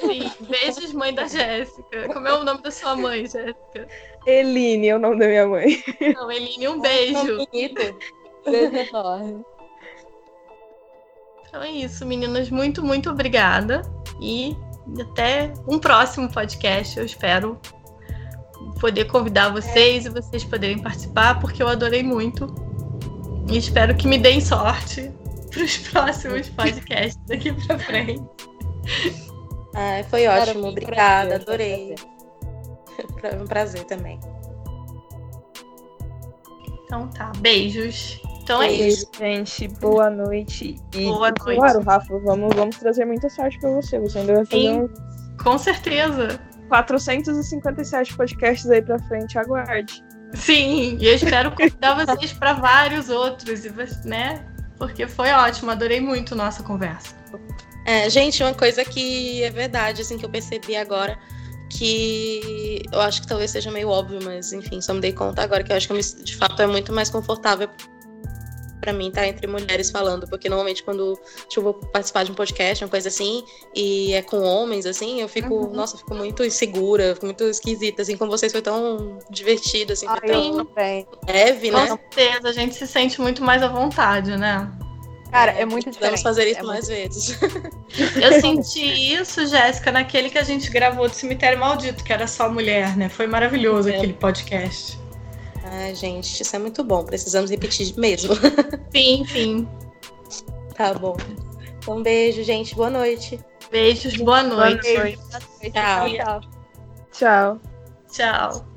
Sim, 0.00 0.30
beijos, 0.40 0.92
mãe 0.92 1.14
da 1.14 1.26
Jéssica. 1.26 2.08
Como 2.12 2.26
é 2.26 2.32
o 2.34 2.44
nome 2.44 2.62
da 2.62 2.70
sua 2.70 2.96
mãe, 2.96 3.26
Jéssica? 3.26 3.88
Eline 4.26 4.88
é 4.88 4.96
o 4.96 4.98
nome 4.98 5.18
da 5.18 5.26
minha 5.26 5.46
mãe. 5.46 5.82
Não, 6.14 6.30
Eline, 6.30 6.68
um 6.68 6.80
beijo. 6.80 7.46
Beijo 7.52 8.76
enorme. 8.76 9.44
Então 11.50 11.64
é 11.64 11.70
isso, 11.72 12.06
meninas. 12.06 12.48
Muito, 12.48 12.80
muito 12.80 13.10
obrigada. 13.10 13.82
E 14.20 14.56
até 15.00 15.52
um 15.66 15.80
próximo 15.80 16.30
podcast. 16.30 16.96
Eu 16.96 17.04
espero 17.04 17.60
poder 18.80 19.06
convidar 19.06 19.50
vocês 19.50 20.06
e 20.06 20.08
vocês 20.08 20.44
poderem 20.44 20.78
participar, 20.78 21.40
porque 21.40 21.60
eu 21.60 21.66
adorei 21.66 22.04
muito. 22.04 22.54
E 23.50 23.58
espero 23.58 23.96
que 23.96 24.06
me 24.06 24.16
deem 24.16 24.40
sorte 24.40 25.10
para 25.50 25.64
os 25.64 25.76
próximos 25.78 26.48
podcasts 26.54 27.20
daqui 27.26 27.52
para 27.66 27.78
frente. 27.80 28.22
Ah, 29.74 30.04
foi 30.08 30.28
ótimo, 30.28 30.68
obrigada, 30.68 31.34
adorei. 31.34 31.96
Foi 33.20 33.34
um 33.34 33.46
prazer 33.46 33.84
também. 33.84 34.20
Então 36.84 37.08
tá, 37.08 37.32
beijos. 37.38 38.20
Então 38.50 38.62
é 38.64 38.72
isso. 38.72 39.06
gente. 39.16 39.68
Boa 39.68 40.10
noite. 40.10 40.76
E, 40.92 41.04
boa 41.04 41.28
noite. 41.28 41.56
Claro, 41.56 41.80
Rafa, 41.82 42.18
vamos, 42.18 42.52
vamos 42.56 42.76
trazer 42.78 43.04
muita 43.04 43.30
sorte 43.30 43.56
pra 43.60 43.70
você. 43.70 43.96
Você 44.00 44.18
ainda 44.18 44.34
vai 44.34 44.44
fazer 44.44 44.62
Sim, 44.62 44.80
um... 44.80 44.88
Com 45.40 45.56
certeza. 45.56 46.40
457 46.68 48.16
podcasts 48.16 48.68
aí 48.68 48.82
pra 48.82 48.98
frente, 48.98 49.38
aguarde. 49.38 50.04
Sim, 50.34 50.98
e 51.00 51.06
eu 51.06 51.14
espero 51.14 51.52
convidar 51.52 51.94
vocês 51.94 52.32
para 52.32 52.54
vários 52.54 53.08
outros, 53.08 53.62
né? 54.04 54.44
Porque 54.78 55.06
foi 55.06 55.30
ótimo, 55.30 55.70
adorei 55.70 56.00
muito 56.00 56.34
nossa 56.34 56.64
conversa. 56.64 57.14
É, 57.86 58.10
gente, 58.10 58.42
uma 58.42 58.54
coisa 58.54 58.84
que 58.84 59.44
é 59.44 59.50
verdade, 59.50 60.02
assim, 60.02 60.18
que 60.18 60.24
eu 60.24 60.30
percebi 60.30 60.74
agora, 60.76 61.16
que 61.68 62.82
eu 62.92 63.00
acho 63.00 63.22
que 63.22 63.28
talvez 63.28 63.52
seja 63.52 63.70
meio 63.70 63.88
óbvio, 63.88 64.18
mas 64.24 64.52
enfim, 64.52 64.80
só 64.80 64.92
me 64.92 65.00
dei 65.00 65.12
conta 65.12 65.42
agora 65.42 65.62
que 65.62 65.72
eu 65.72 65.76
acho 65.76 65.86
que 65.86 65.92
eu 65.92 65.96
me, 65.96 66.02
de 66.02 66.36
fato 66.36 66.60
é 66.60 66.66
muito 66.66 66.92
mais 66.92 67.10
confortável 67.10 67.68
para 68.80 68.92
mim 68.92 69.08
estar 69.08 69.22
tá 69.22 69.28
entre 69.28 69.46
mulheres 69.46 69.90
falando, 69.90 70.28
porque 70.28 70.48
normalmente 70.48 70.82
quando 70.82 71.18
tipo, 71.48 71.60
eu 71.60 71.62
vou 71.62 71.74
participar 71.74 72.24
de 72.24 72.32
um 72.32 72.34
podcast, 72.34 72.84
uma 72.84 72.90
coisa 72.90 73.08
assim, 73.08 73.44
e 73.74 74.12
é 74.14 74.22
com 74.22 74.42
homens, 74.42 74.86
assim, 74.86 75.20
eu 75.20 75.28
fico, 75.28 75.54
uhum. 75.54 75.72
nossa, 75.72 75.98
fico 75.98 76.14
muito 76.14 76.44
insegura, 76.44 77.14
fico 77.14 77.26
muito 77.26 77.44
esquisita, 77.44 78.02
assim, 78.02 78.16
com 78.16 78.26
vocês 78.28 78.52
foi 78.52 78.62
tão 78.62 79.18
divertido, 79.30 79.92
assim, 79.92 80.06
foi 80.06 80.20
tão 80.20 80.64
bem. 80.74 81.06
leve, 81.28 81.70
né? 81.70 81.86
Com 81.86 81.96
certeza, 81.96 82.48
a 82.48 82.52
gente 82.52 82.74
se 82.74 82.86
sente 82.86 83.20
muito 83.20 83.44
mais 83.44 83.62
à 83.62 83.68
vontade, 83.68 84.36
né? 84.36 84.70
Cara, 85.30 85.52
é 85.52 85.64
muito 85.64 85.90
diferente. 85.90 86.22
Vamos 86.22 86.22
fazer 86.22 86.50
isso 86.50 86.60
é 86.60 86.62
mais 86.64 86.88
muito... 86.88 87.02
vezes. 87.02 87.38
Eu 88.20 88.40
senti 88.40 89.14
isso, 89.14 89.46
Jéssica, 89.46 89.92
naquele 89.92 90.28
que 90.28 90.38
a 90.38 90.42
gente 90.42 90.68
gravou 90.70 91.08
do 91.08 91.14
Cemitério 91.14 91.58
Maldito, 91.58 92.02
que 92.02 92.12
era 92.12 92.26
só 92.26 92.50
mulher, 92.50 92.96
né? 92.96 93.08
Foi 93.08 93.26
maravilhoso 93.26 93.88
é. 93.88 93.96
aquele 93.96 94.12
podcast. 94.12 94.99
Ai, 95.72 95.94
gente, 95.94 96.42
isso 96.42 96.56
é 96.56 96.58
muito 96.58 96.82
bom. 96.82 97.04
Precisamos 97.04 97.48
repetir 97.48 97.96
mesmo. 97.96 98.34
Sim, 98.92 99.24
sim. 99.24 99.68
Tá 100.74 100.92
bom. 100.92 101.16
Um 101.86 102.02
beijo, 102.02 102.42
gente. 102.42 102.74
Boa 102.74 102.90
noite. 102.90 103.38
Beijos, 103.70 104.16
boa 104.16 104.42
noite. 104.42 104.92
Boa 104.92 105.04
noite. 105.04 105.18
Tchau. 105.72 106.40
Tchau. 107.12 107.60
Tchau. 108.10 108.69